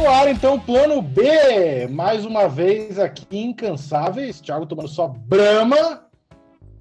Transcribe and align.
no 0.00 0.08
ar, 0.08 0.28
então, 0.28 0.58
plano 0.58 1.02
B. 1.02 1.86
Mais 1.90 2.24
uma 2.24 2.48
vez 2.48 2.98
aqui, 2.98 3.26
incansáveis. 3.30 4.40
Thiago 4.40 4.64
tomando 4.64 4.88
só 4.88 5.06
brama. 5.06 6.08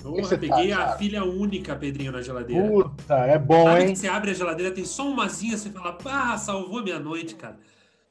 Porra, 0.02 0.38
peguei 0.38 0.70
tá, 0.70 0.84
a 0.86 0.98
filha 0.98 1.26
única, 1.26 1.76
Pedrinho, 1.76 2.14
na 2.14 2.22
geladeira. 2.22 2.66
Puta, 2.66 3.16
é 3.16 3.38
bom, 3.38 3.66
Sabe 3.66 3.84
hein? 3.84 3.96
Você 3.96 4.08
abre 4.08 4.32
a 4.32 4.34
geladeira, 4.34 4.74
tem 4.74 4.86
só 4.86 5.06
umazinha, 5.06 5.58
você 5.58 5.70
fala, 5.70 5.98
ah, 6.06 6.38
salvou 6.38 6.82
minha 6.82 7.00
noite, 7.00 7.36
cara. 7.36 7.58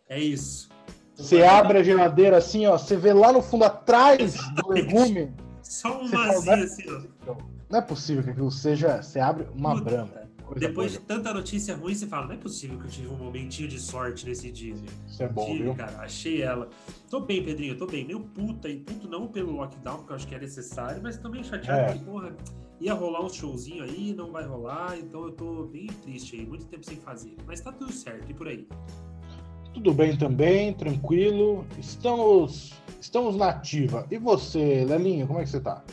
É 0.07 0.21
isso. 0.21 0.69
Você 1.17 1.43
abre 1.43 1.79
a 1.79 1.83
geladeira 1.83 2.37
assim, 2.37 2.67
ó, 2.67 2.77
você 2.77 2.95
vê 2.95 3.15
lá 3.15 3.33
no 3.33 3.41
fundo, 3.41 3.65
atrás 3.65 4.35
do 4.55 4.69
legume. 4.69 5.33
Só 5.63 5.99
umazinha 6.03 6.57
é 6.57 6.63
assim, 6.63 6.85
ó. 7.27 7.35
Não 7.71 7.79
é 7.79 7.83
possível 7.83 8.23
que 8.23 8.31
aquilo 8.31 8.51
seja. 8.51 9.03
Você 9.03 9.19
abre 9.19 9.47
uma 9.55 9.73
Puta. 9.73 9.85
brama. 9.85 10.28
Coisa 10.49 10.67
Depois 10.67 10.93
boa. 10.93 11.01
de 11.01 11.07
tanta 11.07 11.35
notícia 11.35 11.77
ruim, 11.77 11.95
você 11.95 12.07
fala, 12.07 12.29
não 12.29 12.35
é 12.35 12.39
possível 12.39 12.79
que 12.79 12.87
eu 12.87 12.91
tive 12.91 13.09
um 13.09 13.17
momentinho 13.19 13.69
de 13.69 13.79
sorte 13.79 14.25
nesse 14.25 14.51
dia. 14.51 14.75
Isso 15.07 15.23
é 15.23 15.29
bom, 15.29 15.45
tive, 15.45 15.65
viu? 15.65 15.75
cara, 15.75 15.99
achei 15.99 16.41
ela. 16.41 16.71
Tô 17.11 17.21
bem, 17.21 17.45
Pedrinho, 17.45 17.77
tô 17.77 17.87
bem. 17.87 18.07
Meio 18.07 18.21
puta, 18.21 18.67
e 18.67 18.79
puto 18.79 19.07
não 19.11 19.29
pelo 19.29 19.53
lockdown, 19.53 19.99
porque 19.99 20.13
eu 20.13 20.17
acho 20.17 20.27
que 20.27 20.35
é 20.35 20.39
necessário, 20.39 21.03
mas 21.03 21.19
também 21.19 21.45
chateado, 21.45 21.81
é. 21.81 21.93
porque, 21.93 22.05
porra, 22.07 22.35
ia 22.81 22.95
rolar 22.95 23.27
um 23.27 23.29
showzinho 23.29 23.85
aí, 23.85 24.15
não 24.15 24.33
vai 24.33 24.47
rolar, 24.47 24.99
então 24.99 25.25
eu 25.25 25.33
tô 25.33 25.65
bem 25.65 25.87
triste 25.87 26.37
aí, 26.37 26.47
muito 26.47 26.65
tempo 26.65 26.87
sem 26.87 26.97
fazer. 26.97 27.37
Mas 27.47 27.61
tá 27.61 27.71
tudo 27.71 27.93
certo, 27.93 28.31
e 28.31 28.33
por 28.33 28.49
aí? 28.49 28.67
Tudo 29.75 29.93
bem 29.93 30.17
também, 30.17 30.73
tranquilo. 30.73 31.67
Estamos, 31.79 32.73
estamos 32.99 33.37
na 33.37 33.51
ativa. 33.51 34.07
E 34.11 34.17
você, 34.17 34.87
Lelinho, 34.87 35.27
como 35.27 35.41
é 35.41 35.43
que 35.43 35.51
você 35.51 35.61
tá? 35.61 35.85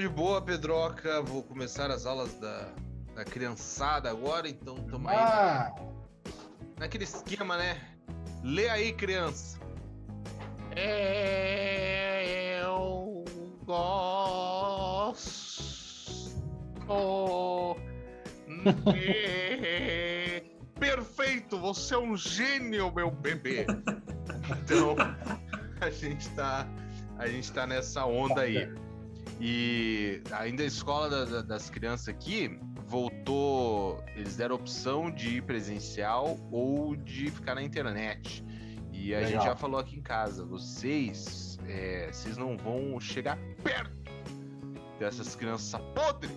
de 0.00 0.08
boa, 0.08 0.42
Pedroca. 0.42 1.22
Vou 1.22 1.42
começar 1.44 1.88
as 1.90 2.04
aulas 2.04 2.34
da 2.34 2.68
da 3.16 3.24
criançada 3.24 4.08
agora, 4.10 4.46
então 4.46 4.76
estamos 4.76 5.10
aí 5.10 5.16
ah. 5.16 5.74
naquele 6.78 7.04
esquema, 7.04 7.56
né? 7.56 7.80
Lê 8.44 8.68
aí, 8.68 8.92
criança. 8.92 9.58
Eu 12.60 13.24
gosto. 13.64 15.64
Perfeito, 20.78 21.58
você 21.58 21.94
é 21.94 21.98
um 21.98 22.14
gênio, 22.14 22.92
meu 22.92 23.10
bebê. 23.10 23.66
Então, 24.62 24.94
a 25.80 25.88
gente 25.88 26.28
tá, 26.34 26.68
a 27.16 27.26
gente 27.26 27.50
tá 27.50 27.66
nessa 27.66 28.04
onda 28.04 28.42
aí. 28.42 28.70
E 29.40 30.20
ainda 30.32 30.62
a 30.62 30.66
escola 30.66 31.08
da, 31.08 31.24
da, 31.24 31.40
das 31.40 31.70
crianças 31.70 32.08
aqui, 32.08 32.60
voltou. 32.86 34.02
Eles 34.14 34.36
deram 34.36 34.56
opção 34.56 35.10
de 35.10 35.36
ir 35.36 35.42
presencial 35.42 36.38
ou 36.50 36.96
de 36.96 37.30
ficar 37.30 37.54
na 37.54 37.62
internet. 37.62 38.44
E 38.92 39.14
a 39.14 39.18
Legal. 39.18 39.32
gente 39.32 39.44
já 39.44 39.56
falou 39.56 39.78
aqui 39.78 39.96
em 39.96 40.02
casa, 40.02 40.44
vocês, 40.44 41.58
é, 41.66 42.08
vocês 42.10 42.36
não 42.36 42.56
vão 42.56 42.98
chegar 42.98 43.38
perto 43.62 43.94
dessas 44.98 45.36
crianças 45.36 45.80
podres 45.94 46.32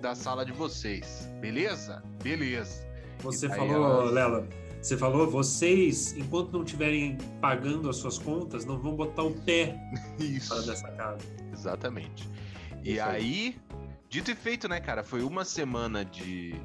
da 0.00 0.14
sala 0.14 0.44
de 0.44 0.52
vocês, 0.52 1.28
beleza? 1.40 2.02
Beleza. 2.22 2.88
Você 3.18 3.48
falou, 3.48 4.00
elas... 4.00 4.12
Lela, 4.12 4.48
você 4.80 4.96
falou, 4.96 5.30
vocês, 5.30 6.16
enquanto 6.16 6.52
não 6.52 6.62
estiverem 6.62 7.18
pagando 7.40 7.90
as 7.90 7.96
suas 7.96 8.18
contas, 8.18 8.64
não 8.64 8.78
vão 8.78 8.96
botar 8.96 9.24
o 9.24 9.32
pé 9.42 9.78
Isso. 10.18 10.48
para 10.48 10.62
dessa 10.62 10.90
casa. 10.92 11.26
Exatamente. 11.52 12.26
E 12.82 12.94
Isso 12.94 13.02
aí, 13.02 13.56
Dito 14.10 14.28
e 14.32 14.34
feito, 14.34 14.68
né, 14.68 14.80
cara? 14.80 15.04
Foi 15.04 15.22
uma 15.22 15.44
semana 15.44 16.04
de, 16.04 16.60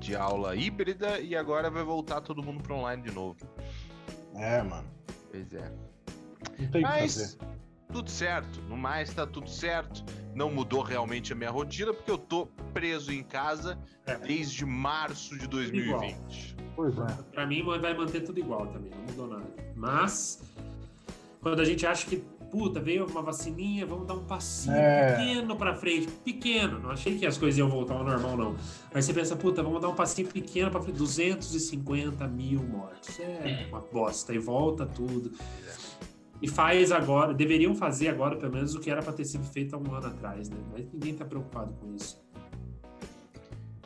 de 0.00 0.16
aula 0.16 0.56
híbrida 0.56 1.20
e 1.20 1.36
agora 1.36 1.70
vai 1.70 1.84
voltar 1.84 2.20
todo 2.20 2.42
mundo 2.42 2.60
para 2.60 2.74
online 2.74 3.04
de 3.04 3.12
novo. 3.12 3.38
É, 4.34 4.60
mano. 4.64 4.88
Pois 5.30 5.54
é. 5.54 5.72
Não 6.58 6.68
tem 6.72 6.82
Mas, 6.82 7.14
que 7.14 7.20
fazer. 7.20 7.38
Tudo 7.92 8.10
certo. 8.10 8.60
No 8.62 8.76
mais, 8.76 9.14
tá 9.14 9.24
tudo 9.24 9.48
certo. 9.48 10.04
Não 10.34 10.50
mudou 10.50 10.82
realmente 10.82 11.32
a 11.32 11.36
minha 11.36 11.50
rotina, 11.50 11.94
porque 11.94 12.10
eu 12.10 12.18
tô 12.18 12.46
preso 12.74 13.12
em 13.12 13.22
casa 13.22 13.78
é. 14.04 14.16
desde 14.16 14.66
março 14.66 15.38
de 15.38 15.46
2020. 15.46 15.86
Igual. 15.86 16.68
Pois 16.74 16.98
é. 16.98 17.22
Pra 17.32 17.46
mim 17.46 17.62
vai 17.64 17.94
manter 17.94 18.22
tudo 18.22 18.40
igual 18.40 18.66
também, 18.66 18.90
não 18.90 19.02
mudou 19.02 19.28
nada. 19.28 19.46
Mas, 19.76 20.42
quando 21.40 21.60
a 21.60 21.64
gente 21.64 21.86
acha 21.86 22.06
que 22.08 22.24
puta, 22.50 22.80
veio 22.80 23.06
uma 23.06 23.22
vacininha, 23.22 23.86
vamos 23.86 24.06
dar 24.06 24.14
um 24.14 24.24
passinho 24.24 24.76
é. 24.76 25.16
pequeno 25.16 25.56
para 25.56 25.74
frente, 25.74 26.08
pequeno. 26.24 26.78
Não 26.78 26.90
achei 26.90 27.18
que 27.18 27.26
as 27.26 27.38
coisas 27.38 27.58
iam 27.58 27.68
voltar 27.68 27.94
ao 27.94 28.04
normal, 28.04 28.36
não. 28.36 28.56
Mas 28.92 29.04
você 29.04 29.12
pensa, 29.12 29.36
puta, 29.36 29.62
vamos 29.62 29.80
dar 29.80 29.88
um 29.88 29.94
passinho 29.94 30.28
pequeno 30.28 30.70
para 30.70 30.80
frente, 30.80 30.96
250 30.96 32.26
mil 32.28 32.62
mortes. 32.62 33.18
É 33.20 33.66
uma 33.68 33.80
bosta, 33.80 34.34
e 34.34 34.38
volta 34.38 34.86
tudo. 34.86 35.32
E 36.40 36.48
faz 36.48 36.92
agora, 36.92 37.34
deveriam 37.34 37.74
fazer 37.74 38.08
agora, 38.08 38.36
pelo 38.36 38.52
menos, 38.52 38.74
o 38.74 38.80
que 38.80 38.90
era 38.90 39.02
para 39.02 39.12
ter 39.12 39.24
sido 39.24 39.44
feito 39.44 39.74
há 39.74 39.78
um 39.78 39.94
ano 39.94 40.06
atrás, 40.06 40.48
né? 40.48 40.56
Mas 40.72 40.86
ninguém 40.92 41.14
tá 41.14 41.24
preocupado 41.24 41.72
com 41.74 41.94
isso. 41.94 42.22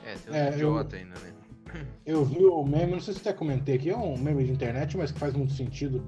É, 0.05 0.15
tem 0.17 0.33
um 0.33 0.37
é, 0.37 0.55
idiota 0.55 0.97
eu, 0.97 1.01
ainda, 1.01 1.15
né? 1.21 1.33
Eu 2.05 2.25
vi 2.25 2.45
o 2.45 2.63
meme, 2.65 2.93
não 2.93 3.01
sei 3.01 3.15
se 3.15 3.21
até 3.21 3.33
comentei 3.33 3.77
aqui, 3.77 3.89
é 3.89 3.97
um 3.97 4.19
meme 4.19 4.45
de 4.45 4.53
internet, 4.53 4.97
mas 4.99 5.11
que 5.11 5.19
faz 5.19 5.33
muito 5.33 5.53
sentido 5.55 6.05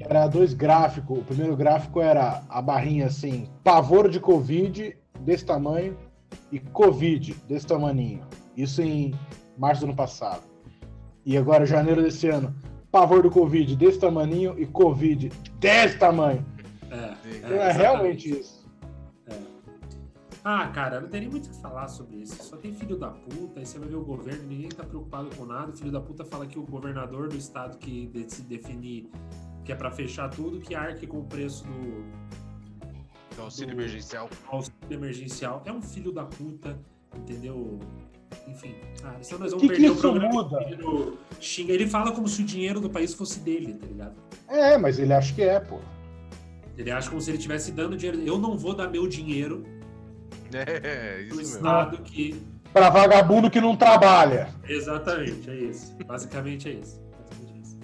era 0.00 0.26
dois 0.26 0.54
gráficos. 0.54 1.18
O 1.18 1.24
primeiro 1.24 1.56
gráfico 1.56 2.00
era 2.00 2.42
a 2.48 2.62
barrinha 2.62 3.06
assim, 3.06 3.48
pavor 3.64 4.08
de 4.08 4.20
Covid 4.20 4.96
desse 5.20 5.44
tamanho 5.44 5.96
e 6.52 6.58
Covid 6.58 7.34
desse 7.46 7.66
tamaninho. 7.66 8.22
Isso 8.56 8.82
em 8.82 9.14
março 9.56 9.82
do 9.82 9.88
ano 9.88 9.96
passado. 9.96 10.42
E 11.24 11.36
agora, 11.36 11.66
janeiro 11.66 12.02
desse 12.02 12.28
ano, 12.28 12.54
pavor 12.90 13.22
do 13.22 13.30
Covid 13.30 13.76
desse 13.76 13.98
tamaninho 13.98 14.58
e 14.58 14.66
Covid 14.66 15.28
desse 15.58 15.98
tamanho. 15.98 16.44
É, 16.90 17.36
então 17.36 17.50
é, 17.50 17.68
é 17.68 17.72
realmente 17.72 18.30
isso. 18.30 18.66
É. 19.26 19.36
Ah, 20.42 20.68
cara, 20.68 21.00
não 21.00 21.08
tem 21.08 21.22
nem 21.22 21.30
muito 21.30 21.46
o 21.46 21.50
que 21.50 21.56
falar 21.60 21.88
sobre 21.88 22.16
isso. 22.16 22.42
Só 22.42 22.56
tem 22.56 22.72
filho 22.72 22.96
da 22.96 23.10
puta, 23.10 23.60
aí 23.60 23.66
você 23.66 23.78
vai 23.78 23.88
ver 23.88 23.96
o 23.96 24.04
governo, 24.04 24.44
ninguém 24.48 24.70
tá 24.70 24.84
preocupado 24.84 25.28
com 25.36 25.44
nada. 25.44 25.70
O 25.70 25.76
filho 25.76 25.92
da 25.92 26.00
puta 26.00 26.24
fala 26.24 26.46
que 26.46 26.58
o 26.58 26.62
governador 26.62 27.28
do 27.28 27.36
estado 27.36 27.76
que 27.78 28.10
se 28.28 28.42
definir 28.42 29.10
que 29.68 29.72
é 29.72 29.74
para 29.74 29.90
fechar 29.90 30.30
tudo, 30.30 30.58
que 30.60 30.74
arque 30.74 31.06
com 31.06 31.18
o 31.18 31.24
preço 31.24 31.62
do, 31.64 32.02
do 33.36 33.42
auxílio 33.42 33.74
do, 33.74 33.82
emergencial. 33.82 34.30
Auxílio 34.46 34.78
emergencial. 34.90 35.62
É 35.66 35.70
um 35.70 35.82
filho 35.82 36.10
da 36.10 36.24
puta, 36.24 36.74
entendeu? 37.14 37.78
Enfim, 38.46 38.74
ah, 39.04 39.16
senão 39.20 39.40
nós 39.40 39.50
vamos 39.50 39.60
que 39.60 39.68
perder 39.68 39.84
que 39.84 39.90
o 39.90 39.96
programa. 39.96 40.32
Muda? 40.32 40.58
Xinga. 41.38 41.74
Ele 41.74 41.86
fala 41.86 42.12
como 42.12 42.26
se 42.26 42.40
o 42.40 42.46
dinheiro 42.46 42.80
do 42.80 42.88
país 42.88 43.12
fosse 43.12 43.40
dele, 43.40 43.74
tá 43.74 43.86
ligado? 43.86 44.14
É, 44.48 44.78
mas 44.78 44.98
ele 44.98 45.12
acha 45.12 45.34
que 45.34 45.42
é, 45.42 45.60
pô. 45.60 45.80
Ele 46.78 46.90
acha 46.90 47.10
como 47.10 47.20
se 47.20 47.28
ele 47.28 47.36
estivesse 47.36 47.70
dando 47.70 47.94
dinheiro. 47.94 48.22
Eu 48.22 48.38
não 48.38 48.56
vou 48.56 48.72
dar 48.72 48.88
meu 48.88 49.06
dinheiro 49.06 49.66
é, 50.50 51.20
isso 51.20 51.34
pro 51.34 51.42
Estado 51.42 51.98
que. 51.98 52.42
Pra 52.72 52.88
vagabundo 52.88 53.50
que 53.50 53.60
não 53.60 53.76
trabalha. 53.76 54.48
Exatamente, 54.66 55.50
é 55.50 55.56
isso. 55.56 55.94
Basicamente 56.06 56.70
é 56.70 56.72
isso. 56.72 57.06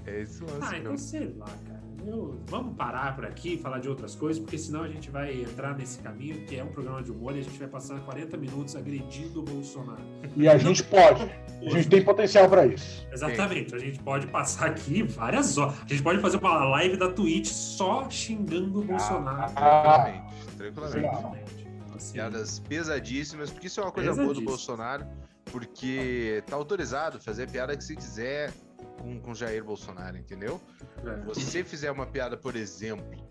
É 0.07 0.23
isso 0.23 0.45
mesmo. 0.45 0.61
Ah, 0.63 0.79
então 0.79 0.97
sei 0.97 1.35
lá, 1.39 1.47
cara. 1.67 1.74
Eu, 2.07 2.39
vamos 2.47 2.77
parar 2.77 3.15
por 3.15 3.25
aqui 3.25 3.55
e 3.55 3.59
falar 3.59 3.79
de 3.79 3.89
outras 3.89 4.15
coisas, 4.15 4.41
porque 4.41 4.59
senão 4.59 4.83
a 4.83 4.89
gente 4.89 5.11
vai 5.11 5.41
entrar 5.41 5.77
nesse 5.77 5.99
caminho, 6.01 6.45
que 6.45 6.57
é 6.57 6.63
um 6.63 6.69
programa 6.69 7.03
de 7.03 7.11
humor, 7.11 7.35
e 7.35 7.41
a 7.41 7.43
gente 7.43 7.59
vai 7.59 7.69
passar 7.69 7.99
40 8.01 8.37
minutos 8.37 8.77
agredindo 8.77 9.41
o 9.41 9.43
Bolsonaro. 9.43 10.03
E 10.37 10.47
a 10.47 10.59
gente 10.59 10.85
pode. 10.85 11.23
A 11.23 11.71
gente 11.71 11.89
tem 11.89 12.05
potencial 12.05 12.49
para 12.49 12.67
isso. 12.67 13.07
Exatamente. 13.11 13.75
A 13.75 13.79
gente 13.79 13.99
pode 14.01 14.27
passar 14.27 14.67
aqui 14.67 15.03
várias 15.03 15.57
horas. 15.57 15.77
A 15.83 15.89
gente 15.89 16.03
pode 16.03 16.21
fazer 16.21 16.37
uma 16.37 16.65
live 16.67 16.97
da 16.97 17.11
Twitch 17.11 17.49
só 17.49 18.09
xingando 18.11 18.81
o 18.81 18.85
Bolsonaro. 18.85 19.53
Ah, 19.57 20.23
tranquilamente. 20.57 21.01
tranquilamente. 21.01 21.67
Assim, 21.95 22.13
Piadas 22.13 22.59
pesadíssimas, 22.59 23.51
porque 23.51 23.69
isso 23.69 23.81
é 23.81 23.85
uma 23.85 23.93
coisa 23.93 24.15
boa 24.15 24.35
do 24.35 24.43
Bolsonaro, 24.43 25.07
porque 25.47 26.43
tá 26.47 26.57
autorizado 26.57 27.21
fazer 27.21 27.49
piada 27.49 27.77
que 27.77 27.85
se 27.85 27.97
quiser 27.97 28.53
com, 29.01 29.21
com 29.21 29.35
Jair 29.35 29.65
Bolsonaro, 29.65 30.17
entendeu? 30.17 30.61
É. 31.05 31.17
Você 31.25 31.63
fizer 31.65 31.91
uma 31.91 32.07
piada, 32.07 32.37
por 32.37 32.57
exemplo, 32.57 33.23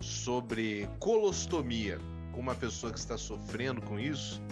sobre 0.00 0.88
colostomia 0.98 1.98
com 2.32 2.40
uma 2.40 2.54
pessoa 2.54 2.92
que 2.92 2.98
está 2.98 3.16
sofrendo 3.16 3.80
com 3.80 3.98
isso, 3.98 4.42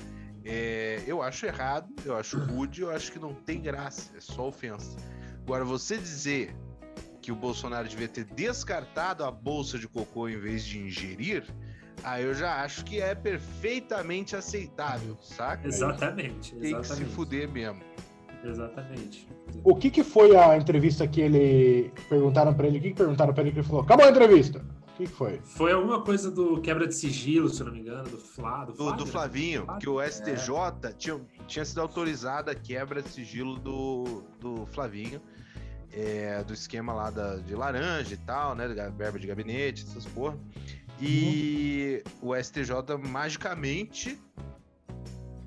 é, 0.44 1.02
eu 1.06 1.22
acho 1.22 1.46
errado, 1.46 1.88
eu 2.04 2.16
acho 2.16 2.38
rude, 2.38 2.82
eu 2.82 2.90
acho 2.90 3.10
que 3.10 3.18
não 3.18 3.34
tem 3.34 3.60
graça, 3.60 4.10
é 4.16 4.20
só 4.20 4.48
ofensa. 4.48 4.96
Agora, 5.42 5.64
você 5.64 5.96
dizer 5.96 6.54
que 7.22 7.32
o 7.32 7.36
Bolsonaro 7.36 7.88
devia 7.88 8.08
ter 8.08 8.24
descartado 8.24 9.24
a 9.24 9.30
bolsa 9.30 9.78
de 9.78 9.88
cocô 9.88 10.28
em 10.28 10.38
vez 10.38 10.62
de 10.62 10.78
ingerir, 10.78 11.44
aí 12.02 12.22
eu 12.24 12.34
já 12.34 12.62
acho 12.62 12.84
que 12.84 13.00
é 13.00 13.14
perfeitamente 13.14 14.36
aceitável, 14.36 15.16
saca? 15.22 15.66
Exatamente. 15.66 16.54
Tem 16.56 16.74
exatamente. 16.74 17.04
que 17.04 17.10
se 17.10 17.16
fuder 17.16 17.48
mesmo. 17.48 17.82
Exatamente. 18.44 19.26
O 19.62 19.74
que, 19.74 19.90
que 19.90 20.04
foi 20.04 20.36
a 20.36 20.56
entrevista 20.56 21.06
que 21.08 21.20
ele. 21.20 21.92
Perguntaram 22.08 22.52
para 22.54 22.66
ele? 22.66 22.78
O 22.78 22.82
que, 22.82 22.90
que 22.90 22.96
perguntaram 22.96 23.32
para 23.32 23.42
ele 23.42 23.52
que 23.52 23.58
ele 23.58 23.66
falou? 23.66 23.82
Acabou 23.82 24.06
a 24.06 24.10
entrevista! 24.10 24.58
O 24.58 24.96
que, 24.96 25.06
que, 25.06 25.12
foi? 25.12 25.40
Foi 25.42 25.72
alguma 25.72 26.02
coisa 26.02 26.30
do 26.30 26.60
quebra 26.60 26.86
de 26.86 26.94
sigilo, 26.94 27.48
se 27.48 27.60
eu 27.60 27.66
não 27.66 27.72
me 27.72 27.80
engano, 27.80 28.04
do 28.04 28.18
Flá, 28.18 28.64
do, 28.64 28.72
do, 28.74 28.92
do 28.92 29.06
Flavinho, 29.06 29.66
que 29.80 29.88
o 29.88 30.00
STJ 30.00 30.54
é. 30.84 30.92
tinha, 30.92 31.20
tinha 31.48 31.64
sido 31.64 31.80
autorizada 31.80 32.52
a 32.52 32.54
quebra 32.54 33.02
de 33.02 33.08
sigilo 33.08 33.58
do, 33.58 34.22
do 34.38 34.66
Flavinho. 34.66 35.20
é, 35.92 36.42
do 36.42 36.52
esquema 36.52 36.92
lá 36.92 37.10
da, 37.10 37.36
de 37.36 37.54
laranja 37.54 38.14
e 38.14 38.16
tal, 38.18 38.54
né? 38.54 38.68
Verba 38.96 39.18
de 39.18 39.26
gabinete, 39.26 39.84
essas 39.88 40.04
porra. 40.06 40.36
E 41.00 42.02
uhum. 42.22 42.30
o 42.30 42.36
STJ 42.42 42.72
magicamente 43.08 44.18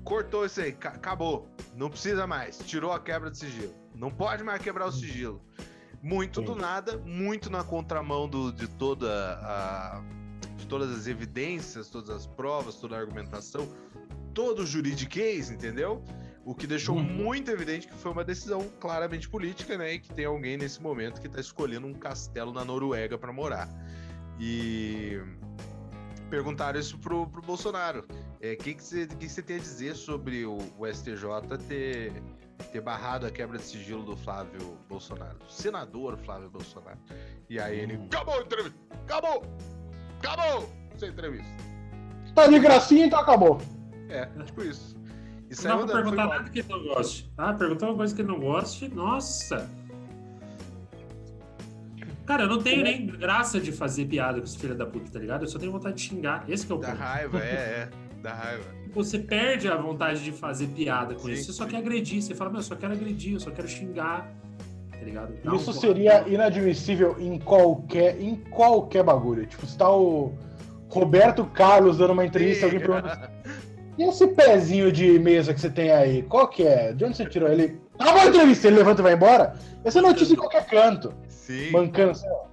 cortou 0.04 0.46
isso 0.46 0.60
aí, 0.60 0.70
acabou. 0.70 1.46
Não 1.78 1.88
precisa 1.88 2.26
mais. 2.26 2.58
Tirou 2.58 2.92
a 2.92 2.98
quebra 2.98 3.30
de 3.30 3.38
sigilo. 3.38 3.72
Não 3.94 4.10
pode 4.10 4.42
mais 4.42 4.60
quebrar 4.60 4.86
o 4.86 4.92
sigilo. 4.92 5.40
Muito 6.02 6.40
Sim. 6.40 6.46
do 6.46 6.56
nada, 6.56 6.98
muito 6.98 7.48
na 7.48 7.62
contramão 7.62 8.28
do, 8.28 8.52
de 8.52 8.66
toda 8.66 9.08
a. 9.40 10.02
de 10.56 10.66
todas 10.66 10.90
as 10.90 11.06
evidências, 11.06 11.88
todas 11.88 12.10
as 12.10 12.26
provas, 12.26 12.74
toda 12.74 12.96
a 12.96 12.98
argumentação, 12.98 13.68
todo 14.34 14.62
o 14.62 14.66
juridiquês, 14.66 15.50
entendeu? 15.52 16.02
O 16.44 16.52
que 16.52 16.66
deixou 16.66 16.96
uhum. 16.96 17.02
muito 17.02 17.48
evidente 17.50 17.86
que 17.86 17.94
foi 17.94 18.10
uma 18.10 18.24
decisão 18.24 18.68
claramente 18.80 19.28
política, 19.28 19.78
né? 19.78 19.94
E 19.94 19.98
que 20.00 20.12
tem 20.12 20.24
alguém 20.24 20.56
nesse 20.56 20.82
momento 20.82 21.20
que 21.20 21.28
está 21.28 21.40
escolhendo 21.40 21.86
um 21.86 21.94
castelo 21.94 22.52
na 22.52 22.64
Noruega 22.64 23.16
para 23.16 23.32
morar. 23.32 23.68
E 24.40 25.20
perguntaram 26.28 26.80
isso 26.80 26.98
pro, 26.98 27.28
pro 27.28 27.40
Bolsonaro. 27.40 28.04
O 28.40 28.46
é, 28.46 28.54
que, 28.54 28.74
que, 28.74 28.82
você, 28.82 29.06
que 29.06 29.28
você 29.28 29.42
tem 29.42 29.56
a 29.56 29.58
dizer 29.58 29.96
sobre 29.96 30.46
o, 30.46 30.58
o, 30.78 30.86
STJ 30.86 31.58
ter, 31.68 32.12
ter 32.70 32.80
barrado 32.80 33.26
a 33.26 33.30
quebra 33.30 33.58
de 33.58 33.64
sigilo 33.64 34.04
do 34.04 34.16
Flávio 34.16 34.78
Bolsonaro? 34.88 35.38
Do 35.38 35.50
senador 35.50 36.16
Flávio 36.18 36.48
Bolsonaro. 36.48 36.98
E 37.50 37.58
aí 37.58 37.80
ele. 37.80 37.96
Hum. 37.96 38.06
Acabou 38.06 38.38
a 38.38 38.42
entrevista! 38.42 38.78
Acabou! 38.90 39.42
Acabou! 40.20 40.70
Sem 40.96 41.08
entrevista. 41.08 41.48
Tá 42.32 42.46
de 42.46 42.60
gracinha, 42.60 43.06
então 43.06 43.18
acabou. 43.18 43.60
É, 44.08 44.26
tipo 44.44 44.62
isso. 44.62 44.96
isso 45.50 45.66
não 45.66 45.84
dá 45.84 45.92
pra 45.92 46.02
perguntar 46.02 46.26
nada 46.28 46.48
que 46.48 46.60
ele 46.60 46.68
não 46.68 46.84
goste. 46.84 47.32
Ah, 47.36 47.52
perguntou 47.52 47.88
uma 47.88 47.96
coisa 47.96 48.14
que 48.14 48.20
ele 48.20 48.28
não 48.28 48.38
goste. 48.38 48.88
Nossa! 48.88 49.68
Cara, 52.24 52.44
eu 52.44 52.48
não 52.48 52.62
tenho 52.62 52.84
nem 52.84 53.06
graça 53.06 53.58
de 53.58 53.72
fazer 53.72 54.04
piada 54.04 54.38
com 54.38 54.44
esse 54.44 54.58
filho 54.58 54.76
da 54.76 54.86
puta, 54.86 55.10
tá 55.10 55.18
ligado? 55.18 55.42
Eu 55.42 55.48
só 55.48 55.58
tenho 55.58 55.72
vontade 55.72 55.96
de 55.96 56.02
xingar. 56.02 56.48
Esse 56.48 56.70
é 56.70 56.74
o 56.74 56.78
ponto. 56.78 56.86
Da 56.86 56.94
raiva, 56.94 57.42
é, 57.42 57.42
é. 57.42 57.90
Da 58.22 58.32
raiva. 58.32 58.64
Você 58.94 59.18
perde 59.18 59.68
a 59.68 59.76
vontade 59.76 60.24
de 60.24 60.32
fazer 60.32 60.66
piada 60.68 61.14
com 61.14 61.22
sim, 61.22 61.32
isso. 61.32 61.44
Você 61.44 61.52
só 61.52 61.66
quer 61.66 61.76
agredir. 61.76 62.22
Você 62.22 62.34
fala, 62.34 62.50
meu, 62.50 62.60
eu 62.60 62.64
só 62.64 62.74
quero 62.74 62.92
agredir, 62.92 63.34
eu 63.34 63.40
só 63.40 63.50
quero 63.50 63.68
xingar. 63.68 64.32
Tá 64.90 64.98
ligado? 65.04 65.34
Dá 65.44 65.54
isso 65.54 65.70
um 65.70 65.74
seria 65.74 66.26
inadmissível 66.28 67.16
em 67.20 67.38
qualquer, 67.38 68.20
em 68.20 68.34
qualquer 68.34 69.04
bagulho. 69.04 69.46
Tipo, 69.46 69.66
se 69.66 69.78
tá 69.78 69.90
o 69.90 70.32
Roberto 70.88 71.44
Carlos 71.44 71.98
dando 71.98 72.12
uma 72.14 72.24
entrevista, 72.24 72.66
alguém 72.66 72.80
pergunta. 72.80 73.30
E 73.96 74.04
esse 74.04 74.26
pezinho 74.28 74.90
de 74.90 75.18
mesa 75.18 75.52
que 75.52 75.60
você 75.60 75.70
tem 75.70 75.90
aí, 75.90 76.22
qual 76.22 76.48
que 76.48 76.64
é? 76.64 76.92
De 76.92 77.04
onde 77.04 77.16
você 77.16 77.26
tirou 77.26 77.48
ele? 77.48 77.80
Tá 77.96 78.12
uma 78.12 78.26
entrevista, 78.26 78.68
ele 78.68 78.76
levanta 78.76 79.00
e 79.00 79.04
vai 79.04 79.14
embora? 79.14 79.54
Essa 79.84 79.98
é 79.98 80.02
notícia 80.02 80.34
em 80.34 80.36
qualquer 80.36 80.66
canto. 80.66 81.12
Sim. 81.28 81.70
Mancando 81.70 82.12
assim, 82.12 82.26
ó. 82.28 82.48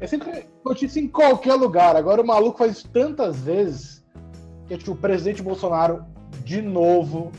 É 0.00 0.06
sempre 0.06 0.46
notícia 0.64 1.00
em 1.00 1.08
qualquer 1.08 1.54
lugar. 1.54 1.96
Agora 1.96 2.20
o 2.20 2.26
maluco 2.26 2.58
faz 2.58 2.78
isso 2.78 2.88
tantas 2.88 3.40
vezes 3.40 4.01
que 4.68 4.78
tipo, 4.78 4.92
o 4.92 4.96
presidente 4.96 5.42
Bolsonaro, 5.42 6.04
de 6.44 6.62
novo, 6.62 7.32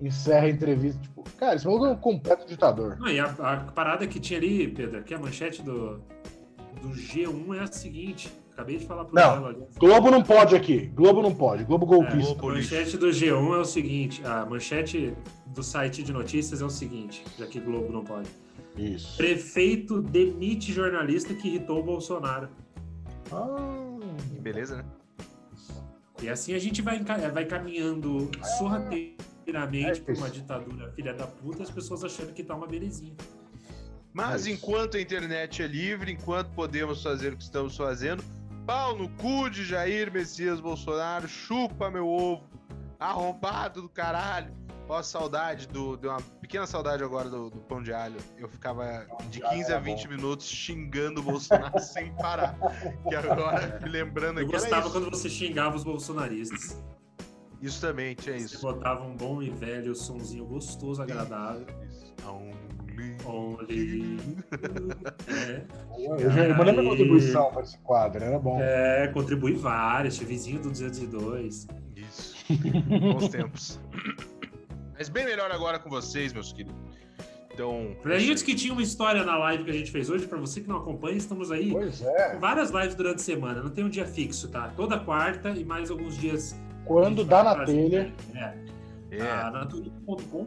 encerra 0.00 0.46
a 0.46 0.50
entrevista. 0.50 1.00
Tipo, 1.00 1.24
cara, 1.38 1.56
esse 1.56 1.66
maluco 1.66 1.86
é 1.86 1.90
um 1.90 1.96
completo 1.96 2.46
ditador. 2.46 2.98
Não, 2.98 3.08
e 3.08 3.18
a, 3.18 3.26
a, 3.26 3.56
parada 3.72 4.06
que 4.06 4.20
tinha 4.20 4.38
ali, 4.38 4.68
Pedro, 4.68 5.02
que 5.02 5.14
a 5.14 5.18
manchete 5.18 5.62
do, 5.62 6.00
do 6.80 6.88
G1 6.90 7.56
é 7.56 7.60
a 7.60 7.66
seguinte. 7.66 8.32
Acabei 8.52 8.78
de 8.78 8.86
falar 8.86 9.04
pro 9.04 9.14
Não, 9.14 9.46
ali. 9.46 9.64
Globo 9.76 10.12
não 10.12 10.22
pode 10.22 10.54
aqui. 10.54 10.86
Globo 10.94 11.20
não 11.20 11.34
pode. 11.34 11.64
Globo 11.64 11.84
golpista. 11.84 12.34
É, 12.34 12.38
a 12.38 12.52
manchete 12.52 12.96
do 12.96 13.08
G1 13.08 13.56
é 13.56 13.58
o 13.58 13.64
seguinte. 13.64 14.24
A 14.24 14.46
manchete 14.46 15.12
do 15.46 15.62
site 15.62 16.04
de 16.04 16.12
notícias 16.12 16.62
é 16.62 16.64
o 16.64 16.70
seguinte, 16.70 17.24
já 17.36 17.46
que 17.46 17.58
Globo 17.58 17.92
não 17.92 18.04
pode. 18.04 18.28
Isso. 18.76 19.16
Prefeito 19.16 20.00
demite 20.00 20.72
jornalista 20.72 21.34
que 21.34 21.48
irritou 21.48 21.80
o 21.80 21.82
Bolsonaro. 21.82 22.48
Ah, 23.32 23.98
beleza, 24.40 24.76
né? 24.76 24.84
E 26.22 26.28
assim 26.28 26.54
a 26.54 26.58
gente 26.58 26.80
vai, 26.80 27.02
vai 27.02 27.44
caminhando 27.44 28.30
sorrateiramente 28.58 30.00
é 30.00 30.04
para 30.04 30.14
uma 30.14 30.30
ditadura 30.30 30.92
filha 30.92 31.12
da 31.12 31.26
puta, 31.26 31.62
as 31.62 31.70
pessoas 31.70 32.04
achando 32.04 32.32
que 32.32 32.42
tá 32.42 32.54
uma 32.54 32.66
belezinha. 32.66 33.14
Mas 34.12 34.46
é 34.46 34.50
enquanto 34.52 34.96
a 34.96 35.00
internet 35.00 35.62
é 35.62 35.66
livre, 35.66 36.12
enquanto 36.12 36.48
podemos 36.50 37.02
fazer 37.02 37.32
o 37.32 37.36
que 37.36 37.42
estamos 37.42 37.76
fazendo, 37.76 38.22
pau 38.64 38.96
no 38.96 39.08
cu 39.08 39.50
de 39.50 39.64
Jair 39.64 40.12
Messias 40.12 40.60
Bolsonaro, 40.60 41.28
chupa 41.28 41.90
meu 41.90 42.08
ovo, 42.08 42.44
arrombado 42.98 43.82
do 43.82 43.88
caralho. 43.88 44.63
Ó, 44.88 45.02
saudade 45.02 45.66
do. 45.68 45.96
Deu 45.96 46.10
uma 46.10 46.20
pequena 46.40 46.66
saudade 46.66 47.02
agora 47.02 47.28
do, 47.28 47.50
do 47.50 47.58
pão 47.60 47.82
de 47.82 47.92
alho. 47.92 48.16
Eu 48.36 48.48
ficava 48.48 49.06
de 49.30 49.40
15 49.40 49.72
a 49.72 49.78
20 49.78 50.08
minutos 50.08 50.46
xingando 50.46 51.20
o 51.20 51.24
Bolsonaro 51.24 51.78
sem 51.80 52.12
parar. 52.16 52.56
Que 53.08 53.14
agora, 53.14 53.80
me 53.82 53.88
lembrando 53.88 54.40
aqui. 54.40 54.48
Eu 54.48 54.52
gostava 54.52 54.90
quando 54.90 55.10
você 55.10 55.28
xingava 55.28 55.76
os 55.76 55.84
bolsonaristas. 55.84 56.82
Isso 57.62 57.80
também, 57.80 58.14
tinha 58.14 58.36
isso. 58.36 58.58
Você 58.58 58.62
botava 58.62 59.04
um 59.04 59.16
bom 59.16 59.42
e 59.42 59.48
velho 59.48 59.94
sonzinho 59.94 60.44
gostoso, 60.44 61.00
agradável. 61.00 61.66
Isso. 61.88 62.14
Only. 62.28 63.16
Only. 63.24 64.18
é. 65.28 65.64
Eu, 65.98 66.30
já, 66.30 66.54
mandei 66.54 66.74
minha 66.74 66.90
contribuição 66.90 67.50
para 67.50 67.62
esse 67.62 67.78
quadro, 67.78 68.22
era 68.22 68.38
bom. 68.38 68.58
É, 68.60 69.08
contribui 69.08 69.54
vários, 69.54 70.18
vizinho 70.18 70.60
do 70.60 70.70
202. 70.70 71.66
Isso. 71.96 72.36
Bons 73.00 73.28
tempos. 73.28 73.80
Mas 74.96 75.08
bem 75.08 75.24
melhor 75.24 75.50
agora 75.50 75.78
com 75.78 75.90
vocês, 75.90 76.32
meus 76.32 76.52
queridos. 76.52 76.74
Então. 77.52 77.96
Pra 78.02 78.18
gente 78.18 78.44
que 78.44 78.54
tinha 78.54 78.72
uma 78.72 78.82
história 78.82 79.24
na 79.24 79.36
live 79.38 79.64
que 79.64 79.70
a 79.70 79.74
gente 79.74 79.90
fez 79.90 80.10
hoje, 80.10 80.26
para 80.26 80.38
você 80.38 80.60
que 80.60 80.68
não 80.68 80.76
acompanha, 80.76 81.16
estamos 81.16 81.52
aí 81.52 81.72
é. 81.74 82.30
com 82.30 82.40
várias 82.40 82.70
lives 82.70 82.94
durante 82.94 83.16
a 83.16 83.24
semana. 83.24 83.62
Não 83.62 83.70
tem 83.70 83.84
um 83.84 83.88
dia 83.88 84.06
fixo, 84.06 84.48
tá? 84.48 84.72
Toda 84.76 84.98
quarta 84.98 85.50
e 85.50 85.64
mais 85.64 85.90
alguns 85.90 86.16
dias. 86.16 86.56
Quando 86.84 87.24
dá 87.24 87.42
na 87.44 87.64
telha. 87.64 88.12
É. 88.34 88.64
É. 89.10 89.30
Ah, 89.30 89.50
na 89.50 89.68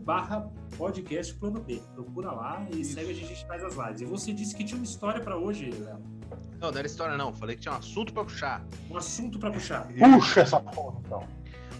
barra 0.01 0.51
podcast 0.77 1.33
plano 1.35 1.61
B. 1.61 1.81
Procura 1.95 2.31
lá 2.31 2.67
e 2.69 2.81
Isso. 2.81 2.95
segue 2.95 3.11
a 3.11 3.13
gente, 3.13 3.25
a 3.25 3.27
gente 3.29 3.47
faz 3.47 3.63
as 3.63 3.75
lives. 3.75 4.01
E 4.01 4.05
você 4.05 4.33
disse 4.33 4.53
que 4.53 4.63
tinha 4.63 4.77
uma 4.77 4.83
história 4.83 5.21
para 5.21 5.37
hoje, 5.37 5.71
Léo. 5.71 5.99
Não, 6.59 6.71
não 6.71 6.77
era 6.77 6.85
história 6.85 7.15
não. 7.15 7.33
Falei 7.33 7.55
que 7.55 7.61
tinha 7.61 7.73
um 7.73 7.77
assunto 7.77 8.11
para 8.11 8.23
puxar. 8.25 8.65
Um 8.91 8.97
assunto 8.97 9.39
para 9.39 9.51
puxar. 9.51 9.87
Puxa 9.87 10.41
essa 10.41 10.59
porra, 10.59 10.99
então. 11.05 11.23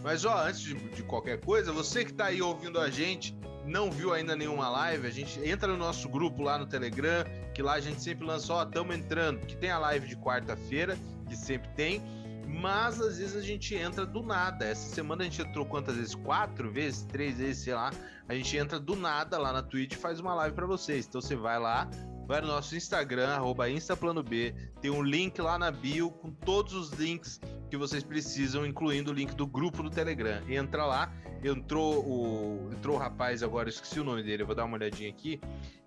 Mas 0.04 0.26
ó, 0.26 0.46
antes 0.46 0.62
de, 0.62 0.74
de, 0.74 1.04
qualquer 1.04 1.40
coisa, 1.40 1.72
você 1.72 2.06
que 2.06 2.14
tá 2.14 2.26
aí 2.26 2.42
ouvindo 2.42 2.80
a 2.80 2.90
gente, 2.90 3.38
não 3.66 3.92
viu 3.92 4.14
ainda 4.14 4.36
nenhuma 4.36 4.70
live, 4.70 5.08
a 5.08 5.12
gente 5.12 5.40
entra 5.48 5.68
no 5.68 5.78
nosso 5.78 6.08
grupo 6.08 6.42
lá 6.42 6.58
no 6.58 6.66
Telegram, 6.66 7.26
que 7.54 7.62
lá 7.62 7.74
a 7.74 7.80
gente 7.80 8.02
sempre 8.02 8.26
lança, 8.26 8.54
ó, 8.54 8.66
tamo 8.66 8.94
entrando, 8.94 9.46
que 9.46 9.58
tem 9.58 9.70
a 9.70 9.80
live 9.80 10.08
de 10.08 10.16
quarta-feira, 10.16 10.98
que 11.28 11.36
sempre 11.36 11.70
tem, 11.76 12.02
mas 12.48 13.00
às 13.02 13.18
vezes 13.18 13.36
a 13.36 13.42
gente 13.42 13.76
entra 13.76 14.06
do 14.06 14.24
nada. 14.24 14.66
Essa 14.66 14.96
semana 14.96 15.22
a 15.22 15.26
gente 15.26 15.42
entrou 15.42 15.66
quantas 15.66 15.96
vezes? 15.96 16.16
Quatro 16.16 16.72
vezes, 16.72 17.04
três 17.04 17.38
vezes, 17.38 17.64
sei 17.64 17.74
lá. 17.74 17.92
A 18.28 18.34
gente 18.34 18.58
entra 18.58 18.80
do 18.80 18.96
nada 18.96 19.38
lá 19.38 19.52
na 19.52 19.62
Twitch 19.62 19.94
e 19.94 19.98
faz 19.98 20.20
uma 20.20 20.34
live 20.34 20.56
para 20.56 20.66
vocês. 20.66 21.06
Então 21.06 21.22
você 21.22 21.36
vai 21.36 21.60
lá, 21.60 21.90
vai 22.28 22.42
no 22.42 22.48
nosso 22.48 22.76
Instagram, 22.76 23.30
arroba 23.30 23.70
InstaPlanoB, 23.70 24.54
tem 24.82 24.92
um 24.92 25.02
link 25.02 25.42
lá 25.42 25.58
na 25.58 25.72
bio 25.72 26.12
com 26.12 26.30
todos 26.30 26.74
os 26.74 26.92
links 26.92 27.40
que 27.70 27.78
vocês 27.78 28.04
precisam, 28.04 28.66
incluindo 28.66 29.12
o 29.12 29.14
link 29.14 29.34
do 29.34 29.48
grupo 29.48 29.82
do 29.82 29.90
Telegram. 29.90 30.42
Entra 30.50 30.86
lá, 30.86 31.12
entrou 31.42 32.04
o, 32.06 32.70
entrou 32.74 32.98
o 32.98 33.00
rapaz 33.00 33.42
agora, 33.42 33.70
esqueci 33.70 34.00
o 34.00 34.04
nome 34.04 34.24
dele, 34.24 34.44
eu 34.44 34.46
vou 34.46 34.56
dar 34.56 34.66
uma 34.66 34.76
olhadinha 34.76 35.10
aqui, 35.10 35.40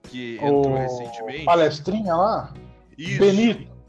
que 0.04 0.36
entrou 0.36 0.70
o 0.70 0.76
recentemente. 0.76 1.44
Palestrinha 1.44 2.16
lá? 2.16 2.54
Isso. 2.96 3.20
Benito. 3.20 3.80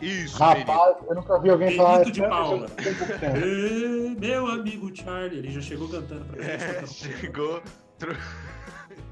Isso, 0.00 0.36
Rapaz, 0.36 0.96
Benito. 0.96 1.06
eu 1.08 1.14
nunca 1.14 1.38
vi 1.38 1.50
alguém 1.50 1.68
Benito 1.68 1.84
falar 1.84 2.04
de 2.04 2.20
Paula. 2.20 2.66
meu 4.18 4.48
amigo 4.48 4.90
Charlie, 4.96 5.38
ele 5.38 5.52
já 5.52 5.60
chegou 5.60 5.88
cantando 5.88 6.24
pra 6.24 6.42
mim. 6.42 6.50
É, 6.50 6.84
chegou. 6.90 7.62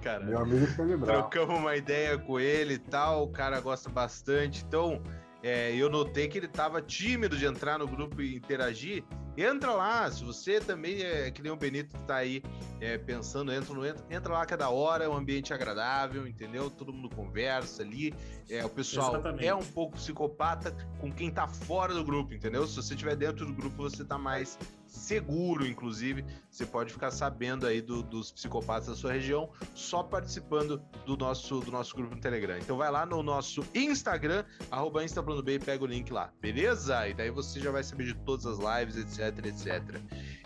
Cara. 0.03 0.25
Meu 0.25 0.39
amigo 0.39 0.67
Trocamos 1.05 1.59
uma 1.59 1.77
ideia 1.77 2.19
com 2.19 2.39
ele 2.39 2.75
e 2.75 2.79
tal, 2.79 3.25
o 3.25 3.29
cara 3.29 3.61
gosta 3.61 3.89
bastante. 3.89 4.65
Então, 4.67 5.03
é, 5.43 5.75
eu 5.75 5.89
notei 5.89 6.29
que 6.29 6.39
ele 6.39 6.47
estava 6.47 6.83
tímido 6.83 7.37
de 7.37 7.47
entrar 7.47 7.79
no 7.79 7.87
grupo 7.87 8.21
e 8.21 8.37
interagir. 8.37 9.05
Entra 9.41 9.73
lá, 9.73 10.11
se 10.11 10.23
você 10.23 10.61
também 10.61 11.01
é 11.03 11.31
que 11.31 11.41
nem 11.41 11.51
o 11.51 11.57
Benito 11.57 11.97
que 11.97 12.05
tá 12.05 12.17
aí 12.17 12.43
é, 12.79 12.99
pensando, 12.99 13.51
entra, 13.51 13.73
no, 13.73 13.87
entra, 13.87 14.05
entra 14.11 14.33
lá 14.35 14.45
que 14.45 14.53
é 14.53 14.57
da 14.57 14.69
hora, 14.69 15.05
é 15.05 15.09
um 15.09 15.17
ambiente 15.17 15.55
agradável, 15.55 16.27
entendeu? 16.27 16.71
Todo 16.71 16.93
mundo 16.93 17.09
conversa 17.09 17.83
ali. 17.83 18.15
É, 18.51 18.63
o 18.63 18.69
pessoal 18.69 19.15
Exatamente. 19.15 19.47
é 19.47 19.55
um 19.55 19.65
pouco 19.65 19.97
psicopata 19.97 20.77
com 20.99 21.11
quem 21.11 21.31
tá 21.31 21.49
fora 21.49 21.95
do 21.95 22.05
grupo, 22.05 22.35
entendeu? 22.35 22.67
Se 22.67 22.77
você 22.77 22.93
estiver 22.93 23.17
dentro 23.17 23.47
do 23.47 23.55
grupo, 23.55 23.77
você 23.77 24.05
tá 24.05 24.19
mais 24.19 24.59
seguro, 24.91 25.67
inclusive. 25.67 26.25
Você 26.51 26.67
pode 26.67 26.93
ficar 26.93 27.11
sabendo 27.11 27.67
aí 27.67 27.81
do, 27.81 28.03
dos 28.03 28.33
psicopatas 28.33 28.89
da 28.89 28.95
sua 28.95 29.13
região 29.13 29.51
só 29.75 30.03
participando 30.03 30.83
do 31.07 31.17
nosso, 31.17 31.61
do 31.61 31.71
nosso 31.71 31.95
grupo 31.95 32.15
no 32.15 32.21
Telegram. 32.21 32.59
Então 32.59 32.77
vai 32.77 32.91
lá 32.91 33.07
no 33.07 33.23
nosso 33.23 33.65
Instagram, 33.75 34.45
arroba 34.71 35.05
InstaPlanoB 35.05 35.53
e 35.55 35.59
pega 35.59 35.85
o 35.85 35.87
link 35.87 36.13
lá, 36.13 36.33
beleza? 36.41 37.09
E 37.09 37.15
daí 37.15 37.31
você 37.31 37.61
já 37.61 37.71
vai 37.71 37.83
saber 37.83 38.05
de 38.05 38.15
todas 38.15 38.47
as 38.47 38.59
lives, 38.59 38.97
etc, 38.97 39.30
etc. 39.39 39.83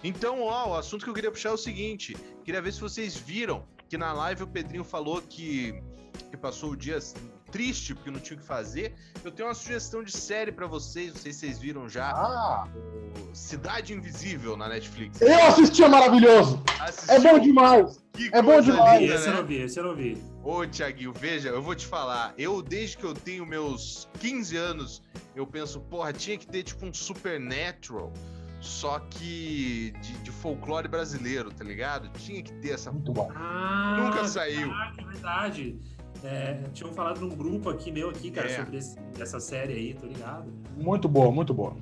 Então, 0.03 0.43
ó, 0.43 0.71
o 0.71 0.77
assunto 0.77 1.05
que 1.05 1.11
eu 1.11 1.15
queria 1.15 1.31
puxar 1.31 1.51
é 1.51 1.53
o 1.53 1.59
seguinte: 1.59 2.17
queria 2.45 2.61
ver 2.61 2.73
se 2.73 2.81
vocês 2.81 3.17
viram 3.17 3.65
que 3.89 3.97
na 3.97 4.13
live 4.13 4.43
o 4.43 4.47
Pedrinho 4.47 4.85
falou 4.85 5.21
que 5.23 5.83
que 6.31 6.37
passou 6.37 6.71
o 6.71 6.77
dia 6.77 6.99
triste 7.51 7.95
porque 7.95 8.11
não 8.11 8.19
tinha 8.19 8.37
o 8.37 8.41
que 8.41 8.47
fazer, 8.47 8.93
eu 9.25 9.31
tenho 9.31 9.49
uma 9.49 9.55
sugestão 9.55 10.03
de 10.03 10.11
série 10.11 10.51
para 10.51 10.67
vocês, 10.67 11.15
não 11.15 11.21
sei 11.21 11.33
se 11.33 11.41
vocês 11.41 11.59
viram 11.59 11.89
já. 11.89 12.11
Ah. 12.11 12.67
Cidade 13.33 13.95
Invisível 13.95 14.57
na 14.57 14.69
Netflix. 14.69 15.21
Eu 15.21 15.45
assisti, 15.45 15.85
é 15.85 15.89
maravilhoso. 15.89 16.61
Assistiu? 16.81 17.15
É 17.15 17.21
bom 17.21 17.39
demais. 17.39 18.05
Que 18.13 18.31
é 18.33 18.43
bom 18.43 18.61
demais. 18.61 19.01
Linda, 19.01 19.15
esse 19.15 19.27
né? 19.27 19.33
eu 19.33 19.37
não 19.37 19.47
vi, 19.47 19.57
esse 19.57 19.79
eu 19.79 19.85
não 19.85 19.95
vi. 19.95 20.23
Ô, 20.43 20.67
Tiaguinho, 20.67 21.13
veja, 21.13 21.49
eu 21.51 21.63
vou 21.63 21.75
te 21.77 21.87
falar. 21.87 22.35
Eu, 22.37 22.61
desde 22.61 22.97
que 22.97 23.05
eu 23.05 23.15
tenho 23.15 23.47
meus 23.47 24.09
15 24.19 24.57
anos, 24.57 25.03
eu 25.37 25.47
penso, 25.47 25.81
porra, 25.81 26.13
tinha 26.13 26.37
que 26.37 26.47
ter 26.47 26.65
tipo 26.65 26.85
um 26.85 26.93
Supernatural 26.93 28.13
só 28.65 28.99
que 28.99 29.93
de, 30.01 30.13
de, 30.23 30.31
folclore 30.31 30.89
brasileiro, 30.89 31.51
tá 31.51 31.63
ligado? 31.63 32.09
Tinha 32.19 32.43
que 32.43 32.53
ter 32.55 32.71
essa. 32.71 32.91
Muito 32.91 33.13
bom. 33.13 33.31
Ah, 33.35 33.97
Nunca 34.01 34.27
saiu. 34.27 34.73
É 34.73 35.05
verdade. 35.05 35.79
É, 36.23 36.55
tinham 36.73 36.93
falado 36.95 37.21
num 37.21 37.37
grupo 37.37 37.69
aqui 37.69 37.93
meu 37.93 38.09
aqui, 38.09 38.31
cara, 38.31 38.51
é. 38.51 38.57
sobre 38.57 38.79
esse, 38.79 38.99
essa 39.21 39.39
série 39.39 39.75
aí, 39.75 39.95
tô 39.95 40.07
ligado. 40.07 40.51
Muito 40.77 41.07
boa, 41.07 41.31
muito 41.31 41.53
boa. 41.53 41.77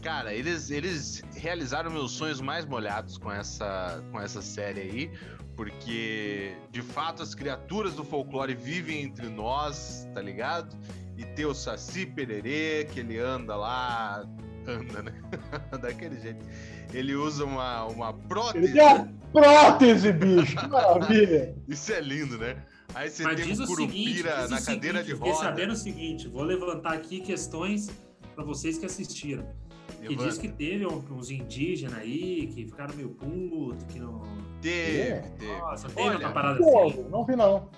Cara, 0.00 0.32
eles, 0.32 0.70
eles 0.70 1.22
realizaram 1.34 1.90
meus 1.90 2.12
sonhos 2.12 2.40
mais 2.40 2.64
molhados 2.64 3.18
com 3.18 3.32
essa, 3.32 4.00
com 4.12 4.20
essa 4.20 4.40
série 4.40 4.80
aí, 4.80 5.10
porque 5.56 6.56
de 6.70 6.80
fato 6.80 7.24
as 7.24 7.34
criaturas 7.34 7.94
do 7.94 8.04
folclore 8.04 8.54
vivem 8.54 9.02
entre 9.02 9.28
nós, 9.28 10.06
tá 10.14 10.22
ligado? 10.22 10.76
E 11.18 11.24
ter 11.24 11.44
o 11.46 11.54
Saci 11.54 12.06
Pererê, 12.06 12.86
que 12.90 13.00
ele 13.00 13.18
anda 13.18 13.56
lá 13.56 14.24
anda, 14.68 15.02
né? 15.02 15.12
Daquele 15.80 16.20
jeito. 16.20 16.44
Ele 16.92 17.14
usa 17.14 17.44
uma, 17.44 17.84
uma 17.86 18.12
prótese. 18.12 18.66
Ele 18.66 18.72
tem 18.72 19.14
prótese, 19.32 20.12
bicho! 20.12 20.56
Que 20.56 20.68
maravilha! 20.68 21.56
Isso 21.68 21.92
é 21.92 22.00
lindo, 22.00 22.38
né? 22.38 22.62
Aí 22.94 23.10
você 23.10 23.22
Mas 23.22 23.40
tem 23.40 23.52
um 23.52 23.66
curupira 23.66 24.42
seguinte, 24.42 24.50
na 24.50 24.60
cadeira 24.60 25.04
de 25.04 25.12
roda. 25.12 25.32
Fiquei 25.32 25.34
sabendo 25.34 25.72
o 25.72 25.76
seguinte, 25.76 26.28
vou 26.28 26.42
levantar 26.42 26.94
aqui 26.94 27.20
questões 27.20 27.90
para 28.34 28.44
vocês 28.44 28.78
que 28.78 28.86
assistiram. 28.86 29.46
Que 30.00 30.14
diz 30.14 30.38
que 30.38 30.48
teve 30.48 30.86
uns 30.86 31.30
indígenas 31.30 31.98
aí 31.98 32.46
que 32.54 32.66
ficaram 32.66 32.94
meio 32.94 33.10
putos, 33.10 33.84
que 33.84 33.98
não. 33.98 34.22
Teve, 34.62 35.00
é. 35.00 35.20
teve. 35.38 35.58
Nossa, 35.58 35.88
teve 35.88 36.00
Olha, 36.00 36.18
uma 36.18 36.32
parada 36.32 36.60
assim. 36.60 37.04
Não 37.10 37.24
vi, 37.24 37.36
não. 37.36 37.68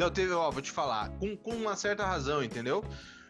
Não, 0.00 0.10
teve, 0.10 0.32
ó, 0.32 0.50
vou 0.50 0.62
te 0.62 0.70
falar, 0.70 1.10
com, 1.18 1.36
com 1.36 1.50
uma 1.50 1.76
certa 1.76 2.06
razão, 2.06 2.42
entendeu? 2.42 2.82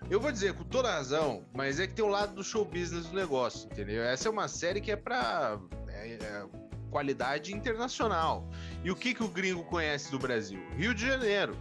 Eu 0.09 0.21
vou 0.21 0.31
dizer 0.31 0.55
com 0.55 0.63
toda 0.63 0.89
razão, 0.89 1.45
mas 1.53 1.81
é 1.81 1.87
que 1.89 1.95
tem 1.95 2.05
o 2.05 2.07
um 2.07 2.13
lado 2.13 2.33
do 2.33 2.45
show 2.45 2.65
business 2.65 3.07
do 3.07 3.17
negócio, 3.17 3.69
entendeu? 3.73 4.05
Essa 4.05 4.29
é 4.29 4.31
uma 4.31 4.47
série 4.47 4.81
que 4.81 4.93
é 4.93 4.95
pra 4.95 5.59
é, 5.89 6.13
é, 6.13 6.47
qualidade 6.89 7.53
internacional. 7.53 8.49
E 8.85 8.91
o 8.93 8.95
que, 8.95 9.13
que 9.13 9.25
o 9.25 9.27
gringo 9.27 9.65
conhece 9.65 10.13
do 10.13 10.19
Brasil? 10.21 10.61
Rio 10.77 10.95
de 10.95 11.05
Janeiro. 11.05 11.59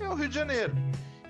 É 0.00 0.08
o 0.08 0.14
Rio 0.14 0.28
de 0.28 0.34
Janeiro. 0.34 0.74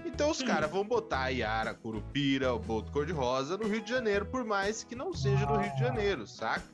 Então 0.07 0.31
os 0.31 0.43
caras 0.43 0.71
vão 0.71 0.83
botar 0.83 1.25
a 1.25 1.29
Yara, 1.29 1.75
Curupira, 1.75 2.55
o 2.55 2.59
Boto 2.59 2.91
Cor-de-Rosa 2.93 3.59
no 3.59 3.69
Rio 3.69 3.83
de 3.83 3.91
Janeiro, 3.91 4.25
por 4.25 4.43
mais 4.43 4.85
que 4.85 4.97
não 4.97 5.13
seja 5.13 5.45
no 5.45 5.59
Rio 5.59 5.75
de 5.75 5.81
Janeiro, 5.81 6.27
saca? 6.27 6.65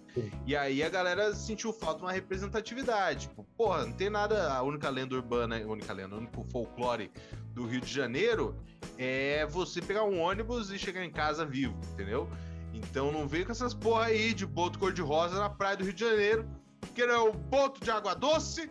E 0.47 0.57
aí 0.57 0.83
a 0.83 0.88
galera 0.88 1.35
sentiu 1.35 1.73
falta 1.73 1.99
de 1.99 2.05
uma 2.05 2.12
representatividade. 2.12 3.29
Tipo, 3.29 3.45
porra, 3.57 3.87
não 3.87 3.93
tem 3.93 4.11
nada. 4.11 4.53
A 4.53 4.62
única 4.62 4.88
lenda 4.88 5.15
urbana, 5.15 5.57
a 5.57 5.67
única 5.67 5.93
lenda, 5.93 6.15
o 6.15 6.19
único 6.19 6.45
folclore 6.45 7.11
do 7.55 7.67
Rio 7.67 7.81
de 7.81 7.93
Janeiro 7.93 8.57
é 8.97 9.47
você 9.47 9.81
pegar 9.81 10.05
um 10.05 10.21
ônibus 10.21 10.71
e 10.71 10.79
chegar 10.79 11.05
em 11.05 11.11
casa 11.11 11.45
vivo, 11.45 11.79
entendeu? 11.93 12.29
Então 12.73 13.11
não 13.11 13.27
vem 13.27 13.45
com 13.45 13.53
essas 13.53 13.75
porra 13.75 14.07
aí 14.07 14.33
de 14.33 14.47
boto 14.47 14.79
cor-de-rosa 14.79 15.38
na 15.38 15.50
praia 15.50 15.77
do 15.77 15.85
Rio 15.85 15.93
de 15.93 16.00
Janeiro, 16.00 16.49
que 16.95 17.03
é 17.03 17.17
o 17.17 17.33
boto 17.33 17.83
de 17.83 17.91
água 17.91 18.15
doce 18.15 18.71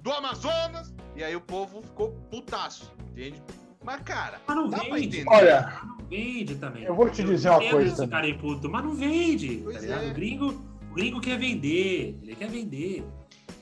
do 0.00 0.12
Amazonas. 0.12 0.94
E 1.16 1.22
aí 1.22 1.36
o 1.36 1.40
povo 1.40 1.82
ficou 1.82 2.12
putaço, 2.30 2.92
entende? 3.10 3.42
Mas, 3.84 4.00
cara, 4.02 4.40
mas 4.46 4.56
não 4.56 4.68
dá 4.68 4.78
pra 4.78 4.98
entender. 4.98 5.28
Olha, 5.28 5.80
vende 6.14 6.54
também. 6.56 6.84
Eu 6.84 6.94
vou 6.94 7.10
te 7.10 7.22
dizer 7.22 7.50
uma 7.50 7.68
coisa. 7.68 8.06
Cara 8.06 8.28
é 8.28 8.34
puto, 8.34 8.68
mas 8.68 8.84
não 8.84 8.94
vende. 8.94 9.58
Tá 9.58 10.04
é. 10.04 10.10
O, 10.10 10.14
gringo, 10.14 10.54
o 10.90 10.94
gringo 10.94 11.20
quer 11.20 11.38
vender. 11.38 12.18
Ele 12.22 12.34
quer 12.36 12.48
vender. 12.48 13.04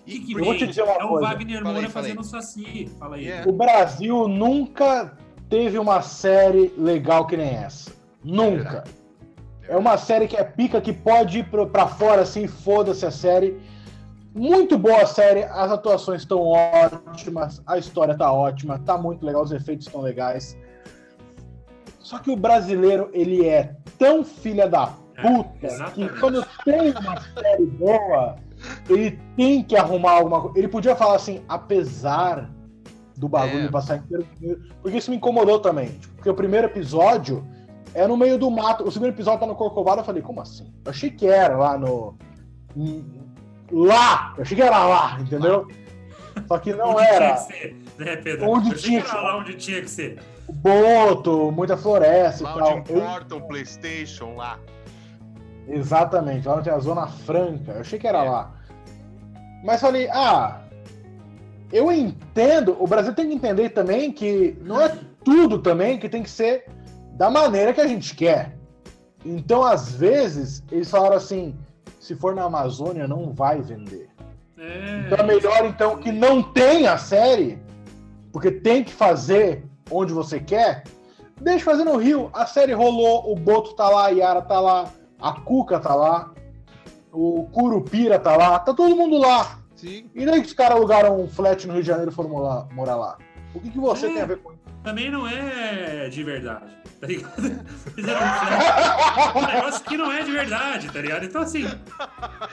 E 0.07 0.19
que 0.19 0.33
eu 0.33 0.45
vou 0.45 0.57
te 0.57 0.67
dizer 0.67 0.83
uma 0.83 0.93
é 0.93 0.99
coisa. 0.99 1.15
o 1.15 1.21
Wagner 1.21 1.65
Moura 1.65 1.89
fazendo 1.89 2.21
o 2.21 2.25
Saci. 2.25 2.91
Fala 2.99 3.17
aí. 3.17 3.29
O 3.47 3.53
Brasil 3.53 4.29
nunca 4.29 5.17
teve 5.49 5.79
uma 5.79 6.03
série 6.03 6.73
legal 6.77 7.27
que 7.27 7.37
nem 7.37 7.49
essa. 7.49 7.93
Nunca. 8.23 8.85
É 9.69 9.77
uma 9.77 9.97
série 9.97 10.27
que 10.27 10.37
é 10.37 10.45
pica, 10.45 10.81
que 10.81 10.93
pode 10.93 11.39
ir 11.39 11.49
pra 11.71 11.87
fora 11.87 12.23
assim, 12.23 12.47
foda-se 12.47 13.07
a 13.07 13.11
série. 13.11 13.59
Muito 14.35 14.79
boa 14.79 15.03
a 15.03 15.07
série, 15.07 15.45
as 15.45 15.71
atuações 15.71 16.23
estão 16.23 16.41
ótimas, 16.41 17.63
a 17.67 17.77
história 17.77 18.17
tá 18.17 18.33
ótima, 18.33 18.79
tá 18.79 18.97
muito 18.97 19.25
legal, 19.25 19.43
os 19.43 19.53
efeitos 19.53 19.87
estão 19.87 20.01
legais. 20.01 20.57
Só 22.03 22.19
que 22.19 22.31
o 22.31 22.37
brasileiro, 22.37 23.09
ele 23.13 23.47
é 23.47 23.77
tão 23.99 24.25
filha 24.25 24.69
da 24.69 24.93
é, 25.17 25.23
puta 25.23 25.67
é, 25.67 25.91
que 25.91 26.09
quando 26.21 26.45
tem 26.65 26.91
uma 26.91 27.21
série 27.21 27.67
boa, 27.67 28.37
ele 28.89 29.19
tem 29.37 29.63
que 29.63 29.77
arrumar 29.77 30.13
alguma 30.13 30.41
coisa. 30.41 30.59
Ele 30.59 30.69
podia 30.69 30.97
falar 30.97 31.17
assim, 31.17 31.43
apesar 31.49 32.51
do 33.17 33.29
bagulho 33.29 33.67
é. 33.67 33.71
passar 33.71 33.99
inteiro. 33.99 34.27
Porque 34.81 34.99
isso 34.99 35.11
me 35.11 35.17
incomodou 35.17 35.61
também. 35.61 35.91
Tipo, 35.91 36.15
porque 36.15 36.31
o 36.31 36.35
primeiro 36.35 36.67
episódio 36.67 37.47
é 37.95 38.07
no 38.07 38.17
meio 38.17 38.39
do 38.39 38.51
mato. 38.51 38.85
O 38.85 38.91
segundo 38.91 39.11
episódio 39.11 39.41
tá 39.41 39.47
no 39.47 39.55
Corcovado. 39.55 40.01
Eu 40.01 40.05
falei, 40.05 40.23
como 40.23 40.41
assim? 40.41 40.73
Eu 40.85 40.91
achei 40.91 41.11
que 41.11 41.27
era 41.27 41.57
lá 41.57 41.79
no. 41.79 42.17
Lá! 43.71 44.35
Eu 44.37 44.43
achei 44.43 44.57
que 44.57 44.63
era 44.63 44.85
lá, 44.85 45.19
entendeu? 45.21 45.69
Só 46.49 46.59
que 46.59 46.73
não 46.73 46.91
onde 46.91 47.03
era. 47.03 47.37
Tinha 47.37 47.37
que 47.37 47.53
ser, 47.53 47.77
né, 47.99 48.17
Pedro? 48.17 48.51
Onde 48.51 48.71
eu 48.71 48.77
tinha 48.77 49.03
que 49.03 49.09
ser. 49.09 49.17
lá 49.17 49.39
onde 49.39 49.55
tinha 49.55 49.81
que 49.83 49.91
ser. 49.91 50.19
Boto, 50.49 51.53
muita 51.53 51.77
floresta 51.77 52.45
lá 52.45 52.53
e 52.53 52.59
tal. 52.59 52.79
Importa 52.79 53.37
o 53.37 53.41
PlayStation 53.43 54.35
lá. 54.37 54.59
Exatamente, 55.69 56.47
lá 56.47 56.55
onde 56.55 56.65
tem 56.65 56.73
a 56.73 56.79
Zona 56.79 57.07
Franca. 57.07 57.73
Eu 57.73 57.81
achei 57.81 57.99
que 57.99 58.07
era 58.07 58.25
é. 58.25 58.31
lá. 58.31 58.53
Mas 59.65 59.81
falei, 59.81 60.09
ah, 60.11 60.61
eu 61.73 61.91
entendo, 61.91 62.77
o 62.79 62.87
Brasil 62.87 63.15
tem 63.15 63.29
que 63.29 63.35
entender 63.35 63.71
também 63.71 64.13
que 64.13 64.59
não 64.63 64.81
é 64.81 64.97
tudo 65.25 65.59
também 65.59 65.99
que 65.99 66.09
tem 66.09 66.23
que 66.23 66.31
ser 66.31 66.67
da 67.13 67.31
maneira 67.31 67.73
que 67.73 67.81
a 67.81 67.87
gente 67.87 68.15
quer. 68.15 68.57
Então, 69.25 69.63
às 69.63 69.93
vezes, 69.93 70.63
eles 70.71 70.91
falaram 70.91 71.17
assim: 71.17 71.57
se 72.01 72.15
for 72.17 72.35
na 72.35 72.43
Amazônia, 72.43 73.07
não 73.07 73.33
vai 73.33 73.61
vender. 73.61 74.11
É, 74.59 75.05
então 75.07 75.19
é 75.19 75.23
melhor 75.23 75.65
então 75.65 75.97
que 75.97 76.13
não 76.13 76.43
tenha 76.43 76.93
a 76.93 76.99
série, 76.99 77.59
porque 78.33 78.51
tem 78.51 78.85
que 78.85 78.93
fazer 78.93 79.65
onde 79.93 80.13
você 80.13 80.41
quer. 80.41 80.85
Deixa 81.41 81.65
fazer 81.65 81.85
no 81.85 81.97
Rio. 81.97 82.31
A 82.33 82.47
série 82.47 82.73
rolou, 82.73 83.31
o 83.33 83.35
Boto 83.35 83.75
tá 83.75 83.89
lá, 83.89 84.07
a 84.07 84.11
Yara 84.11 84.43
tá 84.43 84.61
lá, 84.61 84.91
a 85.21 85.33
Cuca 85.41 85.79
tá 85.81 85.95
lá, 85.95 86.33
o 87.13 87.49
Curupira 87.53 88.19
tá 88.19 88.37
lá, 88.37 88.59
tá 88.59 88.73
todo 88.73 88.97
mundo 88.97 89.19
lá. 89.19 89.59
Sim. 89.75 90.09
E 90.15 90.25
daí 90.25 90.41
que 90.41 90.47
os 90.47 90.53
caras 90.53 90.77
alugaram 90.77 91.21
um 91.21 91.29
flat 91.29 91.67
no 91.67 91.75
Rio 91.75 91.83
de 91.83 91.89
Janeiro 91.89 92.13
e 92.13 92.15
foram 92.15 92.31
morar, 92.31 92.69
morar 92.73 92.97
lá? 92.97 93.19
O 93.55 93.61
que, 93.61 93.71
que 93.71 93.81
você 93.81 94.07
é, 94.07 94.13
tem 94.13 94.23
a 94.23 94.27
ver 94.27 94.39
com 94.39 94.52
isso? 94.52 94.52
Também 94.83 95.11
não 95.11 95.27
é 95.27 96.09
de 96.09 96.23
verdade 96.23 96.83
tá 97.03 97.09
ligado? 97.09 97.35
Fizeram 97.95 98.21
um, 99.35 99.39
um 99.43 99.47
negócio 99.47 99.85
que 99.85 99.97
não 99.97 100.13
é 100.13 100.23
de 100.23 100.31
verdade, 100.31 100.91
tá 100.91 101.01
ligado? 101.01 101.25
Então, 101.25 101.43
assim, 101.43 101.65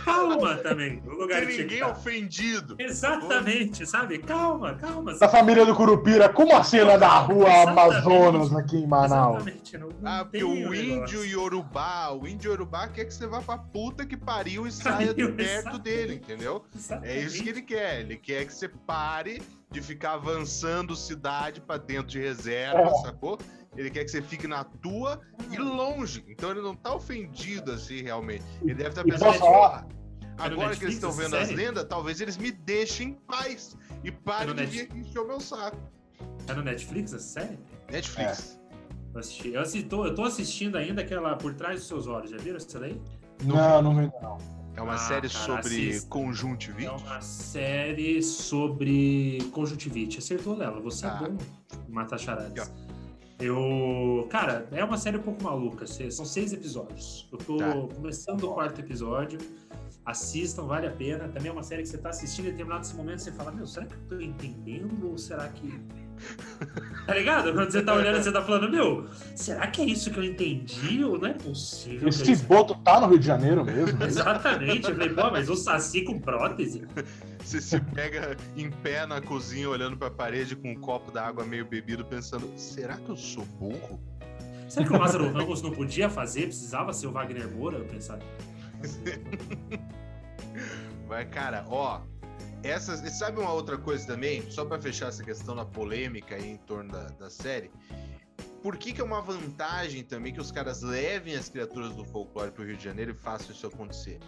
calma 0.04 0.56
também. 0.56 1.02
O 1.06 1.12
lugar 1.12 1.46
Tem 1.46 1.60
ninguém 1.60 1.84
ofendido. 1.84 2.76
Exatamente, 2.80 3.86
sabe? 3.86 4.18
Calma, 4.18 4.74
calma. 4.74 5.14
Da 5.14 5.30
família 5.30 5.66
do 5.66 5.76
Curupira, 5.76 6.28
como 6.28 6.56
assim 6.56 6.80
lá 6.80 6.98
da 6.98 7.20
rua 7.20 7.70
Amazonas 7.70 8.52
aqui 8.56 8.78
em 8.78 8.88
Manaus? 8.88 9.36
Exatamente. 9.38 9.78
Não, 9.78 9.90
não 10.02 10.12
ah, 10.12 10.26
porque 10.26 10.44
o 10.44 10.74
índio 10.74 11.24
Yorubá, 11.24 12.12
o 12.12 12.28
índio 12.28 12.50
Yorubá 12.50 12.88
quer 12.88 13.06
que 13.06 13.14
você 13.14 13.28
vá 13.28 13.42
pra 13.42 13.58
puta 13.58 14.04
que 14.04 14.18
pariu 14.18 14.66
e 14.66 14.72
saia 14.72 15.14
de 15.14 15.28
perto 15.28 15.78
dele, 15.78 16.16
entendeu? 16.16 16.66
Exatamente. 16.76 17.14
É 17.14 17.22
isso 17.22 17.44
que 17.44 17.50
ele 17.50 17.62
quer. 17.62 18.00
Ele 18.00 18.18
quer 18.18 18.46
que 18.46 18.54
você 18.54 18.68
pare 18.68 19.42
de 19.72 19.82
ficar 19.82 20.14
avançando 20.14 20.96
cidade 20.96 21.62
para 21.62 21.78
dentro 21.78 22.08
de 22.08 22.20
reserva, 22.20 22.82
é. 22.82 23.02
sacou? 23.02 23.38
Ele 23.78 23.90
quer 23.90 24.04
que 24.04 24.12
você 24.12 24.22
fique 24.22 24.48
na 24.48 24.64
tua 24.64 25.22
e 25.52 25.58
longe. 25.58 26.26
Então 26.28 26.52
ele 26.52 26.62
não 26.62 26.76
tá 26.76 26.94
ofendido 26.94 27.72
assim 27.72 28.02
realmente. 28.02 28.44
Ele 28.62 28.74
deve 28.74 28.90
estar 28.90 29.04
tá 29.04 29.10
pensando, 29.10 29.34
falar, 29.34 29.88
agora 30.38 30.76
que 30.76 30.86
eles 30.86 30.96
estão 30.96 31.12
vendo 31.12 31.32
série? 31.32 31.44
as 31.44 31.52
lendas, 31.52 31.86
talvez 31.86 32.20
eles 32.20 32.36
me 32.38 32.52
deixem 32.52 33.10
em 33.10 33.14
paz 33.14 33.78
e 34.04 34.12
parem 34.12 34.52
é 34.52 34.54
de 34.54 34.66
vir 34.66 34.82
aqui 34.82 35.00
encher 35.00 35.20
o 35.20 35.28
meu 35.28 35.40
saco. 35.40 35.78
É 36.48 36.54
no 36.54 36.64
Netflix 36.64 37.14
essa 37.14 37.42
série? 37.42 37.60
Netflix. 37.92 38.56
É. 38.56 38.60
Eu, 39.14 39.20
assisti, 39.20 39.50
eu, 39.50 39.62
assisti, 39.62 39.90
eu 39.92 40.16
tô 40.16 40.24
assistindo 40.24 40.78
ainda 40.78 41.02
aquela 41.02 41.36
Por 41.36 41.54
Trás 41.54 41.80
dos 41.80 41.88
Seus 41.88 42.08
Olhos. 42.08 42.32
Já 42.32 42.38
viram 42.38 42.58
essa 42.58 42.80
daí? 42.80 43.00
Não, 43.44 43.82
não 43.82 43.96
vi 43.96 44.12
não. 44.22 44.59
É 44.76 44.82
uma 44.82 44.94
ah, 44.94 44.98
série 44.98 45.30
cara, 45.30 45.46
sobre 45.46 45.90
assista. 45.90 46.10
conjuntivite? 46.10 46.86
É 46.86 46.92
uma 46.92 47.22
série 47.22 48.22
sobre 48.22 49.40
conjuntivite. 49.52 50.20
Acertou, 50.20 50.56
Lela. 50.56 50.80
Você 50.80 51.06
é 51.06 51.10
ah. 51.10 51.20
é 51.22 51.30
bom 51.30 51.38
matar 51.90 52.18
charadas. 52.18 52.72
Eu. 53.40 54.28
Cara, 54.30 54.68
é 54.72 54.84
uma 54.84 54.98
série 54.98 55.18
um 55.18 55.22
pouco 55.22 55.42
maluca. 55.44 55.88
São 55.88 56.26
seis 56.26 56.52
episódios. 56.52 57.28
Eu 57.32 57.38
tô 57.38 57.58
tá. 57.58 57.74
começando 57.96 58.44
o 58.44 58.54
quarto 58.54 58.80
episódio. 58.82 59.40
Assistam, 60.06 60.64
vale 60.64 60.88
a 60.88 60.92
pena. 60.92 61.28
Também 61.30 61.50
é 61.50 61.52
uma 61.52 61.64
série 61.64 61.84
que 61.84 61.90
você 61.90 61.98
tá 61.98 62.10
assistindo 62.10 62.46
e 62.46 62.48
em 62.50 62.52
determinado 62.52 62.88
momento 62.96 63.20
você 63.20 63.32
fala: 63.32 63.52
Meu, 63.52 63.66
será 63.66 63.86
que 63.86 63.94
eu 63.94 64.00
tô 64.10 64.20
entendendo? 64.20 65.10
Ou 65.10 65.18
será 65.18 65.48
que. 65.50 65.74
Tá 67.10 67.16
ligado? 67.16 67.52
Quando 67.54 67.72
você 67.72 67.82
tá 67.82 67.96
olhando, 67.96 68.22
você 68.22 68.32
tá 68.32 68.44
falando, 68.44 68.70
meu, 68.70 69.08
será 69.36 69.66
que 69.66 69.82
é 69.82 69.86
isso 69.86 70.12
que 70.12 70.20
eu 70.20 70.24
entendi? 70.24 71.04
Ou 71.04 71.18
não 71.18 71.30
é 71.30 71.34
possível? 71.34 72.08
Esse 72.08 72.36
boto 72.36 72.76
tá 72.84 73.02
no 73.02 73.08
Rio 73.08 73.18
de 73.18 73.26
Janeiro 73.26 73.66
mesmo? 73.66 74.04
Exatamente. 74.04 74.88
Eu 74.88 74.96
falei, 74.96 75.10
pô, 75.10 75.32
mas 75.32 75.50
o 75.50 75.56
Saci 75.56 76.04
com 76.04 76.20
prótese? 76.20 76.86
Você 77.44 77.60
se 77.60 77.80
pega 77.80 78.38
em 78.56 78.70
pé 78.70 79.08
na 79.08 79.20
cozinha, 79.20 79.68
olhando 79.68 79.98
pra 79.98 80.12
parede 80.12 80.56
com 80.56 80.70
um 80.70 80.76
copo 80.76 81.12
d'água 81.12 81.44
meio 81.44 81.66
bebido, 81.66 82.06
pensando, 82.06 82.48
será 82.56 82.98
que 82.98 83.10
eu 83.10 83.18
sou 83.18 83.44
burro? 83.44 84.00
Será 84.68 84.86
que 84.86 84.94
o 84.94 85.00
Lázaro 85.00 85.34
Ramos 85.34 85.64
não 85.64 85.72
podia 85.72 86.12
fazer? 86.12 86.44
Precisava 86.44 86.94
ser 86.94 87.08
o 87.08 87.12
Wagner 87.12 87.50
Moura? 87.50 87.80
Eu 87.80 87.86
pensava. 87.86 88.22
Mas, 91.10 91.28
cara, 91.30 91.66
ó, 91.68 92.02
essas, 92.64 93.00
sabe 93.18 93.40
uma 93.40 93.54
outra 93.54 93.78
coisa 93.78 94.06
também? 94.06 94.50
Só 94.52 94.66
para 94.66 94.82
fechar 94.82 95.08
essa 95.08 95.24
questão 95.24 95.56
da 95.56 95.66
polêmica 95.66 96.36
aí 96.36 96.52
em 96.52 96.58
torno 96.58 96.92
da, 96.92 97.08
da 97.10 97.30
série. 97.30 97.72
Por 98.62 98.78
que, 98.78 98.92
que 98.92 99.00
é 99.00 99.04
uma 99.04 99.22
vantagem 99.22 100.04
também 100.04 100.34
que 100.34 100.42
os 100.42 100.52
caras 100.52 100.82
levem 100.82 101.36
as 101.36 101.48
criaturas 101.48 101.96
do 101.96 102.04
folclore 102.04 102.52
para 102.52 102.64
o 102.64 102.66
Rio 102.66 102.76
de 102.76 102.84
Janeiro 102.84 103.12
e 103.12 103.14
façam 103.14 103.52
isso 103.52 103.66
acontecer? 103.66 104.20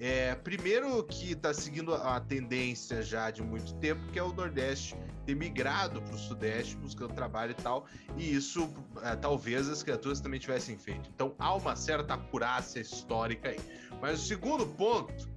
É, 0.00 0.34
primeiro 0.36 1.02
que 1.04 1.32
está 1.32 1.52
seguindo 1.52 1.92
a 1.92 2.20
tendência 2.20 3.02
já 3.02 3.30
de 3.30 3.42
muito 3.42 3.74
tempo, 3.74 4.00
que 4.12 4.18
é 4.18 4.22
o 4.22 4.32
Nordeste 4.32 4.96
ter 5.26 5.34
migrado 5.34 6.00
para 6.00 6.14
o 6.14 6.18
Sudeste 6.18 6.76
buscando 6.76 7.12
trabalho 7.14 7.50
e 7.50 7.54
tal, 7.54 7.84
e 8.16 8.34
isso 8.34 8.72
é, 9.02 9.16
talvez 9.16 9.68
as 9.68 9.82
criaturas 9.82 10.20
também 10.20 10.38
tivessem 10.38 10.78
feito. 10.78 11.10
Então 11.12 11.34
há 11.38 11.54
uma 11.54 11.74
certa 11.74 12.14
acurácia 12.14 12.80
histórica 12.80 13.48
aí. 13.50 13.60
Mas 14.00 14.22
o 14.22 14.26
segundo 14.26 14.66
ponto 14.66 15.28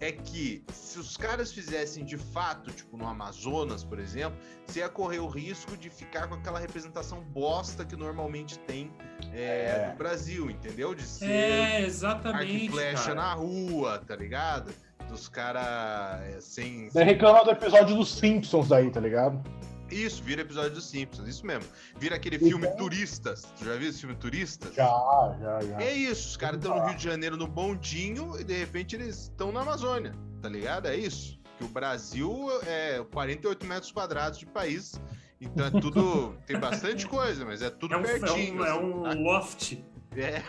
é 0.00 0.12
que 0.12 0.64
se 0.72 0.98
os 0.98 1.16
caras 1.16 1.52
fizessem 1.52 2.04
de 2.04 2.16
fato, 2.16 2.70
tipo 2.70 2.96
no 2.96 3.06
Amazonas, 3.06 3.82
por 3.82 3.98
exemplo, 3.98 4.38
você 4.64 4.80
ia 4.80 4.88
correr 4.88 5.18
o 5.18 5.26
risco 5.26 5.76
de 5.76 5.90
ficar 5.90 6.28
com 6.28 6.34
aquela 6.34 6.58
representação 6.58 7.20
bosta 7.20 7.84
que 7.84 7.96
normalmente 7.96 8.58
tem 8.60 8.90
é, 9.32 9.84
é. 9.86 9.88
no 9.90 9.96
Brasil, 9.96 10.50
entendeu? 10.50 10.94
De 10.94 11.02
ser 11.02 11.30
é, 11.30 11.80
exatamente, 11.82 12.70
flecha 12.70 13.02
cara. 13.02 13.14
na 13.14 13.34
rua, 13.34 14.02
tá 14.06 14.14
ligado? 14.14 14.72
Dos 15.08 15.28
caras 15.28 16.20
é, 16.22 16.40
sem. 16.40 16.90
Você 16.90 17.02
reclama 17.02 17.44
do 17.44 17.50
episódio 17.50 17.96
dos 17.96 18.12
Simpsons 18.12 18.68
daí, 18.68 18.90
tá 18.90 19.00
ligado? 19.00 19.42
Isso, 19.90 20.22
vira 20.22 20.42
episódio 20.42 20.72
dos 20.72 20.88
Simpsons, 20.88 21.26
isso 21.28 21.46
mesmo. 21.46 21.64
Vira 21.98 22.16
aquele 22.16 22.38
filme 22.38 22.66
então... 22.66 22.76
Turistas. 22.76 23.42
Tu 23.58 23.64
já 23.64 23.76
viu 23.76 23.88
esse 23.88 24.00
filme 24.00 24.14
Turistas? 24.16 24.74
Já, 24.74 25.36
já, 25.40 25.60
já. 25.60 25.82
É 25.82 25.92
isso, 25.92 26.28
os 26.28 26.36
caras 26.36 26.58
estão 26.58 26.76
no 26.76 26.86
Rio 26.86 26.96
de 26.96 27.04
Janeiro 27.04 27.36
no 27.36 27.46
bondinho 27.46 28.38
e 28.38 28.44
de 28.44 28.54
repente 28.54 28.96
eles 28.96 29.22
estão 29.22 29.50
na 29.50 29.60
Amazônia, 29.60 30.12
tá 30.42 30.48
ligado? 30.48 30.86
É 30.86 30.96
isso. 30.96 31.38
Que 31.56 31.64
o 31.64 31.68
Brasil 31.68 32.48
é 32.66 33.04
48 33.12 33.66
metros 33.66 33.90
quadrados 33.90 34.38
de 34.38 34.46
país, 34.46 35.00
então 35.40 35.66
é 35.66 35.70
tudo. 35.70 36.36
tem 36.46 36.58
bastante 36.58 37.06
coisa, 37.06 37.44
mas 37.44 37.62
é 37.62 37.70
tudo 37.70 37.94
é 37.94 37.96
um, 37.96 38.02
pertinho. 38.02 38.64
É 38.64 38.74
um, 38.74 39.06
é 39.06 39.14
um 39.14 39.22
loft. 39.22 39.78
É. 40.16 40.42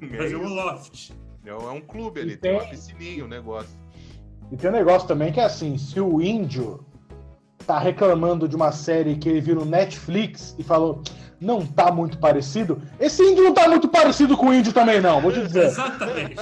Mas 0.00 0.32
é 0.32 0.36
um 0.36 0.48
loft. 0.48 1.12
É, 1.44 1.50
é 1.50 1.54
um 1.54 1.80
clube 1.80 2.20
ali, 2.20 2.36
tem... 2.36 2.52
tem 2.52 2.60
uma 2.60 2.70
piscininha, 2.70 3.24
um 3.24 3.28
negócio. 3.28 3.78
E 4.50 4.56
tem 4.56 4.70
um 4.70 4.72
negócio 4.72 5.08
também 5.08 5.32
que 5.32 5.40
é 5.40 5.44
assim, 5.44 5.76
se 5.76 6.00
o 6.00 6.22
índio 6.22 6.85
tá 7.66 7.78
reclamando 7.78 8.48
de 8.48 8.54
uma 8.54 8.72
série 8.72 9.16
que 9.16 9.28
ele 9.28 9.40
viu 9.40 9.56
no 9.56 9.64
Netflix 9.64 10.54
e 10.58 10.62
falou 10.62 11.02
não 11.40 11.66
tá 11.66 11.92
muito 11.92 12.18
parecido. 12.18 12.80
Esse 12.98 13.22
índio 13.22 13.44
não 13.44 13.52
tá 13.52 13.68
muito 13.68 13.88
parecido 13.88 14.36
com 14.36 14.48
o 14.48 14.54
índio 14.54 14.72
também, 14.72 15.00
não, 15.00 15.20
vou 15.20 15.32
te 15.32 15.42
dizer. 15.42 15.66
Exatamente. 15.66 16.36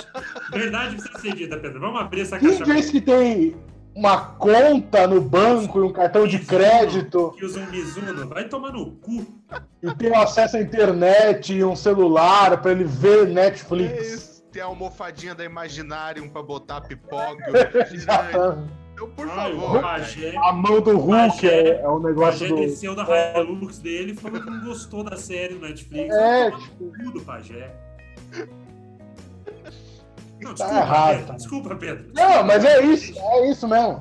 Verdade 0.52 0.96
precisa 0.96 1.18
ser 1.18 1.34
dita, 1.34 1.56
Pedro. 1.56 1.80
Vamos 1.80 2.00
abrir 2.00 2.20
essa 2.20 2.38
caixa. 2.38 2.54
Índio 2.54 2.72
é 2.72 2.78
esse 2.78 2.92
que 2.92 3.00
tem 3.00 3.56
uma 3.94 4.18
conta 4.18 5.06
no 5.06 5.20
banco 5.20 5.78
e 5.78 5.82
um 5.82 5.92
cartão 5.92 6.26
de 6.26 6.38
crédito. 6.38 7.34
Que 7.36 7.44
usa 7.44 7.60
um 7.60 7.70
Mizuno. 7.70 8.28
Vai 8.28 8.48
tomar 8.48 8.72
no 8.72 8.92
cu. 8.92 9.26
E 9.82 9.94
tem 9.94 10.14
acesso 10.14 10.56
à 10.56 10.60
internet 10.60 11.54
e 11.54 11.64
um 11.64 11.76
celular 11.76 12.60
para 12.60 12.72
ele 12.72 12.84
ver 12.84 13.26
Netflix. 13.28 13.92
É 13.92 14.14
isso. 14.14 14.44
Tem 14.52 14.62
a 14.62 14.66
almofadinha 14.66 15.34
da 15.34 15.44
Imaginarium 15.44 16.28
para 16.28 16.42
botar 16.42 16.80
pipoca. 16.82 17.44
Então, 18.94 19.10
por 19.10 19.28
favor. 19.28 19.80
Pajé, 19.82 20.36
a 20.36 20.52
mão 20.52 20.80
do 20.80 20.96
Hulk 20.96 21.48
é, 21.48 21.80
é 21.80 21.88
um 21.88 21.98
negócio 21.98 22.40
Pajé 22.40 22.48
do. 22.48 22.56
desceu 22.56 22.94
da 22.94 23.04
Hilux 23.40 23.78
dele 23.80 24.12
e 24.12 24.14
falou 24.14 24.40
que 24.40 24.48
não 24.48 24.64
gostou 24.64 25.02
da 25.02 25.16
série 25.16 25.54
no 25.54 25.60
Netflix. 25.60 26.14
É, 26.14 26.50
tipo... 26.52 26.92
tudo, 27.02 27.20
Pajé. 27.22 27.74
Não, 30.40 30.54
tá 30.54 30.64
desculpa, 30.64 30.76
errado. 30.76 31.18
Pedro. 31.18 31.36
Desculpa, 31.36 31.76
Pedro. 31.76 32.06
Não, 32.14 32.44
mas 32.44 32.64
é 32.64 32.84
isso, 32.84 33.18
é 33.18 33.50
isso 33.50 33.66
mesmo. 33.66 34.00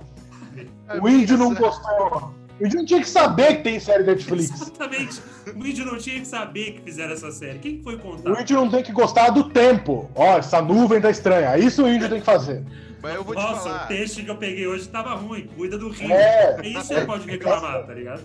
É 0.88 1.00
o 1.00 1.10
índio 1.10 1.38
não 1.38 1.56
gostou. 1.56 2.34
O 2.60 2.66
índio 2.66 2.80
não 2.80 2.86
tinha 2.86 3.00
que 3.00 3.10
saber 3.10 3.58
que 3.58 3.64
tem 3.64 3.80
série 3.80 4.04
Netflix. 4.04 4.52
Exatamente. 4.52 5.22
O 5.56 5.66
índio 5.66 5.86
não 5.86 5.98
tinha 5.98 6.20
que 6.20 6.28
saber 6.28 6.74
que 6.74 6.82
fizeram 6.82 7.14
essa 7.14 7.32
série. 7.32 7.58
Quem 7.60 7.82
foi 7.82 7.98
contar? 7.98 8.32
O 8.32 8.40
índio 8.40 8.58
não 8.58 8.70
tem 8.70 8.84
que 8.84 8.92
gostar 8.92 9.32
do 9.32 9.50
tempo. 9.50 10.10
Ó, 10.14 10.38
essa 10.38 10.62
nuvem 10.62 11.02
tá 11.02 11.10
estranha. 11.10 11.58
Isso 11.58 11.84
o 11.84 11.90
índio 11.90 12.10
tem 12.10 12.20
que 12.20 12.26
fazer. 12.26 12.64
Mas 13.04 13.16
eu 13.16 13.24
vou 13.26 13.36
Nossa, 13.36 13.54
te 13.56 13.64
falar. 13.64 13.84
o 13.84 13.88
peixe 13.90 14.24
que 14.24 14.32
eu 14.32 14.38
peguei 14.38 14.66
hoje 14.66 14.88
tava 14.88 15.14
ruim. 15.14 15.46
Cuida 15.46 15.78
do 15.78 15.90
rio. 15.90 16.10
É, 16.10 16.56
é 16.58 16.68
isso 16.70 16.86
você 16.86 17.06
pode 17.06 17.30
reclamar, 17.30 17.86
tá 17.86 17.94
ligado? 17.94 18.24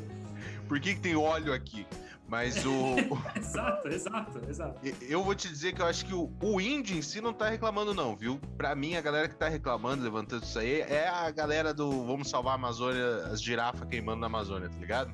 Por 0.69 0.79
que, 0.79 0.95
que 0.95 1.01
tem 1.01 1.17
óleo 1.17 1.53
aqui? 1.53 1.85
Mas 2.29 2.65
o. 2.65 2.95
exato, 3.37 3.89
exato, 3.89 4.41
exato. 4.49 4.81
Eu 5.09 5.25
vou 5.25 5.35
te 5.35 5.49
dizer 5.49 5.73
que 5.73 5.83
eu 5.83 5.87
acho 5.87 6.07
que 6.07 6.15
o, 6.15 6.31
o 6.41 6.61
índio 6.61 6.97
em 6.97 7.03
si 7.03 7.21
não 7.21 7.33
tá 7.33 7.49
reclamando, 7.49 7.93
não, 7.93 8.15
viu? 8.15 8.39
Pra 8.57 8.77
mim, 8.77 8.95
a 8.95 9.01
galera 9.01 9.29
que 9.29 9.35
tá 9.35 9.49
reclamando, 9.49 10.05
levantando 10.05 10.45
isso 10.45 10.59
aí, 10.61 10.83
é 10.83 11.09
a 11.09 11.29
galera 11.33 11.75
do 11.75 12.07
Vamos 12.07 12.31
Salvar 12.31 12.53
a 12.53 12.55
Amazônia, 12.55 13.25
as 13.33 13.43
girafas 13.43 13.89
queimando 13.89 14.21
na 14.21 14.29
Amazônia, 14.29 14.69
tá 14.69 14.79
ligado? 14.79 15.13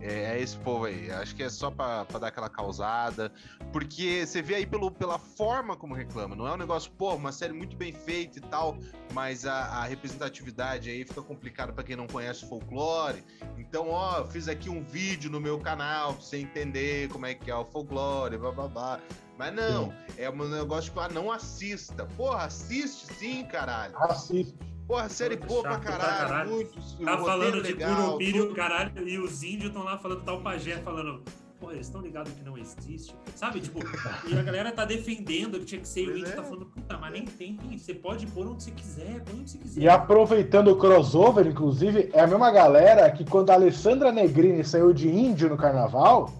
É, 0.00 0.36
é, 0.36 0.40
esse 0.40 0.56
povo 0.58 0.84
aí. 0.84 1.10
Acho 1.10 1.34
que 1.34 1.42
é 1.42 1.48
só 1.48 1.70
pra, 1.70 2.04
pra, 2.04 2.18
dar 2.18 2.28
aquela 2.28 2.48
causada. 2.48 3.32
Porque 3.72 4.24
você 4.26 4.42
vê 4.42 4.56
aí 4.56 4.66
pelo, 4.66 4.90
pela 4.90 5.18
forma 5.18 5.76
como 5.76 5.94
reclama. 5.94 6.36
Não 6.36 6.46
é 6.46 6.52
um 6.52 6.56
negócio, 6.56 6.90
pô, 6.92 7.14
uma 7.14 7.32
série 7.32 7.52
muito 7.52 7.76
bem 7.76 7.92
feita 7.92 8.38
e 8.38 8.42
tal, 8.42 8.76
mas 9.12 9.46
a, 9.46 9.54
a 9.54 9.84
representatividade 9.84 10.90
aí 10.90 11.04
fica 11.04 11.22
complicada 11.22 11.72
para 11.72 11.84
quem 11.84 11.96
não 11.96 12.06
conhece 12.06 12.44
o 12.44 12.48
folclore. 12.48 13.24
Então, 13.58 13.90
ó, 13.90 14.18
eu 14.18 14.26
fiz 14.26 14.48
aqui 14.48 14.68
um 14.68 14.82
vídeo 14.82 15.30
no 15.30 15.40
meu 15.40 15.58
canal 15.58 16.14
pra 16.14 16.22
você 16.22 16.38
entender 16.38 17.08
como 17.08 17.26
é 17.26 17.34
que 17.34 17.50
é 17.50 17.54
o 17.54 17.64
folclore, 17.64 18.36
blá. 18.38 19.00
Mas 19.38 19.54
não, 19.54 19.90
sim. 19.90 19.94
é 20.16 20.30
um 20.30 20.48
negócio 20.48 20.84
tipo, 20.84 21.00
ah, 21.00 21.08
não 21.08 21.30
assista. 21.30 22.06
Porra, 22.16 22.44
assiste 22.44 23.12
sim, 23.14 23.44
caralho. 23.44 23.94
Assiste. 23.98 24.54
Porra, 24.86 25.08
série 25.08 25.36
boa 25.36 25.62
pra 25.62 25.78
caralho, 25.78 26.28
caralho. 26.28 26.50
muito. 26.50 27.04
Tá 27.04 27.18
falando 27.18 27.62
de 27.62 27.74
Curupira 27.74 28.54
caralho, 28.54 29.08
e 29.08 29.18
os 29.18 29.42
índios 29.42 29.66
estão 29.66 29.82
lá 29.82 29.98
falando 29.98 30.22
tal 30.22 30.40
pajé, 30.40 30.76
falando. 30.78 31.22
Porra, 31.58 31.72
eles 31.72 31.86
estão 31.86 32.02
ligados 32.02 32.32
que 32.32 32.44
não 32.44 32.56
existe. 32.56 33.16
Sabe? 33.34 33.60
Tipo, 33.60 33.80
e 34.28 34.38
a 34.38 34.42
galera 34.42 34.70
tá 34.70 34.84
defendendo 34.84 35.58
que 35.58 35.64
tinha 35.64 35.80
que 35.80 35.88
ser 35.88 36.02
e 36.02 36.08
o 36.08 36.18
índio 36.18 36.26
tá 36.26 36.32
é. 36.32 36.36
tá 36.36 36.42
falando, 36.44 36.66
puta, 36.66 36.98
mas 36.98 37.12
nem 37.12 37.24
tem. 37.24 37.58
Você 37.76 37.94
pode 37.94 38.26
pôr 38.26 38.46
onde 38.46 38.62
você 38.62 38.70
quiser, 38.70 39.24
põe 39.24 39.40
onde 39.40 39.50
você 39.50 39.58
quiser. 39.58 39.80
E 39.80 39.88
aproveitando 39.88 40.68
o 40.68 40.76
crossover, 40.76 41.46
inclusive, 41.46 42.10
é 42.12 42.20
a 42.20 42.26
mesma 42.26 42.52
galera 42.52 43.10
que 43.10 43.24
quando 43.24 43.50
a 43.50 43.54
Alessandra 43.54 44.12
Negrini 44.12 44.62
saiu 44.62 44.92
de 44.92 45.08
índio 45.08 45.48
no 45.48 45.56
carnaval, 45.56 46.30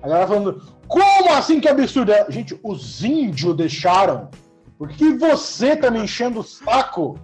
a 0.00 0.08
galera 0.08 0.28
falando, 0.28 0.62
como 0.86 1.32
assim 1.32 1.60
que 1.60 1.68
absurdo? 1.68 2.12
É, 2.12 2.24
gente, 2.30 2.58
os 2.62 3.04
índios 3.04 3.56
deixaram. 3.56 4.30
Por 4.78 4.88
que 4.88 5.12
você 5.12 5.76
tá 5.76 5.90
me 5.90 6.00
enchendo 6.00 6.40
o 6.40 6.44
saco? 6.44 7.18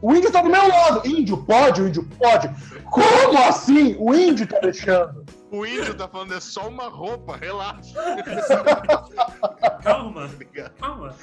O 0.00 0.14
índio 0.14 0.30
tá 0.30 0.42
do 0.42 0.48
meu 0.48 0.68
lado. 0.68 1.06
Índio 1.06 1.36
pode, 1.44 1.82
o 1.82 1.88
índio 1.88 2.08
pode. 2.18 2.48
Como 2.84 3.38
assim? 3.46 3.96
O 3.98 4.14
índio 4.14 4.46
tá 4.46 4.58
deixando. 4.60 5.24
O 5.50 5.64
índio 5.64 5.94
tá 5.94 6.06
falando, 6.08 6.34
é 6.34 6.40
só 6.40 6.68
uma 6.68 6.88
roupa, 6.88 7.36
relaxa. 7.36 7.94
calma, 9.82 10.28
calma. 10.78 11.14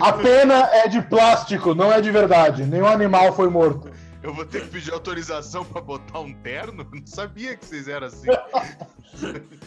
A 0.00 0.12
pena 0.12 0.68
é 0.72 0.88
de 0.88 1.00
plástico, 1.02 1.74
não 1.74 1.92
é 1.92 2.00
de 2.00 2.10
verdade. 2.10 2.64
Nenhum 2.64 2.86
animal 2.86 3.32
foi 3.32 3.48
morto. 3.48 3.90
Eu 4.22 4.32
vou 4.32 4.44
ter 4.44 4.62
que 4.62 4.68
pedir 4.68 4.92
autorização 4.92 5.64
para 5.64 5.80
botar 5.80 6.20
um 6.20 6.32
terno? 6.32 6.86
Não 6.92 7.06
sabia 7.06 7.56
que 7.56 7.64
vocês 7.64 7.88
eram 7.88 8.06
assim. 8.06 8.28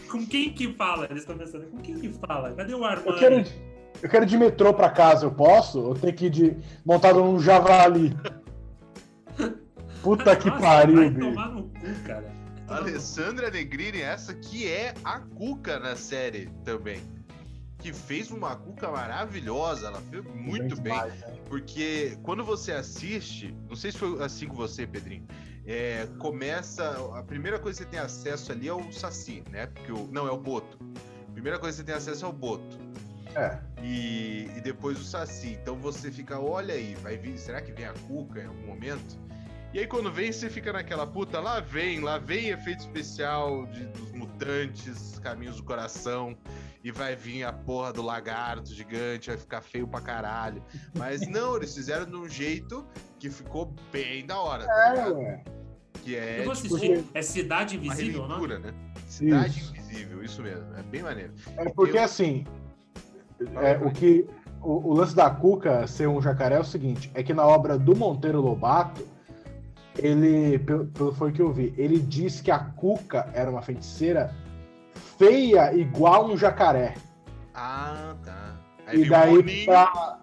com 0.10 0.26
quem 0.26 0.54
que 0.54 0.74
fala? 0.74 1.08
Eles 1.10 1.24
estão 1.24 1.38
pensando, 1.38 1.66
com 1.66 1.78
quem 1.80 1.96
que 1.96 2.10
fala? 2.26 2.54
Cadê 2.54 2.74
o 2.74 2.86
armário? 2.86 3.12
Eu 3.12 3.20
quero, 3.20 3.44
eu 4.02 4.10
quero 4.10 4.24
ir 4.24 4.28
de 4.28 4.38
metrô 4.38 4.74
para 4.74 4.90
casa, 4.90 5.26
eu 5.26 5.32
posso? 5.32 5.82
Ou 5.82 5.94
tem 5.94 6.14
que 6.14 6.28
ir 6.28 6.30
de, 6.30 6.58
montado 6.86 7.20
num 7.20 7.38
javali? 7.38 8.16
Puta 10.06 10.36
que 10.36 10.52
pariu, 10.52 10.98
vai 10.98 11.12
tomar 11.12 11.50
no 11.50 11.64
cu, 11.64 12.04
cara. 12.06 12.32
Alessandra 12.68 13.50
Negrini, 13.50 14.02
essa 14.02 14.36
que 14.36 14.68
é 14.68 14.94
a 15.04 15.20
Cuca 15.20 15.80
na 15.80 15.96
série 15.96 16.48
também. 16.64 17.02
Que 17.80 17.92
fez 17.92 18.30
uma 18.30 18.56
Cuca 18.56 18.92
maravilhosa, 18.92 19.88
ela 19.88 20.00
fez 20.02 20.24
muito 20.26 20.80
bem. 20.80 20.94
Demais, 20.94 21.20
né? 21.22 21.40
Porque 21.50 22.20
quando 22.22 22.44
você 22.44 22.72
assiste, 22.72 23.58
não 23.68 23.76
sei 23.76 23.92
se 23.92 23.98
foi 23.98 24.24
assim 24.24 24.48
com 24.48 24.54
você, 24.54 24.86
Pedrinho. 24.86 25.26
É, 25.66 26.08
começa. 26.20 26.88
A 27.18 27.24
primeira 27.24 27.58
coisa 27.58 27.80
que 27.80 27.86
você 27.86 27.90
tem 27.90 28.00
acesso 28.00 28.52
ali 28.52 28.68
é 28.68 28.74
o 28.74 28.92
Saci, 28.92 29.44
né? 29.50 29.66
Porque 29.66 29.92
o, 29.92 30.08
não, 30.12 30.28
é 30.28 30.32
o 30.32 30.38
Boto. 30.38 30.78
A 31.28 31.32
primeira 31.32 31.58
coisa 31.58 31.78
que 31.78 31.82
você 31.82 31.84
tem 31.84 31.96
acesso 31.96 32.26
é 32.26 32.28
o 32.28 32.34
Boto. 32.34 32.78
É. 33.36 33.58
E, 33.82 34.52
e 34.56 34.62
depois 34.62 35.00
o 35.00 35.04
Saci. 35.04 35.58
Então 35.60 35.76
você 35.76 36.12
fica, 36.12 36.40
olha 36.40 36.76
aí, 36.76 36.94
vai 37.02 37.18
vir, 37.18 37.40
será 37.40 37.60
que 37.60 37.72
vem 37.72 37.86
a 37.86 37.94
Cuca 38.08 38.42
em 38.42 38.46
algum 38.46 38.68
momento? 38.68 39.25
E 39.76 39.80
aí 39.80 39.88
quando 39.88 40.10
vem, 40.10 40.32
você 40.32 40.50
fica 40.50 40.72
naquela 40.72 41.06
puta, 41.06 41.38
lá 41.42 41.60
vem, 41.60 42.00
lá 42.00 42.18
vem 42.18 42.48
efeito 42.48 42.80
especial 42.80 43.66
de, 43.66 43.86
dos 43.88 44.10
mutantes, 44.14 45.20
caminhos 45.20 45.58
do 45.58 45.64
coração, 45.64 46.34
e 46.82 46.94
vai 46.94 47.14
vir 47.14 47.44
a 47.44 47.52
porra 47.52 47.92
do 47.92 48.02
lagarto 48.02 48.74
gigante, 48.74 49.28
vai 49.28 49.38
ficar 49.38 49.60
feio 49.60 49.86
pra 49.86 50.00
caralho. 50.00 50.64
Mas 50.98 51.28
não, 51.28 51.58
eles 51.58 51.76
fizeram 51.76 52.06
de 52.06 52.16
um 52.16 52.30
jeito 52.30 52.88
que 53.20 53.30
ficou 53.30 53.76
bem 53.92 54.26
da 54.26 54.40
hora, 54.40 54.66
tá 54.66 54.96
é, 54.96 55.10
ué. 55.10 55.44
Que 56.06 56.16
é. 56.16 56.40
Eu 56.40 56.44
vou 56.46 56.54
assistir. 56.54 56.98
Tipo, 57.00 57.10
é 57.14 57.22
Cidade 57.22 57.76
Invisível, 57.76 58.30
não? 58.30 58.48
né? 58.48 58.74
Cidade 59.10 59.60
isso. 59.60 59.76
Invisível, 59.76 60.24
isso 60.24 60.42
mesmo. 60.42 60.74
É 60.78 60.84
bem 60.84 61.04
maneiro. 61.04 61.34
É 61.58 61.70
porque 61.72 61.98
Eu... 61.98 62.04
assim. 62.04 62.46
É, 63.62 63.76
o 63.86 63.92
que. 63.92 64.26
O, 64.62 64.92
o, 64.92 64.94
lance 64.94 65.14
da 65.14 65.30
Cuca 65.30 65.86
ser 65.86 66.08
um 66.08 66.22
jacaré 66.22 66.56
é 66.56 66.60
o 66.62 66.64
seguinte: 66.64 67.12
é 67.14 67.22
que 67.22 67.34
na 67.34 67.46
obra 67.46 67.78
do 67.78 67.94
Monteiro 67.94 68.40
Lobato, 68.40 69.15
ele, 69.98 70.60
pelo, 70.60 70.86
pelo 70.88 71.14
foi 71.14 71.32
que 71.32 71.42
eu 71.42 71.52
vi, 71.52 71.74
ele 71.78 72.00
disse 72.00 72.44
que 72.44 72.52
a 72.52 72.60
Cuca 72.60 73.30
era 73.34 73.50
uma 73.50 73.62
feiticeira 73.62 74.34
feia 75.18 75.74
igual 75.74 76.28
um 76.28 76.38
jacaré. 76.38 76.96
Ah, 77.54 78.16
tá. 78.24 78.58
Aí 78.88 79.02
e 79.02 79.10
daí, 79.10 79.66
pra... 79.66 80.20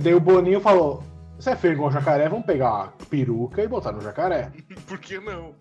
daí 0.00 0.14
o 0.14 0.20
Boninho 0.20 0.60
falou: 0.60 1.02
Você 1.38 1.50
é 1.50 1.56
feio 1.56 1.72
igual 1.72 1.88
um 1.88 1.92
jacaré, 1.92 2.28
vamos 2.28 2.46
pegar 2.46 2.72
uma 2.72 2.88
peruca 3.08 3.62
e 3.62 3.68
botar 3.68 3.92
no 3.92 4.00
jacaré. 4.00 4.52
Por 4.86 4.98
que 4.98 5.18
não? 5.18 5.54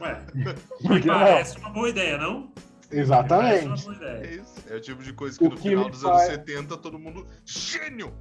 Ué, 0.00 0.20
Por 0.86 1.00
que 1.00 1.08
parece 1.08 1.54
não? 1.54 1.66
uma 1.66 1.70
boa 1.70 1.88
ideia, 1.88 2.18
não? 2.18 2.50
Exatamente. 2.90 3.88
É, 4.02 4.34
isso. 4.34 4.54
é 4.68 4.74
o 4.74 4.80
tipo 4.80 5.02
de 5.02 5.12
coisa 5.12 5.38
que 5.38 5.44
o 5.44 5.50
no 5.50 5.56
que 5.56 5.68
final 5.68 5.88
dos 5.88 6.02
faz... 6.02 6.28
anos 6.28 6.34
70 6.46 6.76
todo 6.78 6.98
mundo. 6.98 7.26
Gênio! 7.44 8.12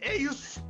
É 0.00 0.16
isso! 0.16 0.64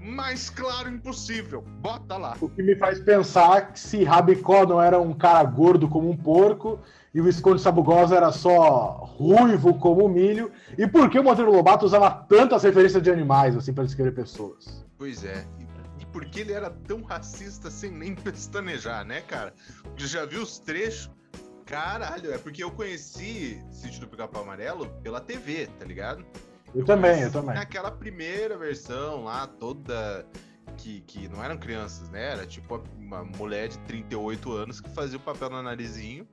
Mais 0.00 0.48
claro 0.50 0.88
impossível. 0.88 1.62
Bota 1.80 2.16
lá. 2.16 2.36
O 2.40 2.48
que 2.48 2.62
me 2.62 2.76
faz 2.76 3.00
pensar 3.00 3.72
que 3.72 3.80
se 3.80 4.04
Rabicó 4.04 4.66
não 4.66 4.80
era 4.80 5.00
um 5.00 5.12
cara 5.12 5.44
gordo 5.44 5.88
como 5.88 6.08
um 6.10 6.16
porco 6.16 6.80
e 7.12 7.20
o 7.20 7.24
Visconde 7.24 7.60
Sabugosa 7.60 8.16
era 8.16 8.30
só 8.30 9.04
ruivo 9.16 9.78
como 9.78 10.08
milho, 10.08 10.52
e 10.76 10.86
por 10.86 11.08
que 11.10 11.18
o 11.18 11.24
Monteiro 11.24 11.50
Lobato 11.50 11.86
usava 11.86 12.10
tantas 12.10 12.62
referências 12.62 13.02
de 13.02 13.10
animais 13.10 13.56
assim 13.56 13.72
para 13.72 13.84
descrever 13.84 14.12
pessoas? 14.12 14.84
Pois 14.96 15.24
é. 15.24 15.46
E 15.98 16.06
por 16.06 16.24
que 16.26 16.40
ele 16.40 16.52
era 16.52 16.70
tão 16.70 17.02
racista 17.02 17.70
sem 17.70 17.90
nem 17.90 18.14
pestanejar, 18.16 19.04
né, 19.04 19.20
cara? 19.22 19.52
Já 19.96 20.24
viu 20.26 20.42
os 20.42 20.58
trechos? 20.58 21.10
Caralho, 21.64 22.32
é 22.32 22.38
porque 22.38 22.64
eu 22.64 22.70
conheci 22.70 23.62
Sítio 23.70 24.00
do 24.00 24.08
Pica-Pau 24.08 24.42
Amarelo 24.42 24.88
pela 25.02 25.20
TV, 25.20 25.66
tá 25.78 25.84
ligado? 25.84 26.24
Eu, 26.74 26.80
eu 26.80 26.84
também, 26.84 27.22
eu 27.22 27.30
também. 27.30 27.54
Naquela 27.54 27.90
primeira 27.90 28.56
versão 28.56 29.24
lá, 29.24 29.46
toda. 29.46 30.26
Que, 30.76 31.00
que 31.00 31.28
não 31.28 31.42
eram 31.42 31.56
crianças, 31.56 32.08
né? 32.08 32.32
Era 32.32 32.46
tipo 32.46 32.80
uma 32.96 33.24
mulher 33.24 33.68
de 33.68 33.78
38 33.80 34.52
anos 34.52 34.80
que 34.80 34.88
fazia 34.90 35.16
o 35.16 35.20
papel 35.20 35.50
no 35.50 35.60
narizinho. 35.62 36.26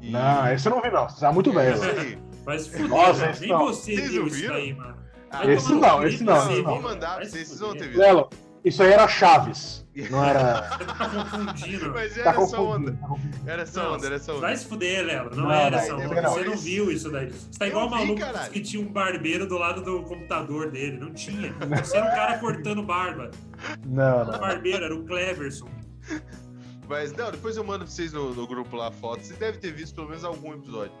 E... 0.00 0.10
Não, 0.10 0.50
esse 0.50 0.68
eu 0.68 0.74
não 0.74 0.80
vi, 0.80 0.90
não. 0.90 1.08
Você 1.08 1.20
tá 1.20 1.32
muito 1.32 1.52
bem. 1.52 1.72
Esse 1.72 2.18
Mas 2.44 2.66
fuder, 2.68 2.88
Nossa, 2.88 3.32
nem 3.40 3.50
não. 3.50 3.58
você 3.66 3.96
Vocês 3.96 4.10
viu 4.10 4.26
isso 4.26 4.52
aí, 4.52 4.72
mano. 4.72 4.96
Ah, 5.30 5.46
esse 5.46 5.74
não, 5.74 6.06
esse 6.06 6.24
não. 6.24 6.52
Eu 6.52 6.64
vou 6.64 6.80
mandar 6.80 7.16
pra 7.16 7.24
vocês, 7.24 7.48
vocês 7.48 7.60
vão 7.60 7.72
ter 7.74 7.88
visto. 7.88 7.98
Lelo, 7.98 8.30
isso 8.66 8.82
aí 8.82 8.92
era 8.92 9.06
Chaves. 9.06 9.86
Não 10.10 10.24
era. 10.24 10.60
tá 10.76 11.08
confundindo. 11.08 11.92
Mas 11.92 12.18
era 12.18 12.32
tá 12.32 12.42
essa 12.42 12.60
onda. 12.60 12.98
Era 13.46 13.62
essa 13.62 13.88
onda, 13.88 14.06
era 14.06 14.16
essa 14.16 14.32
onda. 14.32 14.40
Vai 14.40 14.56
se 14.56 14.66
fuder, 14.66 15.06
Léo. 15.06 15.30
Não, 15.30 15.44
não, 15.44 15.52
era 15.52 15.76
essa 15.76 15.94
onda. 15.94 16.20
Não, 16.20 16.32
você 16.32 16.44
não 16.44 16.56
viu 16.56 16.90
isso 16.90 17.10
daí. 17.10 17.30
Você 17.30 17.58
tá 17.58 17.68
igual 17.68 17.86
o 17.86 17.90
maluco 17.90 18.20
caralho. 18.20 18.52
que 18.52 18.60
tinha 18.60 18.82
um 18.82 18.92
barbeiro 18.92 19.46
do 19.46 19.56
lado 19.56 19.82
do 19.82 20.02
computador 20.02 20.72
dele. 20.72 20.98
Não 20.98 21.14
tinha. 21.14 21.54
Você 21.80 21.96
era 21.96 22.06
um 22.06 22.10
cara 22.10 22.38
cortando 22.38 22.82
barba. 22.82 23.30
Não, 23.86 24.24
não. 24.24 24.34
O 24.34 24.38
barbeiro 24.40 24.84
era 24.84 24.94
o 24.94 25.04
Cleverson. 25.04 25.68
Mas, 26.88 27.12
não, 27.12 27.30
depois 27.30 27.56
eu 27.56 27.64
mando 27.64 27.84
pra 27.84 27.92
vocês 27.92 28.12
no, 28.12 28.34
no 28.34 28.46
grupo 28.48 28.76
lá 28.76 28.88
a 28.88 28.92
foto. 28.92 29.22
Vocês 29.22 29.38
devem 29.38 29.60
ter 29.60 29.72
visto 29.72 29.94
pelo 29.94 30.08
menos 30.08 30.24
algum 30.24 30.52
episódio. 30.54 30.92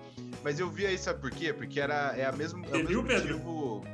Mas 0.44 0.60
eu 0.60 0.70
vi 0.70 0.86
aí, 0.86 0.96
sabe 0.96 1.20
por 1.20 1.32
quê? 1.32 1.52
Porque 1.52 1.80
era, 1.80 2.14
é 2.16 2.24
a 2.24 2.32
mesma. 2.32 2.60
Você 2.66 2.76
é 2.76 2.82
viu, 2.84 3.02
Pedro? 3.02 3.36
Tipo... 3.36 3.84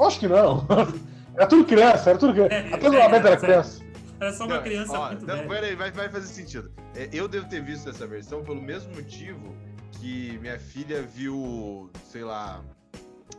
Acho 0.00 0.18
que 0.18 0.28
não. 0.28 0.66
Era 1.38 1.46
tudo 1.46 1.64
criança, 1.64 2.10
era 2.10 2.18
tudo 2.18 2.32
criança. 2.32 2.54
É, 2.54 2.74
Até 2.74 2.90
o 2.90 2.94
é, 2.94 3.00
era 3.00 3.36
criança. 3.36 3.84
Era 4.18 4.32
só 4.32 4.44
uma 4.44 4.56
não, 4.56 4.62
criança 4.64 4.98
ó, 4.98 5.06
muito 5.06 5.24
não, 5.24 5.36
velha. 5.36 5.48
Peraí, 5.48 5.76
vai, 5.76 5.90
vai 5.92 6.08
fazer 6.08 6.26
sentido. 6.26 6.72
É, 6.96 7.08
eu 7.12 7.28
devo 7.28 7.48
ter 7.48 7.62
visto 7.62 7.88
essa 7.88 8.08
versão 8.08 8.42
pelo 8.42 8.60
mesmo 8.60 8.92
motivo 8.96 9.54
que 9.92 10.36
minha 10.40 10.58
filha 10.58 11.00
viu, 11.02 11.88
sei 12.10 12.24
lá, 12.24 12.60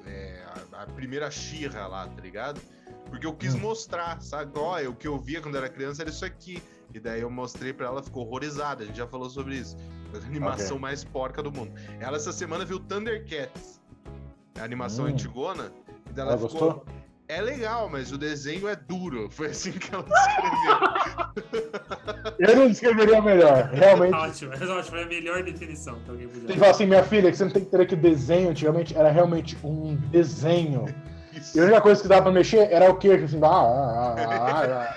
é, 0.05 0.41
a, 0.71 0.83
a, 0.83 0.85
primeira 0.85 1.29
Xirra 1.29 1.88
lá, 1.88 2.07
tá 2.07 2.21
ligado? 2.21 2.62
Porque 3.09 3.27
eu 3.27 3.33
quis 3.33 3.53
hum. 3.53 3.59
mostrar, 3.59 4.21
sabe? 4.21 4.53
Ó, 4.55 4.79
o 4.88 4.95
que 4.95 5.07
eu 5.07 5.19
via 5.19 5.41
quando 5.41 5.57
era 5.57 5.67
criança 5.67 6.03
era 6.03 6.09
isso 6.09 6.23
aqui. 6.23 6.63
E 6.93 6.99
daí 7.01 7.19
eu 7.19 7.29
mostrei 7.29 7.73
pra 7.73 7.88
ela, 7.88 8.01
ficou 8.01 8.25
horrorizada. 8.25 8.83
A 8.83 8.85
gente 8.85 8.97
já 8.97 9.07
falou 9.07 9.29
sobre 9.29 9.55
isso. 9.55 9.75
A 10.13 10.25
animação 10.25 10.77
okay. 10.77 10.79
mais 10.79 11.03
porca 11.03 11.43
do 11.43 11.51
mundo. 11.51 11.73
Ela 11.99 12.15
essa 12.15 12.31
semana 12.31 12.63
viu 12.63 12.79
Thundercats, 12.79 13.81
a 14.57 14.63
animação 14.63 15.03
hum. 15.03 15.09
antigona. 15.09 15.69
E 16.09 16.13
daí 16.13 16.25
ela, 16.25 16.38
ela 16.38 16.49
ficou. 16.49 16.73
Gostou? 16.73 16.99
É 17.29 17.41
legal, 17.41 17.87
mas 17.87 18.11
o 18.11 18.17
desenho 18.17 18.67
é 18.67 18.75
duro. 18.75 19.29
Foi 19.29 19.49
assim 19.49 19.71
que 19.71 19.93
ela 19.93 20.03
descreveu. 20.03 20.79
eu 22.39 22.55
não 22.55 22.67
descreveria 22.69 23.21
melhor, 23.21 23.69
realmente. 23.71 24.15
Ótimo, 24.15 24.51
é 24.51 24.65
ótimo, 24.65 24.97
é 24.97 25.03
a 25.03 25.05
melhor 25.05 25.43
definição 25.43 25.99
que 25.99 26.09
alguém 26.09 26.27
podia. 26.27 26.47
Você 26.47 26.57
fala 26.57 26.71
assim, 26.71 26.87
minha 26.87 27.03
filha, 27.03 27.29
que 27.29 27.37
você 27.37 27.43
não 27.43 27.51
tem 27.51 27.63
que 27.63 27.69
ter 27.69 27.85
que 27.85 27.95
desenho 27.95 28.49
antigamente 28.49 28.97
era 28.97 29.11
realmente 29.11 29.55
um 29.63 29.95
desenho. 30.09 30.85
Isso. 31.31 31.55
E 31.55 31.61
a 31.61 31.65
única 31.65 31.81
coisa 31.81 32.01
que 32.01 32.07
dava 32.07 32.23
pra 32.23 32.31
mexer 32.31 32.67
era 32.71 32.89
o 32.89 32.97
quê? 32.97 33.11
Assim, 33.11 33.39
ah, 33.43 33.47
ah, 33.47 34.15
ah, 34.17 34.63
ah, 34.65 34.95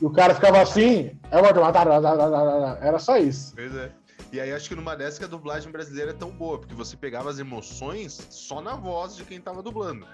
E 0.00 0.04
o 0.04 0.10
cara 0.10 0.36
ficava 0.36 0.60
assim, 0.60 1.18
era 2.80 2.98
só 3.00 3.16
isso. 3.16 3.52
Pois 3.56 3.74
é. 3.74 3.90
E 4.32 4.40
aí 4.40 4.52
acho 4.52 4.68
que 4.68 4.74
numa 4.74 4.96
dessas 4.96 5.18
que 5.18 5.24
a 5.24 5.28
dublagem 5.28 5.70
brasileira 5.70 6.10
é 6.10 6.14
tão 6.14 6.30
boa, 6.30 6.58
porque 6.58 6.74
você 6.74 6.96
pegava 6.96 7.30
as 7.30 7.38
emoções 7.38 8.26
só 8.30 8.60
na 8.60 8.74
voz 8.74 9.16
de 9.16 9.24
quem 9.24 9.40
tava 9.40 9.62
dublando. 9.62 10.06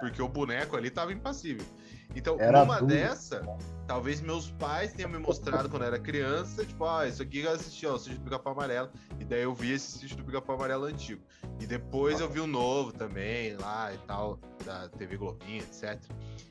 Porque 0.00 0.22
o 0.22 0.28
boneco 0.28 0.76
ali 0.76 0.90
tava 0.90 1.12
impassível. 1.12 1.66
Então, 2.14 2.36
era 2.40 2.60
numa 2.60 2.78
duro. 2.78 2.86
dessa, 2.86 3.42
talvez 3.86 4.20
meus 4.20 4.50
pais 4.52 4.92
tenham 4.92 5.10
me 5.10 5.18
mostrado 5.18 5.68
quando 5.68 5.82
eu 5.82 5.88
era 5.88 5.98
criança, 5.98 6.64
tipo, 6.64 6.84
ah, 6.86 7.06
isso 7.06 7.22
aqui 7.22 7.40
eu 7.40 7.52
assisti, 7.52 7.86
ó, 7.86 7.94
o 7.94 7.98
sítio 7.98 8.18
do 8.18 8.24
Pica-Pau 8.24 8.54
Amarelo. 8.54 8.90
E 9.20 9.24
daí 9.24 9.42
eu 9.42 9.54
vi 9.54 9.72
esse 9.72 9.98
sítio 9.98 10.16
do 10.16 10.24
Pica-Pau 10.24 10.56
Amarelo 10.56 10.84
antigo. 10.84 11.22
E 11.60 11.66
depois 11.66 12.20
eu 12.20 12.28
vi 12.28 12.40
o 12.40 12.46
novo 12.46 12.92
também, 12.92 13.56
lá 13.56 13.92
e 13.92 13.98
tal, 13.98 14.38
da 14.64 14.88
TV 14.88 15.16
Globinha, 15.16 15.58
etc. 15.58 16.00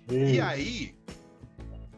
Isso. 0.07 0.35
E 0.35 0.39
aí, 0.39 0.95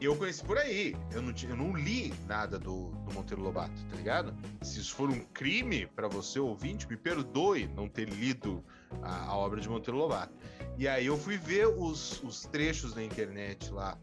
eu 0.06 0.16
conheci 0.16 0.44
por 0.44 0.58
aí. 0.58 0.96
Eu 1.12 1.22
não, 1.22 1.34
eu 1.44 1.56
não 1.56 1.76
li 1.76 2.14
nada 2.28 2.60
do, 2.60 2.90
do 2.90 3.14
Monteiro 3.14 3.42
Lobato, 3.42 3.84
tá 3.90 3.96
ligado? 3.96 4.36
Se 4.62 4.80
isso 4.80 4.96
for 4.96 5.10
um 5.10 5.20
crime 5.34 5.88
para 5.88 6.08
você, 6.08 6.40
ouvinte, 6.40 6.88
me 6.88 6.96
perdoe 6.96 7.68
não 7.76 7.88
ter 7.88 8.08
lido 8.08 8.64
a, 9.02 9.26
a, 9.26 9.36
obra 9.36 9.60
de 9.60 9.68
Monteiro 9.68 9.98
Lobato. 9.98 10.34
E 10.78 10.88
aí 10.88 11.06
eu 11.06 11.18
fui 11.18 11.38
ver 11.38 11.68
os, 11.68 12.22
os 12.24 12.44
trechos 12.44 12.94
na 12.96 13.04
internet 13.04 13.72
lá 13.72 13.98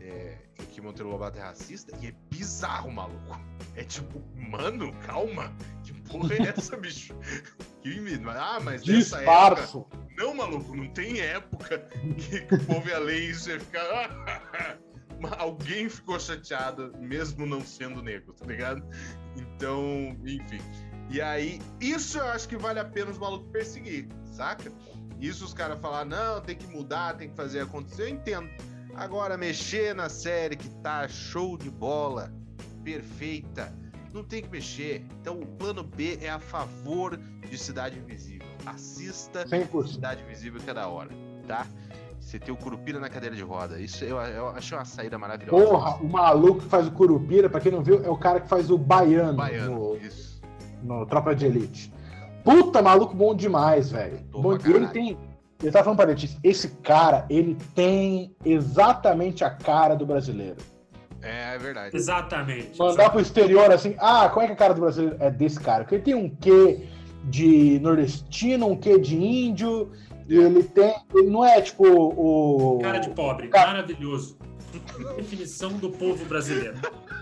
é, 0.00 0.38
em 0.60 0.66
que 0.66 0.80
Monteiro 0.80 1.10
Lobato 1.10 1.38
é 1.38 1.42
racista 1.42 1.96
e 2.00 2.08
é 2.08 2.14
bizarro, 2.30 2.90
maluco. 2.90 3.40
É 3.74 3.84
tipo, 3.84 4.22
mano, 4.34 4.92
calma. 5.06 5.52
Que 5.84 5.92
porra 6.02 6.34
é 6.34 6.48
essa, 6.48 6.76
bicho? 6.78 7.14
Que, 7.82 8.00
ah, 8.36 8.58
mas 8.60 8.84
nessa 8.84 9.22
época... 9.22 9.86
Não, 10.16 10.34
maluco, 10.34 10.74
não 10.74 10.88
tem 10.88 11.20
época 11.20 11.78
que, 12.18 12.40
que 12.46 12.54
o 12.54 12.64
povo 12.64 12.88
ia 12.88 12.98
ler 12.98 13.30
isso 13.30 13.50
e 13.50 13.52
ia 13.52 13.60
ficar... 13.60 14.78
alguém 15.38 15.88
ficou 15.88 16.18
chateado, 16.18 16.92
mesmo 16.98 17.46
não 17.46 17.60
sendo 17.64 18.02
negro, 18.02 18.32
tá 18.32 18.46
ligado? 18.46 18.82
Então, 19.36 20.16
enfim. 20.24 20.60
E 21.10 21.20
aí, 21.20 21.60
isso 21.80 22.18
eu 22.18 22.26
acho 22.26 22.48
que 22.48 22.56
vale 22.56 22.80
a 22.80 22.84
pena 22.84 23.10
os 23.10 23.18
malucos 23.18 23.48
perseguir, 23.50 24.08
saca? 24.32 24.72
Isso 25.20 25.44
os 25.44 25.54
caras 25.54 25.78
falar, 25.80 26.04
não, 26.04 26.40
tem 26.40 26.56
que 26.56 26.66
mudar, 26.66 27.16
tem 27.16 27.28
que 27.28 27.36
fazer 27.36 27.60
acontecer, 27.60 28.02
eu 28.02 28.08
entendo. 28.08 28.48
Agora, 28.94 29.36
mexer 29.36 29.94
na 29.94 30.08
série 30.08 30.56
que 30.56 30.68
tá 30.80 31.06
show 31.06 31.56
de 31.56 31.70
bola, 31.70 32.32
perfeita, 32.82 33.72
não 34.12 34.24
tem 34.24 34.42
que 34.42 34.48
mexer. 34.48 35.04
Então, 35.20 35.38
o 35.38 35.46
plano 35.46 35.82
B 35.82 36.18
é 36.20 36.30
a 36.30 36.40
favor 36.40 37.16
de 37.16 37.58
Cidade 37.58 37.98
Invisível. 37.98 38.46
Assista 38.64 39.44
100%. 39.44 39.94
Cidade 39.94 40.22
Invisível 40.22 40.60
que 40.60 40.70
é 40.70 40.74
da 40.74 40.88
hora, 40.88 41.10
tá? 41.46 41.66
Você 42.26 42.40
ter 42.40 42.50
o 42.50 42.56
Curupira 42.56 42.98
na 42.98 43.08
cadeira 43.08 43.36
de 43.36 43.42
roda. 43.42 43.78
Isso 43.78 44.04
eu, 44.04 44.16
eu 44.16 44.48
achei 44.48 44.76
uma 44.76 44.84
saída 44.84 45.16
maravilhosa. 45.16 45.64
Porra, 45.64 45.96
o 46.02 46.08
maluco 46.08 46.58
que 46.62 46.66
faz 46.66 46.88
o 46.88 46.90
Curupira, 46.90 47.48
pra 47.48 47.60
quem 47.60 47.70
não 47.70 47.84
viu, 47.84 48.02
é 48.04 48.10
o 48.10 48.16
cara 48.16 48.40
que 48.40 48.48
faz 48.48 48.68
o 48.68 48.76
Baiano. 48.76 49.36
Baiano, 49.36 49.90
no, 49.90 49.96
isso. 49.96 50.42
No 50.82 51.06
Tropa 51.06 51.36
de 51.36 51.46
Elite. 51.46 51.92
Puta, 52.42 52.82
maluco 52.82 53.14
bom 53.14 53.32
demais, 53.32 53.92
velho. 53.92 54.18
Ele 54.64 54.88
tem. 54.88 55.16
Eu 55.62 55.70
tava 55.70 55.84
falando 55.84 55.98
pra 55.98 56.06
Letícia, 56.06 56.36
esse 56.42 56.68
cara, 56.82 57.24
ele 57.30 57.56
tem 57.76 58.34
exatamente 58.44 59.44
a 59.44 59.50
cara 59.50 59.94
do 59.94 60.04
brasileiro. 60.04 60.56
É, 61.22 61.54
é 61.54 61.58
verdade. 61.58 61.96
Exatamente. 61.96 62.76
Mandar 62.76 62.86
exatamente. 62.86 63.10
pro 63.12 63.20
exterior 63.20 63.70
assim, 63.70 63.94
ah, 64.00 64.28
qual 64.28 64.44
é, 64.44 64.48
é 64.48 64.52
a 64.52 64.56
cara 64.56 64.74
do 64.74 64.80
brasileiro? 64.80 65.16
É 65.20 65.30
desse 65.30 65.60
cara. 65.60 65.84
Porque 65.84 65.94
ele 65.94 66.04
tem 66.04 66.14
um 66.16 66.28
quê 66.28 66.88
de 67.22 67.78
nordestino, 67.80 68.66
um 68.68 68.76
quê 68.76 68.98
de 68.98 69.16
índio, 69.16 69.92
ele 70.28 70.62
tem. 70.64 70.94
Ele 71.14 71.30
não 71.30 71.44
é 71.44 71.60
tipo 71.60 71.84
o. 71.86 72.78
Cara 72.80 72.98
de 72.98 73.10
pobre, 73.10 73.48
cara... 73.48 73.72
maravilhoso. 73.72 74.38
definição 75.16 75.72
do 75.74 75.90
povo 75.90 76.24
brasileiro. 76.26 76.76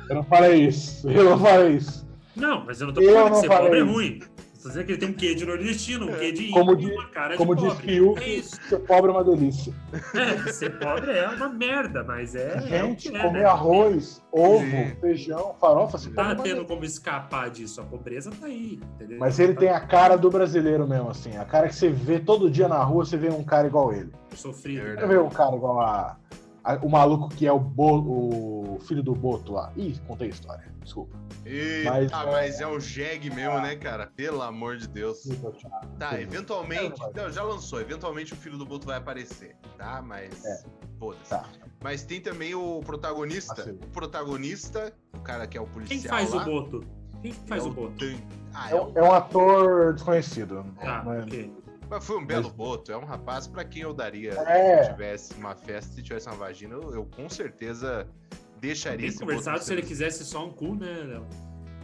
Eu 0.08 0.16
não 0.16 0.24
falei 0.24 0.66
isso. 0.66 1.08
Eu 1.08 1.24
não 1.24 1.38
falei 1.38 1.76
isso. 1.76 2.06
Não, 2.34 2.64
mas 2.64 2.80
eu 2.80 2.88
não 2.88 2.94
tô 2.94 3.02
falando 3.02 3.32
que 3.32 3.40
ser 3.40 3.48
pobre 3.48 3.78
isso. 3.78 3.88
é 3.88 3.92
ruim. 3.92 4.20
Tô 4.64 4.68
dizendo 4.68 4.87
que 4.87 4.92
ele 4.92 4.98
tem 4.98 5.09
um 5.11 5.12
quê 5.12 5.35
de 5.35 5.44
nordestino, 5.44 6.07
um 6.07 6.18
quê 6.18 6.33
de 6.33 6.48
como 6.48 6.74
de, 6.74 6.90
uma 6.90 7.07
cara 7.09 7.37
como 7.37 7.55
de 7.55 7.66
pobre. 7.66 7.77
Como 7.77 7.87
diz 7.87 7.96
Fiuk, 7.96 8.24
é 8.24 8.29
isso. 8.37 8.57
ser 8.66 8.79
pobre 8.79 9.11
é 9.11 9.14
uma 9.14 9.22
delícia. 9.22 9.74
É, 10.14 10.53
ser 10.53 10.79
pobre 10.79 11.12
é 11.12 11.29
uma 11.29 11.50
merda, 11.50 12.03
mas 12.03 12.35
é... 12.35 12.62
Gente, 12.62 13.14
é 13.14 13.20
comer 13.20 13.40
né? 13.40 13.44
arroz, 13.44 14.24
ovo, 14.33 14.64
Sim. 14.64 14.96
feijão, 15.03 15.55
farofa... 15.61 15.98
Não 16.09 16.14
tá 16.14 16.35
tendo 16.37 16.64
como 16.64 16.83
escapar 16.83 17.50
disso, 17.50 17.83
a 17.83 17.85
pobreza 17.85 18.31
tá 18.31 18.46
aí, 18.46 18.81
entendeu? 18.94 19.18
Mas 19.18 19.38
ele 19.38 19.53
tem 19.53 19.68
a 19.68 19.81
cara 19.81 20.16
do 20.16 20.31
brasileiro 20.31 20.88
mesmo, 20.88 21.11
assim. 21.11 21.37
A 21.37 21.44
cara 21.44 21.68
que 21.68 21.74
você 21.74 21.90
vê 21.90 22.18
todo 22.18 22.50
dia 22.50 22.66
na 22.66 22.83
rua, 22.83 23.05
você 23.05 23.18
vê 23.18 23.29
um 23.29 23.44
cara 23.44 23.66
igual 23.66 23.92
ele. 23.92 24.12
Sofrido. 24.35 24.98
Você 24.98 25.07
vê 25.07 25.18
um 25.18 25.29
cara 25.29 25.55
igual 25.55 25.79
a 25.79 26.16
o 26.83 26.88
maluco 26.88 27.29
que 27.29 27.46
é 27.46 27.53
o, 27.53 27.59
Bo, 27.59 28.74
o 28.74 28.81
filho 28.81 29.03
do 29.03 29.14
Boto 29.14 29.53
lá. 29.53 29.72
Ih, 29.77 29.98
contei 30.07 30.29
a 30.29 30.31
história, 30.31 30.74
desculpa. 30.83 31.16
Eita, 31.44 31.90
mas, 31.90 32.12
ah, 32.12 32.22
é... 32.22 32.31
mas 32.31 32.61
é 32.61 32.66
o 32.66 32.81
Jeg 32.81 33.31
mesmo, 33.31 33.61
né, 33.61 33.77
cara? 33.77 34.07
Pelo 34.07 34.40
amor 34.42 34.79
de 34.79 34.88
Deus. 34.88 35.29
Tá, 35.98 36.18
eventualmente. 36.20 36.98
Não, 37.14 37.31
já 37.31 37.42
lançou. 37.42 37.81
Eventualmente 37.81 38.33
o 38.33 38.37
filho 38.37 38.57
do 38.57 38.64
Boto 38.64 38.87
vai 38.87 38.96
aparecer, 38.96 39.57
tá? 39.77 40.00
Mas. 40.00 40.44
É. 40.44 40.64
Foda-se. 40.98 41.31
Tá. 41.31 41.44
Mas 41.83 42.03
tem 42.03 42.20
também 42.20 42.55
o 42.55 42.81
protagonista. 42.81 43.62
Ah, 43.68 43.85
o 43.85 43.90
protagonista, 43.90 44.92
o 45.12 45.20
cara 45.20 45.46
que 45.46 45.59
é 45.59 45.61
o 45.61 45.66
policial. 45.66 46.00
Quem 46.00 46.09
faz 46.09 46.33
lá, 46.33 46.42
o 46.42 46.44
Boto? 46.44 46.85
Quem 47.20 47.33
faz 47.33 47.62
é 47.62 47.66
o, 47.66 47.70
o 47.70 47.74
Boto? 47.74 48.05
Ah, 48.55 48.70
é, 48.70 48.72
é, 48.72 48.81
um... 48.81 48.92
é, 48.94 49.03
um... 49.03 49.12
ator 49.12 49.92
desconhecido. 49.92 50.64
Ah, 50.79 51.03
mas... 51.05 51.24
ok. 51.24 51.63
Mas 51.94 52.04
foi 52.04 52.18
um 52.18 52.26
belo 52.26 52.50
boto. 52.50 52.90
É 52.90 52.96
um 52.96 53.04
rapaz 53.04 53.46
para 53.46 53.64
quem 53.64 53.83
eu 53.83 53.94
daria 53.94 54.33
é. 54.33 54.83
se 54.83 54.90
tivesse 54.90 55.35
uma 55.35 55.54
festa, 55.54 55.94
se 55.94 56.02
tivesse 56.02 56.26
uma 56.26 56.35
vagina, 56.35 56.74
eu, 56.74 56.92
eu 56.92 57.04
com 57.04 57.28
certeza 57.28 58.09
deixaria 58.61 59.09
bem 59.09 59.16
conversado 59.16 59.62
se 59.62 59.72
ele 59.72 59.83
quisesse 59.83 60.24
só 60.24 60.44
um 60.44 60.50
cu, 60.50 60.74
né, 60.74 60.92
Léo? 61.07 61.26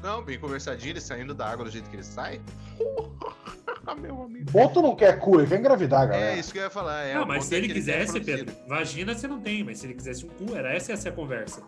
Não, 0.02 0.24
bem 0.24 0.38
conversadinho, 0.38 0.92
ele 0.92 1.00
saindo 1.00 1.32
da 1.32 1.46
água 1.46 1.64
do 1.64 1.70
jeito 1.70 1.88
que 1.88 1.94
ele 1.94 2.02
sai. 2.02 2.40
Meu 4.00 4.22
amigo. 4.22 4.50
Boto 4.50 4.80
não 4.80 4.94
quer 4.94 5.18
cu, 5.18 5.40
ele 5.40 5.48
quer 5.48 5.58
engravidar, 5.58 6.08
galera. 6.08 6.32
É 6.32 6.38
isso 6.38 6.52
que 6.52 6.58
eu 6.58 6.62
ia 6.62 6.70
falar. 6.70 7.02
É, 7.02 7.14
não, 7.14 7.26
mas 7.26 7.44
se 7.44 7.54
ele 7.54 7.68
quisesse, 7.68 8.20
Pedro, 8.20 8.54
vagina 8.68 9.14
você 9.14 9.26
não 9.26 9.40
tem, 9.40 9.64
mas 9.64 9.78
se 9.78 9.86
ele 9.86 9.94
quisesse 9.94 10.24
um 10.24 10.28
cu, 10.28 10.56
era 10.56 10.72
essa, 10.72 10.92
essa 10.92 11.08
a 11.08 11.12
conversa. 11.12 11.62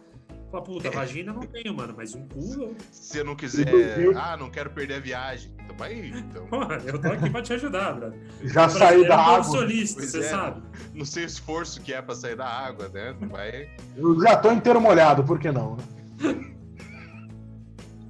Fala, 0.53 0.65
puta, 0.65 0.91
vagina 0.91 1.33
não 1.33 1.41
tenho, 1.41 1.73
mano, 1.73 1.95
mas 1.97 2.15
um 2.15 2.29
cu. 2.29 2.77
Se 2.91 3.17
eu 3.17 3.25
não 3.25 3.35
quiser. 3.35 3.73
Ah, 4.15 4.37
não 4.37 4.51
quero 4.51 4.69
perder 4.69 4.97
a 4.97 5.01
viagem. 5.01 5.51
Então 5.65 5.75
vai 5.75 5.93
aí, 5.95 6.11
então. 6.11 6.47
Porra, 6.47 6.77
eu 6.85 7.01
tô 7.01 7.09
aqui 7.09 7.31
pra 7.31 7.41
te 7.41 7.55
ajudar, 7.55 7.95
brother. 7.95 8.21
Já 8.43 8.69
saí 8.69 9.09
da 9.09 9.19
água. 9.19 9.45
solista, 9.45 10.03
você 10.03 10.19
é, 10.19 10.23
sabe. 10.23 10.63
Não 10.93 11.07
sei 11.07 11.25
o 11.25 11.27
esforço 11.27 11.81
que 11.81 11.95
é 11.95 12.03
pra 12.03 12.15
sair 12.15 12.37
da 12.37 12.47
água, 12.47 12.91
né? 12.91 13.17
Não 13.19 13.31
vai. 13.31 13.71
Eu 13.97 14.21
já 14.21 14.37
tô 14.37 14.53
inteiro 14.53 14.79
molhado, 14.79 15.25
por 15.25 15.39
que 15.39 15.51
não, 15.51 15.77
né? 15.77 15.85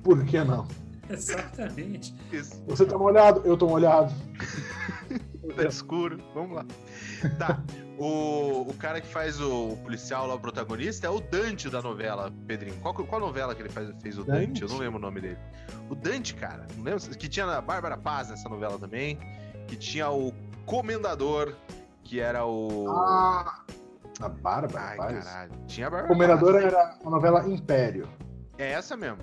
Por 0.02 0.24
que 0.24 0.42
não? 0.42 0.66
Exatamente. 1.08 2.12
Isso. 2.32 2.60
Você 2.66 2.84
tá 2.84 2.98
molhado, 2.98 3.42
eu 3.44 3.56
tô 3.56 3.68
molhado. 3.68 4.12
tá 5.54 5.62
escuro, 5.62 6.18
vamos 6.34 6.56
lá. 6.56 6.66
Tá. 7.38 7.62
O, 8.02 8.62
o 8.68 8.74
cara 8.74 9.00
que 9.00 9.06
faz 9.06 9.40
o, 9.40 9.76
policial 9.76 10.26
lá, 10.26 10.34
o 10.34 10.40
protagonista, 10.40 11.06
é 11.06 11.10
o 11.10 11.20
Dante 11.20 11.70
da 11.70 11.80
novela, 11.80 12.32
Pedrinho. 12.48 12.74
Qual, 12.82 12.92
qual 12.92 13.20
novela 13.20 13.54
que 13.54 13.62
ele 13.62 13.68
faz, 13.68 13.90
fez 14.02 14.18
o 14.18 14.24
Dante? 14.24 14.46
Dante? 14.48 14.62
Eu 14.62 14.68
não 14.70 14.78
lembro 14.78 14.98
o 14.98 15.00
nome 15.00 15.20
dele. 15.20 15.38
O 15.88 15.94
Dante, 15.94 16.34
cara, 16.34 16.66
não 16.76 16.82
lembro. 16.82 17.00
Que 17.16 17.28
tinha 17.28 17.46
a 17.46 17.60
Bárbara 17.60 17.96
Paz 17.96 18.28
nessa 18.28 18.48
novela 18.48 18.76
também. 18.76 19.20
Que 19.68 19.76
tinha 19.76 20.10
o 20.10 20.32
Comendador, 20.66 21.54
que 22.02 22.18
era 22.18 22.44
o. 22.44 22.88
Ah, 22.88 23.62
a 24.20 24.28
Bárbara 24.28 24.84
Ai, 24.84 24.96
Paz? 24.96 25.24
caralho. 25.24 25.52
Tinha 25.68 25.86
a 25.86 25.90
Bárbara 25.90 26.12
Comendador 26.12 26.54
Paz. 26.54 26.64
era 26.64 26.98
a 27.04 27.08
novela 27.08 27.48
Império. 27.48 28.08
É 28.58 28.72
essa 28.72 28.96
mesmo. 28.96 29.18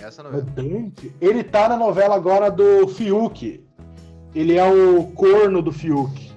É 0.00 0.04
essa 0.04 0.22
novela. 0.22 0.44
O 0.44 0.46
Dante? 0.46 1.12
Ele 1.20 1.42
tá 1.42 1.68
na 1.68 1.76
novela 1.76 2.14
agora 2.14 2.48
do 2.48 2.86
Fiuk. 2.86 3.66
Ele 4.32 4.56
é 4.56 4.64
o 4.64 5.10
corno 5.14 5.60
do 5.60 5.72
Fiuk. 5.72 6.29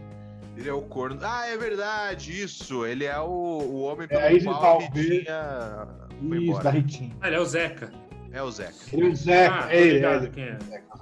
Ele 0.55 0.69
é 0.69 0.73
o 0.73 0.81
corno. 0.81 1.19
Ah, 1.21 1.47
é 1.47 1.57
verdade, 1.57 2.41
isso. 2.41 2.85
Ele 2.85 3.05
é 3.05 3.19
o, 3.19 3.23
o 3.25 3.81
homem 3.81 4.07
pelo 4.07 4.21
é, 4.21 4.39
qual 4.39 4.77
a 4.77 4.81
Ritinha 4.81 5.87
foi 6.19 6.37
isso, 6.37 6.45
embora. 6.45 6.63
da 6.63 6.69
Ritinha. 6.69 7.11
Ah, 7.21 7.27
ele 7.27 7.35
é 7.35 7.39
o 7.39 7.45
Zeca. 7.45 7.91
É 8.31 8.41
o 8.41 8.51
Zeca. 8.51 8.73
Ele 8.91 9.05
é 9.05 9.09
o 9.09 9.15
Zeca. 9.15 9.65
Ah, 9.65 9.75
ele, 9.75 10.05
ele. 10.05 10.29
Quem 10.29 10.43
é. 10.43 10.57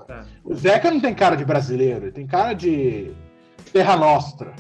Tá. 0.07 0.25
O 0.43 0.55
Zeca 0.55 0.91
não 0.91 0.99
tem 0.99 1.13
cara 1.13 1.35
de 1.35 1.45
brasileiro, 1.45 2.05
ele 2.05 2.11
tem 2.11 2.27
cara 2.27 2.53
de 2.53 3.11
Terra 3.71 3.95
Nostra. 3.95 4.53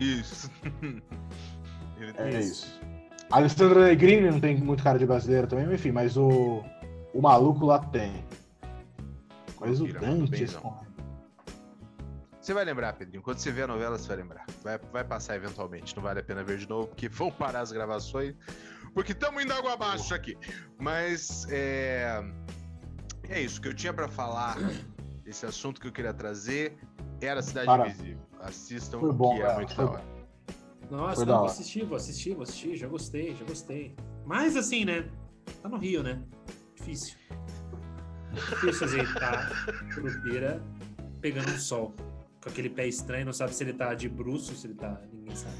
Isso. 0.00 0.50
é 2.18 2.28
isso. 2.40 2.66
isso. 2.66 2.80
Alessandro 3.30 3.80
Negrini 3.80 4.30
não 4.30 4.40
tem 4.40 4.56
muito 4.56 4.82
cara 4.82 4.98
de 4.98 5.06
brasileiro 5.06 5.46
também, 5.46 5.72
enfim, 5.72 5.90
mas 5.90 6.16
o, 6.16 6.62
o 7.12 7.20
maluco 7.20 7.66
lá 7.66 7.78
tem. 7.78 8.24
Mas 9.60 9.80
o 9.80 9.86
Dante, 9.86 10.46
você 12.44 12.52
vai 12.52 12.64
lembrar, 12.64 12.92
Pedrinho. 12.92 13.22
Quando 13.22 13.38
você 13.38 13.50
vê 13.50 13.62
a 13.62 13.66
novela, 13.66 13.96
você 13.96 14.06
vai 14.06 14.18
lembrar. 14.18 14.44
Vai, 14.62 14.78
vai 14.92 15.02
passar 15.02 15.34
eventualmente. 15.34 15.96
Não 15.96 16.02
vale 16.02 16.20
a 16.20 16.22
pena 16.22 16.44
ver 16.44 16.58
de 16.58 16.68
novo, 16.68 16.88
porque 16.88 17.08
vão 17.08 17.30
parar 17.30 17.60
as 17.60 17.72
gravações. 17.72 18.34
Porque 18.92 19.12
estamos 19.12 19.42
indo 19.42 19.52
água 19.54 19.72
abaixo 19.72 20.14
aqui. 20.14 20.36
Mas 20.78 21.46
é. 21.50 22.22
É 23.30 23.40
isso 23.40 23.58
que 23.60 23.68
eu 23.68 23.74
tinha 23.74 23.94
para 23.94 24.08
falar. 24.08 24.58
Esse 25.24 25.46
assunto 25.46 25.80
que 25.80 25.88
eu 25.88 25.92
queria 25.92 26.12
trazer 26.12 26.76
era 27.18 27.40
a 27.40 27.42
Cidade 27.42 27.66
Para. 27.66 27.88
Invisível. 27.88 28.22
Assistam, 28.40 29.00
Foi 29.00 29.12
bom, 29.12 29.36
que 29.36 29.42
é, 29.42 29.54
muito 29.54 29.74
da 29.74 29.90
hora. 29.90 30.04
Nossa, 30.90 31.24
não, 31.24 31.38
vou 31.38 31.46
assistir, 31.46 31.84
vou 31.86 31.96
assistir, 31.96 32.34
vou 32.34 32.42
assistir. 32.42 32.76
Já 32.76 32.86
gostei, 32.86 33.34
já 33.34 33.44
gostei. 33.46 33.96
Mas 34.26 34.54
assim, 34.54 34.84
né? 34.84 35.10
Tá 35.62 35.68
no 35.70 35.78
Rio, 35.78 36.02
né? 36.02 36.22
Difícil. 36.76 37.16
Difícil 38.34 38.86
ajeitar 38.86 39.50
Curupira 39.94 40.62
pegando 41.22 41.50
um 41.50 41.58
sol 41.58 41.94
com 42.44 42.50
aquele 42.50 42.68
pé 42.68 42.86
estranho, 42.86 43.24
não 43.24 43.32
sabe 43.32 43.54
se 43.54 43.64
ele 43.64 43.72
tá 43.72 43.94
de 43.94 44.06
bruxo, 44.06 44.54
se 44.54 44.66
ele 44.66 44.74
tá. 44.74 45.00
Ninguém 45.10 45.34
sabe. 45.34 45.56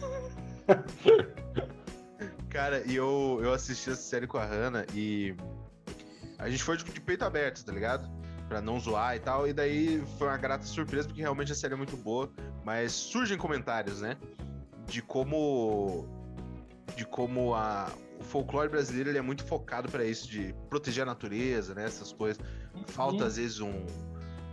Cara, 2.50 2.84
e 2.86 2.94
eu, 2.94 3.40
eu 3.42 3.54
assisti 3.54 3.90
essa 3.90 4.00
série 4.00 4.26
com 4.26 4.36
a 4.36 4.44
Hannah 4.44 4.84
e 4.94 5.34
a 6.38 6.48
gente 6.50 6.62
foi 6.62 6.76
de, 6.76 6.84
de 6.84 7.00
peito 7.00 7.24
aberto, 7.24 7.64
tá 7.64 7.72
ligado? 7.72 8.08
Pra 8.48 8.60
não 8.60 8.78
zoar 8.78 9.16
e 9.16 9.20
tal. 9.20 9.48
E 9.48 9.52
daí 9.54 10.04
foi 10.18 10.28
uma 10.28 10.36
grata 10.36 10.64
surpresa, 10.64 11.08
porque 11.08 11.22
realmente 11.22 11.50
a 11.50 11.54
série 11.54 11.72
é 11.72 11.76
muito 11.76 11.96
boa. 11.96 12.30
Mas 12.62 12.92
surgem 12.92 13.38
comentários, 13.38 14.02
né? 14.02 14.18
De 14.86 15.00
como. 15.00 16.06
De 16.94 17.06
como 17.06 17.54
a, 17.54 17.90
o 18.20 18.22
folclore 18.22 18.68
brasileiro 18.68 19.08
ele 19.08 19.18
é 19.18 19.22
muito 19.22 19.42
focado 19.42 19.90
para 19.90 20.04
isso, 20.04 20.28
de 20.28 20.54
proteger 20.68 21.02
a 21.02 21.06
natureza, 21.06 21.74
né? 21.74 21.86
Essas 21.86 22.12
coisas. 22.12 22.44
Falta, 22.88 23.22
uhum. 23.22 23.26
às 23.26 23.36
vezes, 23.36 23.60
um, 23.60 23.86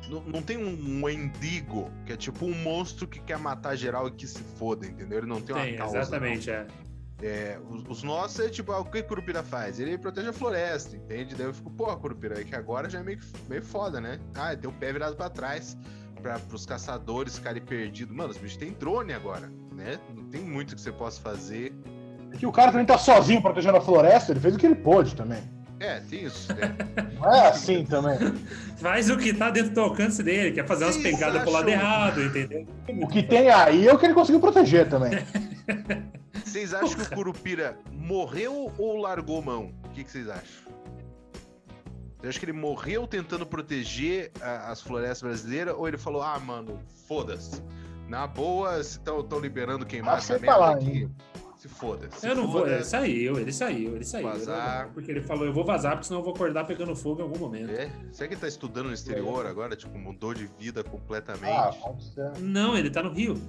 não, 0.10 0.22
não 0.22 0.42
tem 0.42 0.58
um, 0.58 1.10
endigo, 1.10 1.92
que 2.06 2.14
é 2.14 2.18
tipo 2.18 2.46
um 2.46 2.54
monstro 2.54 3.08
que 3.08 3.20
quer 3.20 3.38
matar 3.38 3.76
geral 3.76 4.08
e 4.08 4.12
que 4.12 4.28
se 4.28 4.42
foda, 4.58 4.86
entendeu? 4.86 5.20
Ele 5.20 5.28
não 5.28 5.42
tem, 5.42 5.56
tem 5.56 5.72
uma 5.74 5.78
causa. 5.78 6.00
Exatamente, 6.00 6.50
não. 6.50 6.56
é. 6.56 6.68
É, 7.24 7.60
os, 7.70 7.84
os, 7.88 8.04
nossos 8.04 8.40
é 8.40 8.50
tipo, 8.50 8.72
ah, 8.72 8.80
o 8.80 8.86
que 8.86 8.98
o 8.98 9.04
Curupira 9.04 9.44
faz? 9.44 9.80
Ele 9.80 9.96
protege 9.96 10.30
a 10.30 10.34
floresta, 10.34 10.96
entende? 10.96 11.36
Daí 11.36 11.46
eu 11.46 11.54
fico, 11.54 11.70
pô, 11.70 11.96
Curupira, 11.98 12.42
é 12.42 12.44
que 12.44 12.56
agora 12.56 12.90
já 12.90 13.00
é 13.00 13.04
meio, 13.04 13.20
meio 13.48 13.64
foda, 13.64 14.02
né? 14.02 14.20
Ah, 14.34 14.56
tem 14.56 14.68
o 14.68 14.74
pé 14.74 14.92
virado 14.92 15.16
pra 15.16 15.30
trás 15.30 15.78
para 16.22 16.40
os 16.52 16.66
caçadores 16.66 17.38
ficarem 17.38 17.62
perdidos. 17.62 18.16
Mano, 18.16 18.32
os 18.32 18.38
bichos 18.38 18.58
têm 18.58 18.72
drone 18.74 19.14
agora, 19.14 19.52
né? 19.72 20.00
Não 20.16 20.26
tem 20.26 20.42
muito 20.42 20.76
que 20.76 20.82
você 20.82 20.92
possa 20.92 21.22
fazer. 21.22 21.74
É 22.32 22.38
que 22.38 22.46
o 22.46 22.52
cara 22.52 22.72
também 22.72 22.88
tá 22.88 22.98
sozinho 22.98 23.42
protegendo 23.42 23.78
a 23.78 23.82
floresta, 23.82 24.32
ele 24.32 24.40
fez 24.40 24.56
o 24.56 24.58
que 24.58 24.66
ele 24.66 24.76
pôde 24.76 25.16
também. 25.16 25.44
É, 25.82 26.00
tem 26.00 26.26
isso. 26.26 26.54
Né? 26.54 26.76
Não 27.20 27.34
é 27.34 27.48
assim 27.48 27.84
também. 27.84 28.16
Faz 28.78 29.10
o 29.10 29.18
que 29.18 29.34
tá 29.34 29.50
dentro 29.50 29.74
do 29.74 29.82
alcance 29.82 30.22
dele, 30.22 30.52
quer 30.52 30.68
fazer 30.68 30.86
umas 30.86 30.98
pegadas 30.98 31.42
pro 31.42 31.52
lado 31.52 31.70
errado, 31.70 32.24
entendeu? 32.24 32.68
O 33.02 33.08
que 33.08 33.24
tem 33.24 33.50
aí 33.50 33.88
é 33.88 33.94
o 33.94 33.98
que 33.98 34.06
ele 34.06 34.14
conseguiu 34.14 34.40
proteger 34.40 34.88
também. 34.88 35.12
Vocês 36.46 36.72
acham 36.74 36.94
que 36.94 37.02
o 37.02 37.16
Curupira 37.16 37.80
morreu 37.92 38.72
ou 38.78 38.98
largou 38.98 39.42
mão? 39.42 39.74
O 39.86 39.90
que, 39.90 40.04
que 40.04 40.12
vocês 40.12 40.28
acham? 40.28 40.72
Você 42.20 42.28
acha 42.28 42.40
que 42.40 42.46
ele 42.46 42.54
morreu 42.54 43.08
tentando 43.08 43.46
proteger 43.46 44.32
a, 44.42 44.70
as 44.70 44.82
florestas 44.82 45.22
brasileiras 45.22 45.74
ou 45.76 45.88
ele 45.88 45.98
falou, 45.98 46.22
ah, 46.22 46.38
mano, 46.40 46.80
foda-se. 47.08 47.64
Na 48.08 48.28
boa, 48.28 48.84
se 48.84 48.98
estão 49.00 49.40
liberando 49.40 49.86
queimar 49.86 50.18
essa 50.18 50.38
merda 50.38 50.72
aqui. 50.72 51.04
Hein? 51.04 51.16
Se 51.62 51.70
foda. 51.70 52.10
Se 52.14 52.28
eu 52.28 52.34
não 52.34 52.52
foda, 52.52 52.66
vou. 52.66 52.68
Ele 52.68 52.84
saiu, 52.84 53.40
ele 53.40 53.54
saiu, 53.54 53.96
ele 53.96 54.04
saiu. 54.04 54.28
Vazar. 54.28 54.90
porque 54.96 55.12
ele 55.12 55.22
falou, 55.22 55.46
eu 55.46 55.54
vou 55.54 55.64
vazar, 55.64 55.92
porque 55.92 56.08
senão 56.08 56.22
eu 56.22 56.24
vou 56.24 56.34
acordar 56.34 56.66
pegando 56.66 56.96
fogo 56.96 57.20
em 57.20 57.24
algum 57.24 57.38
momento. 57.38 57.70
É? 57.70 57.88
Será 58.12 58.28
que 58.28 58.34
ele 58.34 58.42
tá 58.42 58.48
estudando 58.48 58.88
no 58.88 58.94
exterior 58.94 59.46
é. 59.46 59.50
agora? 59.50 59.76
Tipo, 59.76 59.96
mudou 59.96 60.34
de 60.34 60.50
vida 60.58 60.84
completamente? 60.84 61.46
Ah, 61.52 61.72
não, 62.40 62.76
ele 62.76 62.90
tá 62.90 63.04
no 63.04 63.14
Rio. 63.14 63.40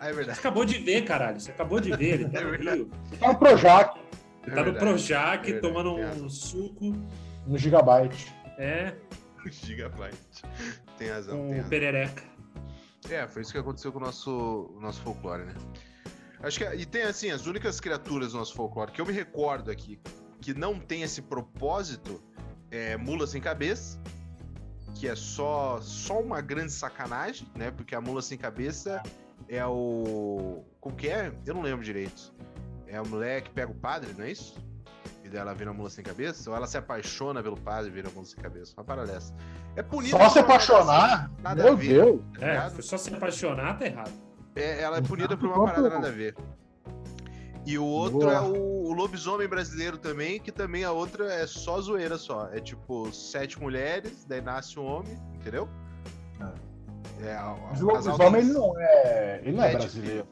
Ah, 0.00 0.08
é 0.08 0.12
verdade. 0.12 0.34
Você 0.36 0.40
acabou 0.40 0.64
de 0.64 0.78
ver, 0.78 1.04
caralho. 1.04 1.38
Você 1.38 1.52
acabou 1.52 1.78
de 1.78 1.96
ver, 1.96 2.14
ele 2.14 2.28
tá 2.28 2.40
é 2.42 2.44
no 2.44 2.50
Rio. 2.56 2.90
Ele 3.06 3.16
tá 3.20 3.28
no 3.28 3.38
Projac. 3.38 4.00
Ele 4.44 4.56
tá 4.56 4.64
no 4.64 4.74
Projac, 4.74 5.48
é 5.48 5.60
tomando 5.60 5.94
um 5.94 6.28
suco. 6.28 6.92
No 7.46 7.56
Gigabyte. 7.56 8.34
É. 8.58 8.94
Gigabyte. 9.48 10.42
Tem 10.98 11.08
razão. 11.08 11.40
Um 11.40 11.46
tem 11.50 11.56
razão. 11.58 11.70
perereca. 11.70 12.22
É, 13.08 13.28
foi 13.28 13.42
isso 13.42 13.52
que 13.52 13.58
aconteceu 13.58 13.92
com 13.92 14.00
o 14.00 14.02
nosso, 14.02 14.72
o 14.76 14.80
nosso 14.80 15.00
folclore, 15.02 15.44
né? 15.44 15.54
Acho 16.42 16.58
que 16.58 16.64
e 16.74 16.86
tem 16.86 17.02
assim, 17.02 17.30
as 17.30 17.46
únicas 17.46 17.80
criaturas 17.80 18.32
do 18.32 18.38
nosso 18.38 18.54
folclore 18.54 18.92
que 18.92 19.00
eu 19.00 19.06
me 19.06 19.12
recordo 19.12 19.70
aqui 19.70 20.00
que 20.40 20.54
não 20.54 20.78
tem 20.78 21.02
esse 21.02 21.22
propósito 21.22 22.22
é 22.70 22.96
mula 22.96 23.26
sem 23.26 23.40
cabeça, 23.40 24.00
que 24.94 25.08
é 25.08 25.16
só 25.16 25.80
só 25.80 26.20
uma 26.20 26.40
grande 26.40 26.72
sacanagem, 26.72 27.48
né? 27.56 27.70
Porque 27.70 27.94
a 27.94 28.00
mula 28.00 28.22
sem 28.22 28.38
cabeça 28.38 29.02
é 29.48 29.64
o 29.66 30.64
como 30.80 30.94
que 30.96 31.08
é? 31.08 31.32
Eu 31.44 31.54
não 31.54 31.62
lembro 31.62 31.84
direito. 31.84 32.32
É 32.86 32.96
a 32.96 33.02
mulher 33.02 33.42
que 33.42 33.50
pega 33.50 33.70
o 33.70 33.74
padre, 33.74 34.14
não 34.16 34.24
é 34.24 34.30
isso? 34.30 34.56
E 35.24 35.28
dela 35.28 35.52
vira 35.54 35.72
mula 35.72 35.90
sem 35.90 36.04
cabeça? 36.04 36.48
Ou 36.48 36.56
ela 36.56 36.66
se 36.66 36.78
apaixona 36.78 37.42
pelo 37.42 37.56
padre 37.56 37.90
e 37.90 37.92
vira 37.92 38.08
mula 38.10 38.24
sem 38.24 38.38
cabeça? 38.38 38.74
Uma 38.76 38.84
parada 38.84 39.12
dessa. 39.12 39.34
É 39.76 39.82
punida. 39.82 40.16
Só 40.16 40.28
se 40.30 40.38
apaixonar? 40.38 41.30
Nada 41.42 41.64
Meu 41.64 41.76
Deus! 41.76 42.20
Tá 42.38 42.46
é, 42.46 42.70
só 42.80 42.96
se 42.96 43.12
apaixonar 43.12 43.78
tá 43.78 43.86
errado. 43.86 44.27
É, 44.58 44.82
ela 44.82 44.98
é 44.98 45.00
punida 45.00 45.36
por 45.36 45.48
uma 45.48 45.64
parada 45.64 45.88
nada 45.88 46.08
a 46.08 46.10
ver. 46.10 46.34
E 47.64 47.78
o 47.78 47.84
outro 47.84 48.20
Boa. 48.20 48.32
é 48.32 48.40
o, 48.40 48.88
o, 48.88 48.92
lobisomem 48.92 49.46
brasileiro 49.46 49.98
também, 49.98 50.40
que 50.40 50.50
também 50.50 50.84
a 50.84 50.90
outra 50.90 51.32
é 51.32 51.46
só 51.46 51.80
zoeira 51.80 52.16
só. 52.16 52.48
É 52.50 52.60
tipo 52.60 53.12
sete 53.12 53.60
mulheres, 53.60 54.24
daí 54.24 54.40
nasce 54.40 54.80
um 54.80 54.84
homem, 54.84 55.18
entendeu? 55.34 55.68
É. 57.20 57.26
é 57.26 57.34
a, 57.34 57.56
Mas 57.70 57.82
o 57.82 57.86
lobisomem 57.86 58.40
ele 58.40 58.52
não 58.52 58.80
é. 58.80 59.40
Ele 59.44 59.56
não 59.56 59.64
é, 59.64 59.72
é 59.72 59.76
brasileiro. 59.76 60.26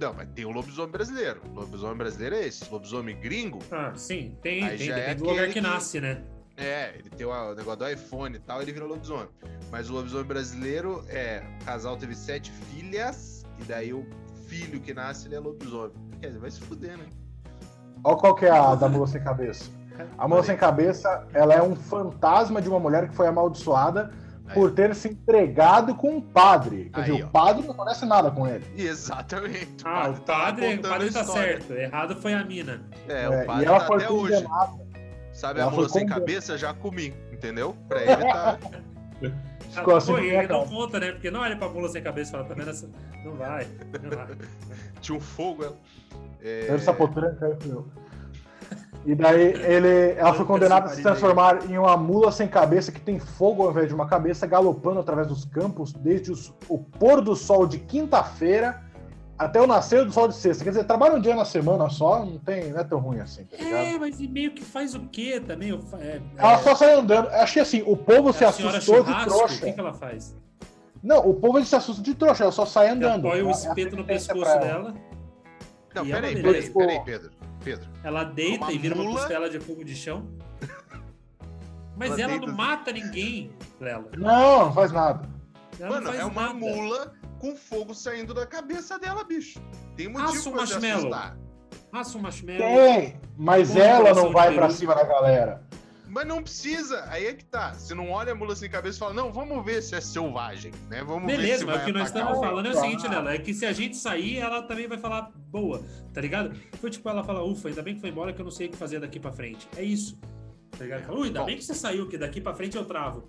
Não, 0.00 0.12
mas 0.12 0.28
tem 0.34 0.44
o 0.44 0.50
lobisomem 0.50 0.90
brasileiro. 0.90 1.40
O 1.50 1.60
lobisomem 1.60 1.96
brasileiro 1.96 2.36
é 2.36 2.46
esse. 2.46 2.72
Lobisomem 2.72 3.20
gringo. 3.20 3.58
Ah, 3.70 3.92
sim, 3.94 4.36
tem, 4.42 4.60
tem 4.60 4.78
depende 4.78 4.92
é 4.92 5.14
do 5.14 5.24
lugar 5.24 5.46
que, 5.48 5.52
que 5.52 5.60
nasce, 5.60 6.00
né? 6.00 6.24
É, 6.56 6.94
ele 6.96 7.10
tem 7.10 7.26
o 7.26 7.54
negócio 7.54 7.78
do 7.80 7.88
iPhone 7.88 8.36
e 8.36 8.38
tal, 8.38 8.62
ele 8.62 8.72
virou 8.72 8.88
lobisomem. 8.88 9.28
Mas 9.70 9.90
o 9.90 9.94
lobisomem 9.94 10.26
brasileiro 10.26 11.04
é. 11.08 11.42
O 11.62 11.64
casal 11.64 11.96
teve 11.96 12.14
sete 12.14 12.50
filhas, 12.50 13.44
e 13.60 13.64
daí 13.64 13.92
o 13.92 14.06
filho 14.46 14.80
que 14.80 14.94
nasce 14.94 15.26
ele 15.26 15.34
é 15.34 15.40
lobisomem. 15.40 15.96
Quer 16.20 16.28
dizer, 16.28 16.38
vai 16.38 16.50
se 16.50 16.60
fuder, 16.60 16.96
né? 16.96 17.06
Olha 18.04 18.16
qual 18.16 18.34
que 18.34 18.46
é 18.46 18.50
a 18.50 18.74
da 18.74 18.88
mula 18.88 19.06
sem 19.06 19.22
cabeça. 19.22 19.70
A 20.18 20.28
mula 20.28 20.42
sem 20.42 20.56
cabeça, 20.56 21.26
ela 21.32 21.54
é 21.54 21.62
um 21.62 21.74
fantasma 21.74 22.60
de 22.60 22.68
uma 22.68 22.78
mulher 22.78 23.08
que 23.08 23.14
foi 23.14 23.26
amaldiçoada 23.26 24.12
Aí. 24.46 24.54
por 24.54 24.72
ter 24.72 24.94
se 24.94 25.08
entregado 25.08 25.94
com 25.94 26.16
um 26.16 26.20
padre. 26.20 26.90
Quer 26.92 27.00
Aí, 27.00 27.10
dizer, 27.10 27.24
ó. 27.24 27.26
o 27.26 27.30
padre 27.30 27.66
não 27.66 27.74
conhece 27.74 28.04
nada 28.04 28.30
com 28.30 28.46
ele. 28.46 28.64
Exatamente. 28.76 29.76
Ah, 29.84 30.10
o 30.10 30.20
padre, 30.20 30.78
tá 30.78 30.88
o 30.88 30.90
padre 30.92 31.12
tá 31.12 31.24
certo. 31.24 31.72
Errado 31.72 32.16
foi 32.16 32.34
a 32.34 32.44
mina. 32.44 32.82
É, 33.08 33.28
o 33.28 33.32
é, 33.32 33.44
padre 33.44 33.62
e 33.64 33.66
ela 33.66 33.80
tá 33.80 33.86
foi 33.86 33.96
até 33.96 34.10
hoje. 34.10 34.44
Sabe 35.34 35.60
ela 35.60 35.70
a 35.70 35.74
mula 35.74 35.88
sem 35.88 36.06
cabeça? 36.06 36.56
Já 36.56 36.72
comi, 36.72 37.12
entendeu? 37.32 37.76
Pra 37.88 38.00
ele 38.06 38.16
tá... 38.16 38.58
Ficou 39.70 39.96
assim, 39.96 40.12
Pô, 40.12 40.18
ele 40.18 40.46
não 40.46 40.66
conta, 40.66 41.00
né? 41.00 41.10
Porque 41.10 41.30
não 41.30 41.40
olha 41.40 41.56
pra 41.56 41.68
mula 41.68 41.88
sem 41.88 42.02
cabeça 42.02 42.30
e 42.30 42.32
fala, 42.32 42.44
também 42.44 42.64
nessa... 42.64 42.88
não 43.24 43.34
vai, 43.34 43.66
não 44.00 44.10
vai. 44.16 44.28
Tinha 45.02 45.18
um 45.18 45.20
fogo, 45.20 45.64
ela. 45.64 45.76
É... 46.40 46.68
Era 46.68 46.78
sapotranca, 46.78 47.58
meu. 47.64 47.88
E 49.04 49.14
daí 49.14 49.52
ele, 49.64 50.12
ela 50.16 50.32
foi 50.32 50.46
condenada 50.46 50.86
a 50.86 50.88
se 50.88 51.02
transformar 51.02 51.68
em 51.68 51.76
uma 51.76 51.96
mula 51.96 52.32
sem 52.32 52.48
cabeça 52.48 52.90
que 52.90 53.00
tem 53.00 53.18
fogo 53.18 53.62
ao 53.62 53.70
invés 53.70 53.88
de 53.88 53.94
uma 53.94 54.06
cabeça, 54.06 54.46
galopando 54.46 55.00
através 55.00 55.26
dos 55.26 55.44
campos 55.44 55.92
desde 55.92 56.30
os, 56.30 56.54
o 56.68 56.78
pôr 56.78 57.20
do 57.20 57.36
sol 57.36 57.66
de 57.66 57.78
quinta-feira 57.80 58.82
até 59.38 59.60
o 59.60 59.66
nascer 59.66 60.04
do 60.04 60.12
sol 60.12 60.28
de 60.28 60.34
sexta. 60.34 60.62
Quer 60.62 60.70
dizer, 60.70 60.84
trabalha 60.84 61.14
um 61.16 61.20
dia 61.20 61.34
na 61.34 61.44
semana 61.44 61.88
só, 61.90 62.24
não, 62.24 62.38
tem, 62.38 62.70
não 62.70 62.80
é 62.80 62.84
tão 62.84 62.98
ruim 62.98 63.20
assim, 63.20 63.44
tá 63.44 63.56
ligado? 63.56 63.74
É, 63.74 63.98
mas 63.98 64.20
e 64.20 64.28
meio 64.28 64.52
que 64.52 64.64
faz 64.64 64.94
o 64.94 65.00
quê 65.08 65.40
também? 65.40 65.72
É, 65.98 66.20
ela 66.36 66.52
é... 66.52 66.58
só 66.58 66.74
sai 66.74 66.94
andando. 66.94 67.28
Achei 67.28 67.62
assim, 67.62 67.82
o 67.86 67.96
povo 67.96 68.30
é 68.30 68.32
se 68.32 68.44
assustou 68.44 69.02
de 69.02 69.24
trouxa. 69.24 69.56
O 69.56 69.66
que, 69.66 69.72
que 69.72 69.80
ela 69.80 69.92
faz? 69.92 70.36
Não, 71.02 71.18
o 71.28 71.34
povo 71.34 71.62
se 71.64 71.74
assusta 71.74 72.02
de 72.02 72.14
trouxa, 72.14 72.44
ela 72.44 72.52
só 72.52 72.64
sai 72.64 72.88
andando. 72.88 73.26
Apoia 73.26 73.44
o 73.44 73.50
espeto 73.50 73.96
no 73.96 74.04
pescoço 74.04 74.58
dela. 74.58 74.94
Não, 75.94 76.06
peraí, 76.06 76.42
peraí, 76.42 76.70
peraí, 76.70 77.04
Pedro. 77.04 77.30
Pedro. 77.62 77.88
Ela 78.02 78.24
deita 78.24 78.72
e 78.72 78.78
vira 78.78 78.94
mula... 78.94 79.10
uma 79.10 79.18
costela 79.18 79.48
de 79.48 79.60
fogo 79.60 79.84
de 79.84 79.94
chão. 79.94 80.26
Mas 81.96 82.12
ela, 82.12 82.22
ela 82.22 82.30
deita... 82.32 82.46
não 82.46 82.54
mata 82.54 82.92
ninguém, 82.92 83.52
Lela. 83.80 84.08
Não, 84.16 84.66
não 84.66 84.72
faz 84.72 84.92
nada. 84.92 85.28
Ela 85.78 86.00
Mano, 86.00 86.14
é 86.14 86.24
uma 86.24 86.42
nada. 86.42 86.54
mula 86.54 87.14
com 87.44 87.54
fogo 87.54 87.94
saindo 87.94 88.32
da 88.32 88.46
cabeça 88.46 88.98
dela, 88.98 89.22
bicho. 89.22 89.60
Tem 89.94 90.08
motivo 90.08 90.30
Assa 90.30 90.48
um 90.48 90.52
pra 90.52 90.60
marshmallow. 90.62 91.14
Assa 91.92 92.18
um 92.18 92.20
marshmallow. 92.22 92.58
Tem, 92.58 93.20
mas 93.36 93.76
ela 93.76 94.14
não 94.14 94.32
vai 94.32 94.54
para 94.54 94.70
cima 94.70 94.94
da 94.94 95.04
galera. 95.04 95.62
Mas 96.08 96.26
não 96.26 96.42
precisa, 96.42 97.04
aí 97.08 97.26
é 97.26 97.34
que 97.34 97.44
tá. 97.44 97.74
Você 97.74 97.92
não 97.92 98.10
olha 98.10 98.32
a 98.32 98.34
mula 98.34 98.56
sem 98.56 98.70
cabeça 98.70 98.96
e 98.96 99.00
fala, 99.00 99.12
não, 99.12 99.30
vamos 99.30 99.62
ver 99.62 99.82
se 99.82 99.94
é 99.94 100.00
selvagem, 100.00 100.72
né? 100.88 101.04
Vamos 101.04 101.26
Beleza, 101.26 101.52
ver 101.52 101.58
se 101.58 101.64
mas 101.66 101.82
o 101.82 101.84
que 101.84 101.92
nós 101.92 102.06
estamos 102.06 102.38
falando 102.38 102.66
é 102.66 102.70
o 102.70 102.80
seguinte, 102.80 103.06
Lela, 103.08 103.34
é 103.34 103.38
que 103.38 103.52
se 103.52 103.66
a 103.66 103.72
gente 103.72 103.96
sair, 103.96 104.38
ela 104.38 104.62
também 104.62 104.86
vai 104.86 104.96
falar 104.96 105.30
boa, 105.34 105.82
tá 106.14 106.20
ligado? 106.22 106.56
Foi 106.80 106.88
tipo, 106.88 107.06
ela 107.10 107.24
fala, 107.24 107.42
ufa, 107.42 107.68
ainda 107.68 107.82
bem 107.82 107.96
que 107.96 108.00
foi 108.00 108.08
embora 108.08 108.32
que 108.32 108.40
eu 108.40 108.44
não 108.44 108.52
sei 108.52 108.68
o 108.68 108.70
que 108.70 108.76
fazer 108.76 109.00
daqui 109.00 109.20
pra 109.20 109.32
frente. 109.32 109.68
É 109.76 109.82
isso. 109.82 110.18
Tá 110.70 110.84
ligado? 110.84 111.02
Fala, 111.02 111.26
ainda 111.26 111.40
Bom. 111.40 111.46
bem 111.46 111.56
que 111.56 111.64
você 111.64 111.74
saiu, 111.74 112.08
que 112.08 112.16
daqui 112.16 112.40
pra 112.40 112.54
frente 112.54 112.76
eu 112.76 112.86
travo. 112.86 113.28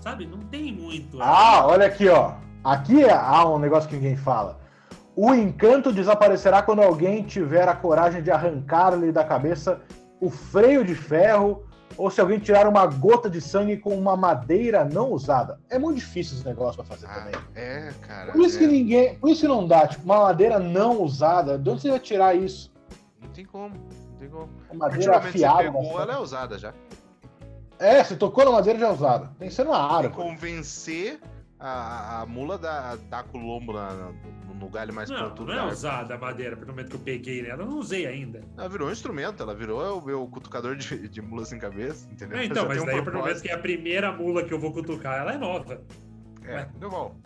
Sabe? 0.00 0.26
Não 0.26 0.38
tem 0.38 0.72
muito. 0.72 1.22
Ah, 1.22 1.66
olha 1.66 1.86
aqui, 1.86 2.08
ó. 2.08 2.34
Aqui 2.64 3.04
há 3.08 3.44
um 3.48 3.58
negócio 3.58 3.88
que 3.88 3.96
ninguém 3.96 4.16
fala. 4.16 4.60
O 5.16 5.34
encanto 5.34 5.92
desaparecerá 5.92 6.62
quando 6.62 6.80
alguém 6.80 7.22
tiver 7.22 7.68
a 7.68 7.74
coragem 7.74 8.22
de 8.22 8.30
arrancar-lhe 8.30 9.12
da 9.12 9.24
cabeça 9.24 9.80
o 10.20 10.30
freio 10.30 10.84
de 10.84 10.94
ferro 10.94 11.64
ou 11.96 12.10
se 12.10 12.20
alguém 12.20 12.38
tirar 12.38 12.66
uma 12.66 12.86
gota 12.86 13.28
de 13.28 13.40
sangue 13.40 13.76
com 13.76 13.96
uma 13.98 14.16
madeira 14.16 14.84
não 14.84 15.12
usada. 15.12 15.60
É 15.68 15.78
muito 15.78 15.98
difícil 15.98 16.36
esse 16.36 16.46
negócio 16.46 16.76
pra 16.76 16.84
fazer 16.84 17.06
ah, 17.06 17.14
também. 17.14 17.34
É, 17.54 17.92
cara. 18.00 18.32
Por 18.32 18.40
isso 18.42 18.56
é. 18.56 18.60
que 18.60 18.66
ninguém. 18.66 19.14
Por 19.16 19.30
isso 19.30 19.42
que 19.42 19.48
não 19.48 19.66
dá, 19.66 19.86
tipo, 19.86 20.04
uma 20.04 20.20
madeira 20.20 20.58
não 20.58 21.02
usada. 21.02 21.58
De 21.58 21.68
onde 21.68 21.82
você 21.82 21.90
vai 21.90 22.00
tirar 22.00 22.34
isso? 22.34 22.72
Não 23.20 23.28
tem 23.30 23.44
como. 23.44 23.74
Não 23.74 24.18
tem 24.18 24.28
como. 24.28 24.48
Uma 24.70 24.88
madeira 24.88 25.18
afiada. 25.18 25.70
Você 25.70 25.78
pegou, 25.78 26.00
ela 26.00 26.14
é 26.14 26.18
usada 26.18 26.58
já. 26.58 26.72
É, 27.78 28.02
você 28.02 28.14
tocou 28.14 28.44
na 28.44 28.52
madeira 28.52 28.78
já 28.78 28.88
é 28.88 28.92
usada. 28.92 29.30
Tem 29.38 29.48
que 29.48 29.54
ser 29.54 29.66
aro. 29.66 30.08
Tem 30.08 30.10
convencer 30.10 31.20
a, 31.62 32.22
a 32.22 32.26
mula 32.26 32.58
da, 32.58 32.96
da 32.96 33.22
Colombo 33.22 33.72
na, 33.72 34.12
no 34.52 34.68
galho 34.68 34.92
mais 34.92 35.08
não, 35.08 35.30
pontudo. 35.30 35.52
Não 35.52 35.68
é 35.68 35.72
usada 35.72 36.16
a 36.16 36.18
madeira, 36.18 36.56
pelo 36.56 36.72
momento 36.72 36.90
que 36.90 36.96
eu 36.96 37.00
peguei 37.00 37.46
ela, 37.46 37.62
eu 37.62 37.66
não 37.66 37.78
usei 37.78 38.04
ainda. 38.04 38.42
Ela 38.58 38.68
virou 38.68 38.88
um 38.88 38.90
instrumento, 38.90 39.42
ela 39.42 39.54
virou 39.54 40.00
o 40.00 40.04
meu 40.04 40.26
cutucador 40.26 40.74
de, 40.74 41.08
de 41.08 41.22
mula 41.22 41.44
sem 41.44 41.60
cabeça, 41.60 42.10
entendeu? 42.10 42.38
É, 42.38 42.44
então, 42.44 42.66
mas 42.66 42.82
um 42.82 42.84
daí, 42.84 43.00
pelo 43.02 43.22
menos 43.22 43.40
que 43.40 43.48
é 43.48 43.54
a 43.54 43.58
primeira 43.58 44.10
mula 44.10 44.44
que 44.44 44.52
eu 44.52 44.58
vou 44.58 44.72
cutucar, 44.72 45.20
ela 45.20 45.34
é 45.34 45.38
nova. 45.38 45.80
É, 46.44 46.64
deu 46.78 46.90
bom. 46.90 47.16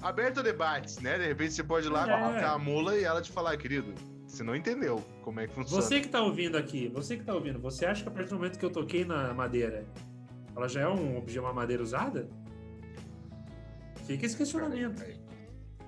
Aberto 0.00 0.42
debates, 0.42 0.98
né? 1.00 1.18
De 1.18 1.26
repente 1.26 1.52
você 1.52 1.62
pode 1.62 1.88
ir 1.88 1.90
lá 1.90 2.08
é. 2.38 2.44
a 2.44 2.56
mula 2.56 2.96
e 2.96 3.04
ela 3.04 3.20
te 3.20 3.30
falar, 3.30 3.54
querido, 3.58 3.92
você 4.26 4.42
não 4.42 4.56
entendeu 4.56 5.04
como 5.22 5.40
é 5.40 5.46
que 5.46 5.52
funciona. 5.52 5.82
Você 5.82 6.00
que 6.00 6.08
tá 6.08 6.22
ouvindo 6.22 6.56
aqui, 6.56 6.88
você 6.88 7.18
que 7.18 7.24
tá 7.24 7.34
ouvindo, 7.34 7.58
você 7.58 7.84
acha 7.84 8.02
que 8.02 8.08
a 8.08 8.12
partir 8.12 8.30
do 8.30 8.36
momento 8.36 8.58
que 8.58 8.64
eu 8.64 8.70
toquei 8.70 9.04
na 9.04 9.34
madeira, 9.34 9.84
ela 10.56 10.68
já 10.68 10.82
é 10.82 10.88
um 10.88 11.18
objeto, 11.18 11.44
uma 11.44 11.52
madeira 11.52 11.82
usada? 11.82 12.30
Fica 14.08 14.24
esse 14.24 14.36
questionamento. 14.38 15.04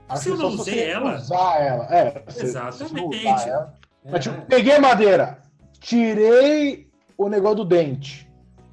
Acho 0.06 0.22
se 0.22 0.28
eu 0.28 0.36
não 0.36 0.48
usei 0.48 0.90
ela. 0.90 1.16
Usar 1.16 1.58
ela. 1.58 1.84
É, 1.86 2.22
Exatamente. 2.36 3.26
Ela. 3.26 3.74
É. 4.04 4.10
Mas, 4.10 4.24
tipo, 4.24 4.42
peguei 4.42 4.74
a 4.74 4.80
madeira, 4.80 5.42
tirei 5.80 6.90
o 7.16 7.30
negócio 7.30 7.56
do 7.56 7.64
dente 7.64 8.30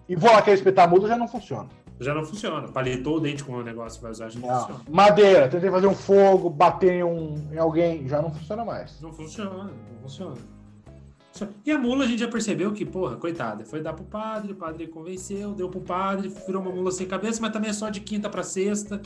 e 0.10 0.18
vou 0.18 0.30
lá 0.30 0.42
querer 0.42 0.58
espetar 0.58 0.90
mudo, 0.90 1.08
já 1.08 1.18
não 1.18 1.30
funciona. 1.30 1.70
Já 1.98 2.14
não 2.14 2.26
funciona. 2.26 2.68
Palitou 2.68 3.18
o 3.18 3.20
dente 3.22 3.42
com 3.42 3.54
o 3.54 3.64
negócio, 3.64 4.02
vai 4.02 4.12
usar, 4.12 4.30
já 4.30 4.38
não, 4.38 4.50
não, 4.50 4.60
funciona. 4.60 4.84
Madeira, 4.90 5.48
tentei 5.48 5.72
fazer 5.72 5.88
um 5.88 5.96
fogo, 5.96 6.50
bater 6.50 6.96
em, 6.96 7.04
um, 7.04 7.36
em 7.54 7.58
alguém, 7.58 8.06
já 8.06 8.22
não 8.22 8.30
funciona 8.30 8.66
mais. 8.66 9.00
Não 9.00 9.14
funciona, 9.14 9.64
não 9.64 10.02
funciona. 10.02 10.36
E 11.66 11.72
a 11.72 11.78
mula 11.78 12.06
a 12.06 12.08
gente 12.08 12.20
já 12.20 12.28
percebeu 12.28 12.72
que, 12.72 12.86
porra, 12.86 13.16
coitada, 13.18 13.66
foi 13.66 13.82
dar 13.82 13.94
pro 13.94 14.06
padre, 14.06 14.54
o 14.54 14.56
padre 14.56 14.88
convenceu, 14.88 15.54
deu 15.54 15.70
pro 15.70 15.82
padre, 15.82 16.30
virou 16.46 16.62
uma 16.62 16.72
mula 16.72 16.92
sem 16.92 17.08
cabeça, 17.08 17.42
mas 17.42 17.52
também 17.52 17.70
é 17.70 17.74
só 17.74 17.90
de 17.90 18.00
quinta 18.00 18.30
para 18.30 18.44
sexta. 18.44 19.02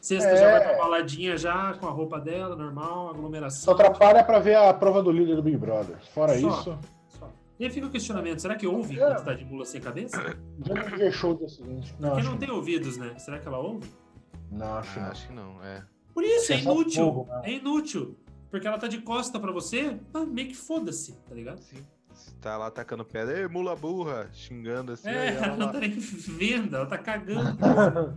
Sexta 0.00 0.28
é... 0.28 0.36
já 0.36 0.50
vai 0.50 0.62
pra 0.62 0.76
baladinha 0.76 1.36
já, 1.36 1.74
com 1.74 1.86
a 1.86 1.90
roupa 1.90 2.20
dela, 2.20 2.54
normal, 2.54 3.10
aglomeração. 3.10 3.64
Só 3.64 3.72
atrapalha 3.72 4.22
pra 4.22 4.38
ver 4.38 4.56
a 4.56 4.72
prova 4.72 5.02
do 5.02 5.10
líder 5.10 5.36
do 5.36 5.42
Big 5.42 5.56
Brother. 5.56 5.96
Fora 6.12 6.38
só, 6.38 6.48
isso. 6.48 6.78
Só. 7.08 7.30
E 7.58 7.64
aí 7.64 7.70
fica 7.70 7.86
o 7.86 7.90
questionamento: 7.90 8.40
será 8.40 8.54
que 8.56 8.66
ouve 8.66 9.00
é. 9.00 9.06
quando 9.06 9.24
tá 9.24 9.32
de 9.32 9.44
mula 9.44 9.64
sem 9.64 9.80
cabeça? 9.80 10.36
Já 10.64 10.74
não 10.74 11.12
show 11.12 11.34
do 11.34 11.48
seguinte. 11.48 11.94
Não, 11.98 12.10
Porque 12.10 12.22
não 12.22 12.36
tem 12.36 12.50
ouvidos, 12.50 12.96
né? 12.96 13.14
Será 13.18 13.38
que 13.38 13.48
ela 13.48 13.58
ouve? 13.58 13.88
Não, 14.50 14.74
acho, 14.74 14.98
ah, 14.98 15.02
não. 15.02 15.10
acho 15.10 15.26
que 15.26 15.32
não, 15.32 15.64
é. 15.64 15.82
Por 16.12 16.22
isso, 16.22 16.52
é, 16.52 16.56
é 16.56 16.60
inútil. 16.60 17.04
Fogo, 17.04 17.26
né? 17.28 17.42
É 17.44 17.52
inútil. 17.52 18.16
Porque 18.54 18.68
ela 18.68 18.78
tá 18.78 18.86
de 18.86 18.98
costa 18.98 19.40
pra 19.40 19.50
você, 19.50 19.98
meio 20.28 20.46
que 20.46 20.54
foda-se, 20.54 21.14
tá 21.28 21.34
ligado? 21.34 21.58
Sim. 21.58 21.84
Tá 22.40 22.56
lá 22.56 22.68
atacando 22.68 23.04
pedra, 23.04 23.36
ei, 23.36 23.48
mula 23.48 23.74
burra, 23.74 24.30
xingando 24.32 24.92
assim. 24.92 25.08
É, 25.08 25.34
ela, 25.34 25.46
ela 25.46 25.56
não 25.56 25.72
tá 25.72 25.80
nem 25.80 25.90
vendo, 25.90 26.76
ela 26.76 26.86
tá 26.86 26.96
cagando. 26.96 27.58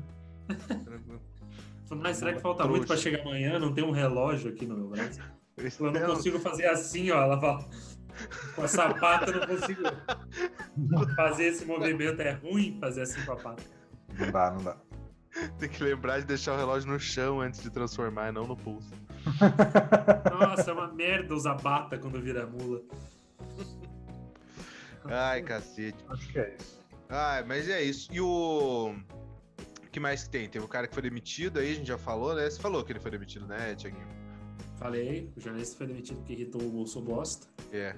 Mas 1.90 2.18
será 2.18 2.34
que 2.34 2.40
falta 2.40 2.62
Trouxa. 2.62 2.70
muito 2.70 2.86
para 2.86 2.98
chegar 2.98 3.22
amanhã? 3.22 3.58
Não 3.58 3.74
tem 3.74 3.84
um 3.84 3.90
relógio 3.90 4.52
aqui 4.52 4.68
no 4.68 4.78
meu 4.78 4.90
braço. 4.90 5.20
Eu 5.58 5.92
não 5.92 6.14
consigo 6.14 6.38
fazer 6.38 6.68
assim, 6.68 7.10
ó. 7.10 7.20
Ela 7.20 7.42
fala. 7.42 7.68
Com 8.54 8.62
a 8.62 8.68
sapata 8.68 9.32
eu 9.32 9.40
não 9.40 9.48
consigo 9.48 9.82
fazer 11.18 11.46
esse 11.46 11.66
movimento. 11.66 12.22
É 12.22 12.34
ruim 12.34 12.78
fazer 12.80 13.02
assim 13.02 13.26
com 13.26 13.32
a 13.32 13.38
pata. 13.38 13.64
Não 14.20 14.32
dá, 14.32 14.52
não 14.52 14.64
dá. 14.64 14.78
Tem 15.60 15.70
que 15.70 15.84
lembrar 15.84 16.20
de 16.20 16.26
deixar 16.26 16.54
o 16.54 16.58
relógio 16.58 16.90
no 16.90 17.00
chão 17.00 17.42
antes 17.42 17.62
de 17.62 17.70
transformar, 17.70 18.32
não 18.32 18.48
no 18.48 18.56
pulso. 18.56 18.92
Nossa, 20.32 20.72
é 20.72 20.74
uma 20.74 20.88
merda 20.94 21.34
usar 21.34 21.56
bata 21.56 21.98
quando 21.98 22.22
vira 22.22 22.46
mula. 22.48 22.82
Ai, 25.06 25.42
cacete. 25.42 25.98
Acho 26.10 26.28
que 26.30 26.40
é 26.40 26.56
isso. 26.60 26.82
Ai, 27.10 27.44
mas 27.44 27.70
é 27.70 27.82
isso. 27.82 28.10
E 28.12 28.20
o. 28.20 28.94
O 29.86 29.90
que 29.90 30.00
mais 30.00 30.24
que 30.24 30.30
tem? 30.30 30.50
Teve 30.50 30.66
o 30.66 30.68
cara 30.68 30.88
que 30.88 30.94
foi 30.94 31.02
demitido 31.02 31.60
aí, 31.60 31.72
a 31.72 31.76
gente 31.76 31.88
já 31.88 31.98
falou, 31.98 32.36
né? 32.36 32.50
Você 32.50 32.60
falou 32.60 32.84
que 32.84 32.92
ele 32.92 33.00
foi 33.00 33.10
demitido, 33.10 33.48
né, 33.48 33.74
Tiaguinho? 33.74 34.08
Falei, 34.78 35.32
o 35.36 35.40
jornalista 35.40 35.76
foi 35.78 35.88
demitido 35.88 36.18
porque 36.18 36.34
irritou 36.34 36.62
o 36.62 36.70
bolso 36.70 37.02
bosta. 37.02 37.48
É. 37.72 37.96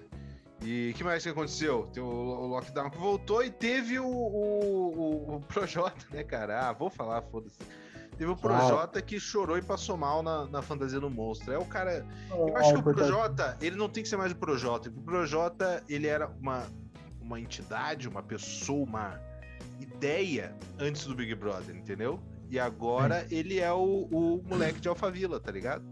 E 0.61 0.91
o 0.91 0.93
que 0.93 1.03
mais 1.03 1.23
que 1.23 1.29
aconteceu? 1.29 1.87
Tem 1.93 2.03
o, 2.03 2.05
o 2.05 2.47
lockdown 2.47 2.89
que 2.89 2.97
voltou 2.97 3.43
e 3.43 3.49
teve 3.49 3.97
o, 3.97 4.05
o, 4.05 4.93
o, 4.97 5.35
o 5.35 5.39
Projota, 5.41 6.05
né, 6.11 6.23
cara? 6.23 6.67
Ah, 6.67 6.73
vou 6.73 6.89
falar, 6.89 7.21
foda-se. 7.21 7.57
Teve 8.17 8.31
o 8.31 8.35
Projota 8.35 9.01
que 9.01 9.17
chorou 9.17 9.57
e 9.57 9.61
passou 9.61 9.95
mal 9.95 10.21
na, 10.21 10.45
na 10.47 10.61
fantasia 10.61 10.99
do 10.99 11.09
monstro. 11.09 11.53
É 11.53 11.57
o 11.57 11.63
cara. 11.63 12.05
Eu 12.29 12.57
acho 12.57 12.73
que 12.73 12.79
o 12.79 12.83
Projota, 12.83 13.57
ele 13.61 13.77
não 13.77 13.87
tem 13.87 14.03
que 14.03 14.09
ser 14.09 14.17
mais 14.17 14.33
o 14.33 14.35
Projota. 14.35 14.89
O 14.89 15.01
Projota, 15.01 15.81
ele 15.87 16.05
era 16.05 16.27
uma, 16.27 16.67
uma 17.21 17.39
entidade, 17.39 18.09
uma 18.09 18.21
pessoa, 18.21 18.83
uma 18.83 19.19
ideia 19.79 20.53
antes 20.77 21.05
do 21.05 21.15
Big 21.15 21.33
Brother, 21.33 21.73
entendeu? 21.73 22.19
E 22.49 22.59
agora 22.59 23.25
ele 23.31 23.59
é 23.59 23.71
o, 23.71 24.09
o 24.11 24.43
moleque 24.45 24.81
de 24.81 24.89
Alphaville, 24.89 25.39
tá 25.39 25.51
ligado? 25.51 25.85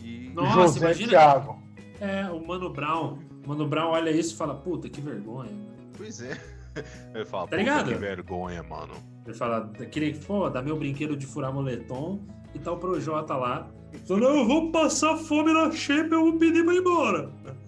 E... 0.00 0.30
Nossa, 0.30 0.54
José 0.54 0.80
imagina. 0.80 1.10
Thiago. 1.10 1.62
É, 2.00 2.30
o 2.30 2.46
Mano 2.46 2.72
Brown. 2.72 3.18
Mano 3.46 3.66
Brown 3.66 3.90
olha 3.90 4.10
isso 4.10 4.34
e 4.34 4.36
fala, 4.36 4.54
puta, 4.54 4.88
que 4.88 5.00
vergonha. 5.00 5.50
Pois 5.96 6.20
é. 6.20 6.40
Ele 7.14 7.24
fala, 7.24 7.48
tá 7.48 7.56
ligado? 7.56 7.88
que 7.88 7.94
vergonha, 7.94 8.62
mano. 8.62 8.94
Ele 9.26 9.34
fala, 9.34 9.70
aquele, 9.80 10.14
pô, 10.18 10.48
dá 10.48 10.62
meu 10.62 10.76
brinquedo 10.76 11.16
de 11.16 11.26
furar 11.26 11.52
moletom 11.52 12.24
e 12.54 12.58
tá 12.58 12.72
o 12.72 12.78
Projota 12.78 13.36
lá. 13.36 13.70
Falando, 14.06 14.24
eu 14.24 14.46
vou 14.46 14.72
passar 14.72 15.16
fome 15.16 15.52
na 15.52 15.70
shape, 15.70 16.12
eu 16.12 16.22
vou 16.22 16.38
pedir 16.38 16.64
pra 16.64 16.74
ir 16.74 16.78
embora. 16.78 17.30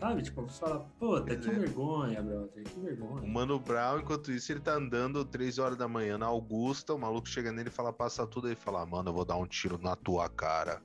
Sabe? 0.00 0.22
Tipo, 0.22 0.42
você 0.42 0.60
fala, 0.60 0.80
puta, 0.98 1.36
que 1.36 1.48
é. 1.48 1.52
vergonha, 1.52 2.22
brother, 2.22 2.64
que 2.64 2.80
vergonha. 2.80 3.22
O 3.22 3.28
Mano 3.28 3.58
Brown, 3.58 4.00
enquanto 4.00 4.32
isso, 4.32 4.50
ele 4.50 4.60
tá 4.60 4.74
andando 4.74 5.24
3 5.26 5.58
horas 5.58 5.76
da 5.76 5.86
manhã 5.86 6.16
na 6.16 6.26
Augusta, 6.26 6.94
o 6.94 6.98
maluco 6.98 7.28
chega 7.28 7.52
nele 7.52 7.68
e 7.68 7.72
fala, 7.72 7.92
passa 7.92 8.26
tudo, 8.26 8.48
aí 8.48 8.54
fala, 8.54 8.86
mano, 8.86 9.10
eu 9.10 9.14
vou 9.14 9.26
dar 9.26 9.36
um 9.36 9.46
tiro 9.46 9.78
na 9.82 9.94
tua 9.94 10.28
cara. 10.28 10.80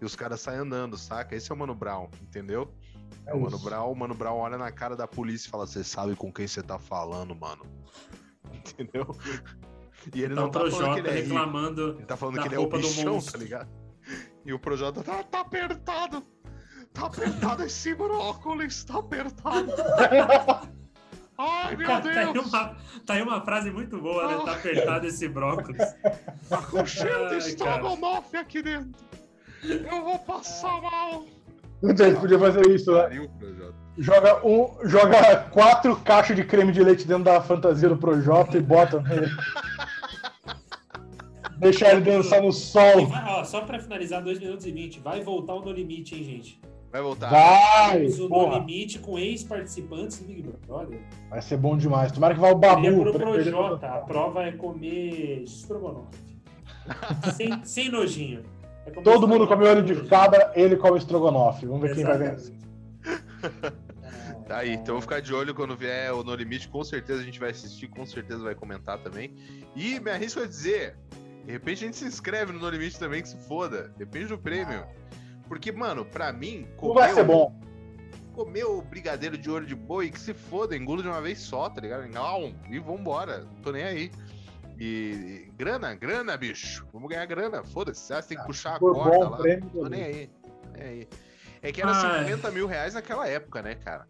E 0.00 0.04
os 0.04 0.14
caras 0.14 0.40
saem 0.40 0.60
andando, 0.60 0.96
saca? 0.96 1.34
Esse 1.34 1.50
é 1.50 1.54
o 1.54 1.58
Mano 1.58 1.74
Brown, 1.74 2.08
entendeu? 2.22 2.72
É 3.26 3.34
o 3.34 3.40
Mano 3.40 3.58
Brown, 3.58 3.92
o 3.92 3.96
Mano 3.96 4.14
Brown 4.14 4.38
olha 4.38 4.58
na 4.58 4.70
cara 4.72 4.96
da 4.96 5.06
polícia 5.06 5.48
e 5.48 5.50
fala: 5.50 5.66
Você 5.66 5.84
sabe 5.84 6.16
com 6.16 6.32
quem 6.32 6.46
você 6.46 6.62
tá 6.62 6.78
falando, 6.78 7.34
mano? 7.34 7.64
Entendeu? 8.52 9.16
E 10.14 10.22
ele 10.22 10.32
então, 10.32 10.44
não 10.44 10.50
tá 10.50 10.70
falando 10.70 10.94
que 10.94 11.00
ele 11.00 11.08
é 11.08 11.22
reclamando. 11.22 11.90
Ele 11.96 12.06
tá 12.06 12.16
falando 12.16 12.40
que 12.40 12.48
ele 12.48 12.54
é 12.54 12.58
o 12.58 12.68
bichão, 12.68 13.20
tá 13.20 13.38
ligado? 13.38 13.68
E 14.44 14.52
o 14.52 14.58
Projota 14.58 15.02
tá, 15.02 15.22
tá 15.22 15.40
apertado. 15.40 16.24
Tá 16.92 17.06
apertado 17.06 17.62
esse 17.62 17.94
brócolis, 17.94 18.84
tá 18.84 18.98
apertado. 18.98 19.72
Ai, 21.38 21.74
meu 21.74 22.00
Deus! 22.02 22.14
Tá 22.14 22.20
aí, 22.20 22.38
uma, 22.38 22.76
tá 23.06 23.14
aí 23.14 23.22
uma 23.22 23.40
frase 23.42 23.70
muito 23.70 23.98
boa, 23.98 24.26
né? 24.26 24.44
Tá 24.44 24.52
apertado 24.52 25.06
esse 25.06 25.26
brócolis. 25.28 25.94
Tá 26.48 26.62
com 26.62 26.84
cheiro 26.84 27.28
de 27.30 27.36
estrogonofe 27.36 28.36
aqui 28.36 28.60
dentro. 28.60 29.02
Eu 29.62 30.04
vou 30.04 30.18
passar 30.18 30.82
mal. 30.82 31.24
Não 31.82 31.96
sei, 31.96 32.14
podia 32.14 32.38
fazer 32.38 32.68
isso, 32.68 32.92
né? 32.92 33.28
Joga, 33.98 34.46
um, 34.46 34.68
joga 34.84 35.36
quatro 35.50 35.96
caixas 35.96 36.36
de 36.36 36.44
creme 36.44 36.72
de 36.72 36.82
leite 36.82 37.06
dentro 37.06 37.24
da 37.24 37.40
fantasia 37.40 37.88
do 37.88 37.96
Projota 37.96 38.56
e 38.56 38.60
bota 38.60 39.00
nele. 39.00 39.30
Deixa 41.58 41.90
ele 41.90 42.00
dançar 42.00 42.40
no 42.40 42.52
sol. 42.52 43.06
Vai, 43.06 43.40
ó, 43.40 43.44
só 43.44 43.60
pra 43.60 43.78
finalizar, 43.78 44.22
2 44.22 44.38
minutos 44.38 44.64
e 44.64 44.72
20. 44.72 45.00
Vai 45.00 45.22
voltar 45.22 45.54
o 45.54 45.60
No 45.60 45.70
Limite, 45.72 46.14
hein, 46.14 46.24
gente? 46.24 46.60
Vai 46.90 47.02
voltar. 47.02 47.28
Vai! 47.28 48.06
O 48.06 48.28
No 48.28 48.58
Limite 48.58 48.98
com 48.98 49.18
ex-participantes 49.18 50.18
do 50.20 50.26
Big 50.26 50.42
Brother. 50.66 51.00
Vai 51.28 51.42
ser 51.42 51.58
bom 51.58 51.76
demais. 51.76 52.12
Tomara 52.12 52.32
que 52.34 52.40
vá 52.40 52.50
o 52.50 52.54
Babu. 52.54 52.86
É 52.86 52.90
pro 52.90 53.12
Projota. 53.12 53.86
A 53.86 53.98
prova 53.98 54.44
é 54.44 54.52
comer 54.52 55.42
estrogonofe. 55.42 56.18
sem, 57.36 57.62
sem 57.64 57.90
nojinho. 57.90 58.42
É 58.96 59.02
Todo 59.02 59.26
mundo 59.28 59.46
come 59.46 59.66
olho 59.66 59.82
de 59.82 60.08
cabra, 60.08 60.52
ele 60.54 60.76
come 60.76 60.98
estrogonofe. 60.98 61.66
Vamos 61.66 61.82
ver 61.82 61.90
Exatamente. 61.90 62.52
quem 62.52 62.60
vai 63.02 63.50
vencer. 63.52 63.80
Tá 64.46 64.58
aí, 64.58 64.72
então 64.72 64.96
vou 64.96 65.00
ficar 65.00 65.20
de 65.20 65.32
olho 65.32 65.54
quando 65.54 65.76
vier 65.76 66.12
o 66.12 66.24
No 66.24 66.34
Limite, 66.34 66.68
com 66.68 66.82
certeza 66.82 67.20
a 67.20 67.24
gente 67.24 67.38
vai 67.38 67.50
assistir, 67.50 67.86
com 67.86 68.04
certeza 68.04 68.42
vai 68.42 68.52
comentar 68.52 68.98
também. 68.98 69.32
E 69.76 70.00
me 70.00 70.10
arrisco 70.10 70.40
a 70.40 70.46
dizer, 70.46 70.98
de 71.46 71.52
repente 71.52 71.84
a 71.84 71.86
gente 71.86 71.96
se 71.96 72.04
inscreve 72.04 72.52
no 72.52 72.58
No 72.58 72.68
Limite 72.68 72.98
também, 72.98 73.22
que 73.22 73.28
se 73.28 73.36
foda. 73.46 73.94
Depende 73.96 74.26
do 74.26 74.36
prêmio. 74.36 74.84
Porque, 75.46 75.70
mano, 75.70 76.04
pra 76.04 76.32
mim. 76.32 76.66
Não 76.82 76.94
vai 76.94 77.14
ser 77.14 77.22
bom. 77.22 77.60
Comer 78.34 78.64
o 78.64 78.82
brigadeiro 78.82 79.38
de 79.38 79.48
olho 79.48 79.66
de 79.66 79.74
boi, 79.76 80.10
que 80.10 80.18
se 80.18 80.34
foda, 80.34 80.76
engulo 80.76 81.00
de 81.00 81.08
uma 81.08 81.20
vez 81.20 81.38
só, 81.38 81.68
tá 81.68 81.80
ligado? 81.80 82.08
E 82.68 82.78
vambora, 82.80 83.46
tô 83.62 83.70
nem 83.70 83.84
aí. 83.84 84.10
E, 84.80 85.52
grana, 85.58 85.94
grana, 85.94 86.34
bicho. 86.38 86.86
Vamos 86.90 87.10
ganhar 87.10 87.26
grana. 87.26 87.62
Foda-se. 87.62 88.00
Você 88.00 88.28
tem 88.28 88.38
que 88.38 88.42
ah, 88.42 88.46
puxar 88.46 88.76
a 88.76 88.78
corda 88.78 89.28
lá. 89.28 89.36
Tô 89.36 89.88
nem 89.90 90.02
aí. 90.02 90.30
nem 90.72 90.82
aí. 90.82 91.08
É 91.60 91.70
que 91.70 91.82
era 91.82 91.90
ah, 91.90 92.24
50 92.24 92.50
mil 92.50 92.66
reais 92.66 92.94
naquela 92.94 93.28
época, 93.28 93.60
né, 93.60 93.74
cara? 93.74 94.08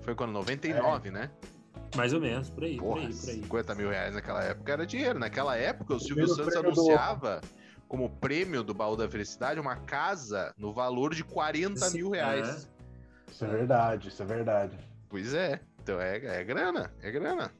Foi 0.00 0.16
quando? 0.16 0.32
99, 0.32 1.08
é. 1.08 1.12
né? 1.12 1.30
Mais 1.96 2.12
ou 2.12 2.20
menos, 2.20 2.50
por 2.50 2.64
aí, 2.64 2.76
Porra, 2.76 3.02
por 3.02 3.06
aí, 3.06 3.14
por 3.14 3.28
aí. 3.28 3.42
50 3.42 3.74
mil 3.76 3.90
reais 3.90 4.14
naquela 4.14 4.42
época 4.42 4.72
era 4.72 4.84
dinheiro. 4.84 5.16
Naquela 5.16 5.56
época, 5.56 5.94
o 5.94 6.00
Silvio 6.00 6.26
Santos 6.26 6.56
anunciava 6.56 7.40
do... 7.40 7.48
como 7.86 8.10
prêmio 8.10 8.64
do 8.64 8.74
Baú 8.74 8.96
da 8.96 9.08
Felicidade 9.08 9.60
uma 9.60 9.76
casa 9.76 10.52
no 10.58 10.72
valor 10.72 11.14
de 11.14 11.22
40 11.22 11.78
Sim, 11.86 11.98
mil 11.98 12.10
reais. 12.10 12.66
É. 12.66 13.30
Isso 13.30 13.44
é 13.44 13.48
verdade, 13.48 14.08
isso 14.08 14.22
é 14.22 14.26
verdade. 14.26 14.78
Pois 15.08 15.34
é. 15.34 15.60
Então 15.82 16.00
é, 16.00 16.16
é 16.16 16.44
grana, 16.44 16.92
é 17.00 17.10
grana. 17.12 17.52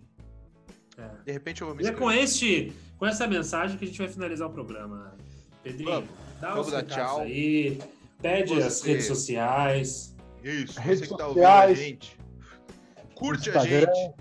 É. 1.01 1.25
De 1.25 1.33
repente 1.33 1.63
eu 1.63 1.69
vou 1.69 1.77
me 1.77 1.83
E 1.83 1.87
é 1.87 1.93
com, 1.93 2.11
este, 2.11 2.73
com 2.99 3.07
essa 3.07 3.27
mensagem 3.27 3.79
que 3.79 3.85
a 3.85 3.89
gente 3.89 3.99
vai 3.99 4.09
finalizar 4.09 4.49
o 4.49 4.53
programa. 4.53 5.15
Pedrinho, 5.63 5.91
vamos, 5.91 6.11
dá 6.41 6.55
vamos 6.55 6.71
dar 6.71 6.83
tchau. 6.83 7.21
aí, 7.21 7.79
pede 8.21 8.55
Você... 8.55 8.63
as 8.63 8.83
redes 8.83 9.07
sociais. 9.07 10.17
Isso, 10.43 10.75
você 10.75 10.81
redes 10.81 11.09
que 11.09 11.17
tá 11.17 11.27
ouvindo 11.27 11.47
a 11.47 11.75
gente, 11.75 12.17
curte 13.15 13.51
a 13.51 13.59
gente, 13.59 14.15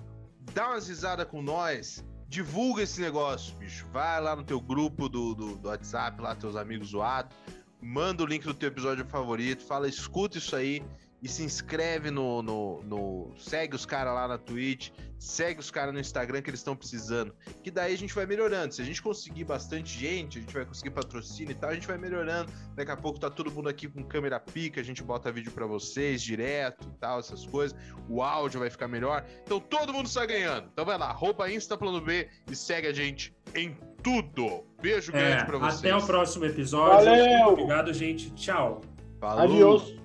dá 0.54 0.70
umas 0.70 0.88
risadas 0.88 1.26
com 1.28 1.42
nós, 1.42 2.04
divulga 2.28 2.84
esse 2.84 3.00
negócio, 3.00 3.56
bicho. 3.56 3.88
Vai 3.94 4.20
lá 4.22 4.36
no 4.36 4.44
teu 4.44 4.60
grupo 4.60 5.08
do, 5.08 5.34
do, 5.34 5.56
do 5.58 5.70
WhatsApp, 5.70 6.22
lá 6.22 6.36
teus 6.36 6.58
amigos 6.58 6.90
zoados, 6.90 7.34
manda 7.82 8.22
o 8.22 8.26
link 8.26 8.44
do 8.44 8.54
teu 8.54 8.68
episódio 8.68 9.06
favorito, 9.06 9.64
fala, 9.64 9.88
escuta 9.88 10.38
isso 10.38 10.56
aí 10.56 10.84
e 11.22 11.28
se 11.28 11.44
inscreve 11.44 12.10
no, 12.10 12.42
no, 12.42 12.82
no 12.84 13.32
segue 13.38 13.76
os 13.76 13.86
caras 13.86 14.14
lá 14.14 14.28
na 14.28 14.38
Twitch, 14.38 14.92
segue 15.18 15.60
os 15.60 15.70
caras 15.70 15.94
no 15.94 16.00
Instagram 16.00 16.42
que 16.42 16.50
eles 16.50 16.62
estão 16.62 16.76
precisando. 16.76 17.34
Que 17.62 17.70
daí 17.70 17.94
a 17.94 17.98
gente 17.98 18.14
vai 18.14 18.26
melhorando. 18.26 18.74
Se 18.74 18.82
a 18.82 18.86
gente 18.86 19.02
conseguir 19.02 19.44
bastante 19.44 20.00
gente, 20.00 20.38
a 20.38 20.42
gente 20.42 20.54
vai 20.54 20.66
conseguir 20.66 20.92
patrocínio 20.92 21.52
e 21.52 21.56
tal, 21.56 21.72
a 21.72 21.74
gente 21.74 21.88
vai 21.88 21.98
melhorando. 21.98 22.52
Daqui 22.74 22.92
a 22.92 22.98
pouco 22.98 23.20
tá 23.20 23.30
todo 23.30 23.52
mundo 23.52 23.68
aqui 23.68 23.88
com 23.88 24.04
câmera 24.04 24.40
pica, 24.40 24.80
a 24.80 24.84
gente 24.84 25.04
bota 25.04 25.32
vídeo 25.32 25.52
para 25.52 25.66
vocês 25.66 26.22
direto 26.22 26.88
e 26.88 26.98
tal, 27.00 27.20
essas 27.20 27.46
coisas. 27.46 27.78
O 28.08 28.24
áudio 28.24 28.62
vai 28.62 28.70
ficar 28.70 28.88
melhor. 28.88 29.26
Então 29.44 29.60
todo 29.60 29.94
mundo 29.94 30.06
está 30.06 30.26
ganhando. 30.26 30.70
Então 30.72 30.86
vai 30.86 30.98
lá, 30.98 31.12
roupa 31.12 31.52
Insta 31.52 31.78
Plano 31.78 32.00
B 32.00 32.30
e 32.50 32.56
segue 32.56 32.88
a 32.88 32.94
gente 32.94 33.36
em 33.54 33.78
tudo. 34.02 34.64
Beijo 34.82 35.12
grande 35.12 35.42
é, 35.42 35.46
pra 35.46 35.58
vocês. 35.58 35.80
Até 35.80 35.96
o 35.96 36.06
próximo 36.06 36.46
episódio. 36.46 37.06
Valeu! 37.06 37.50
Obrigado, 37.50 37.94
gente. 37.94 38.32
Tchau. 38.32 38.82
Falou. 39.20 39.44
Adiós. 39.44 40.00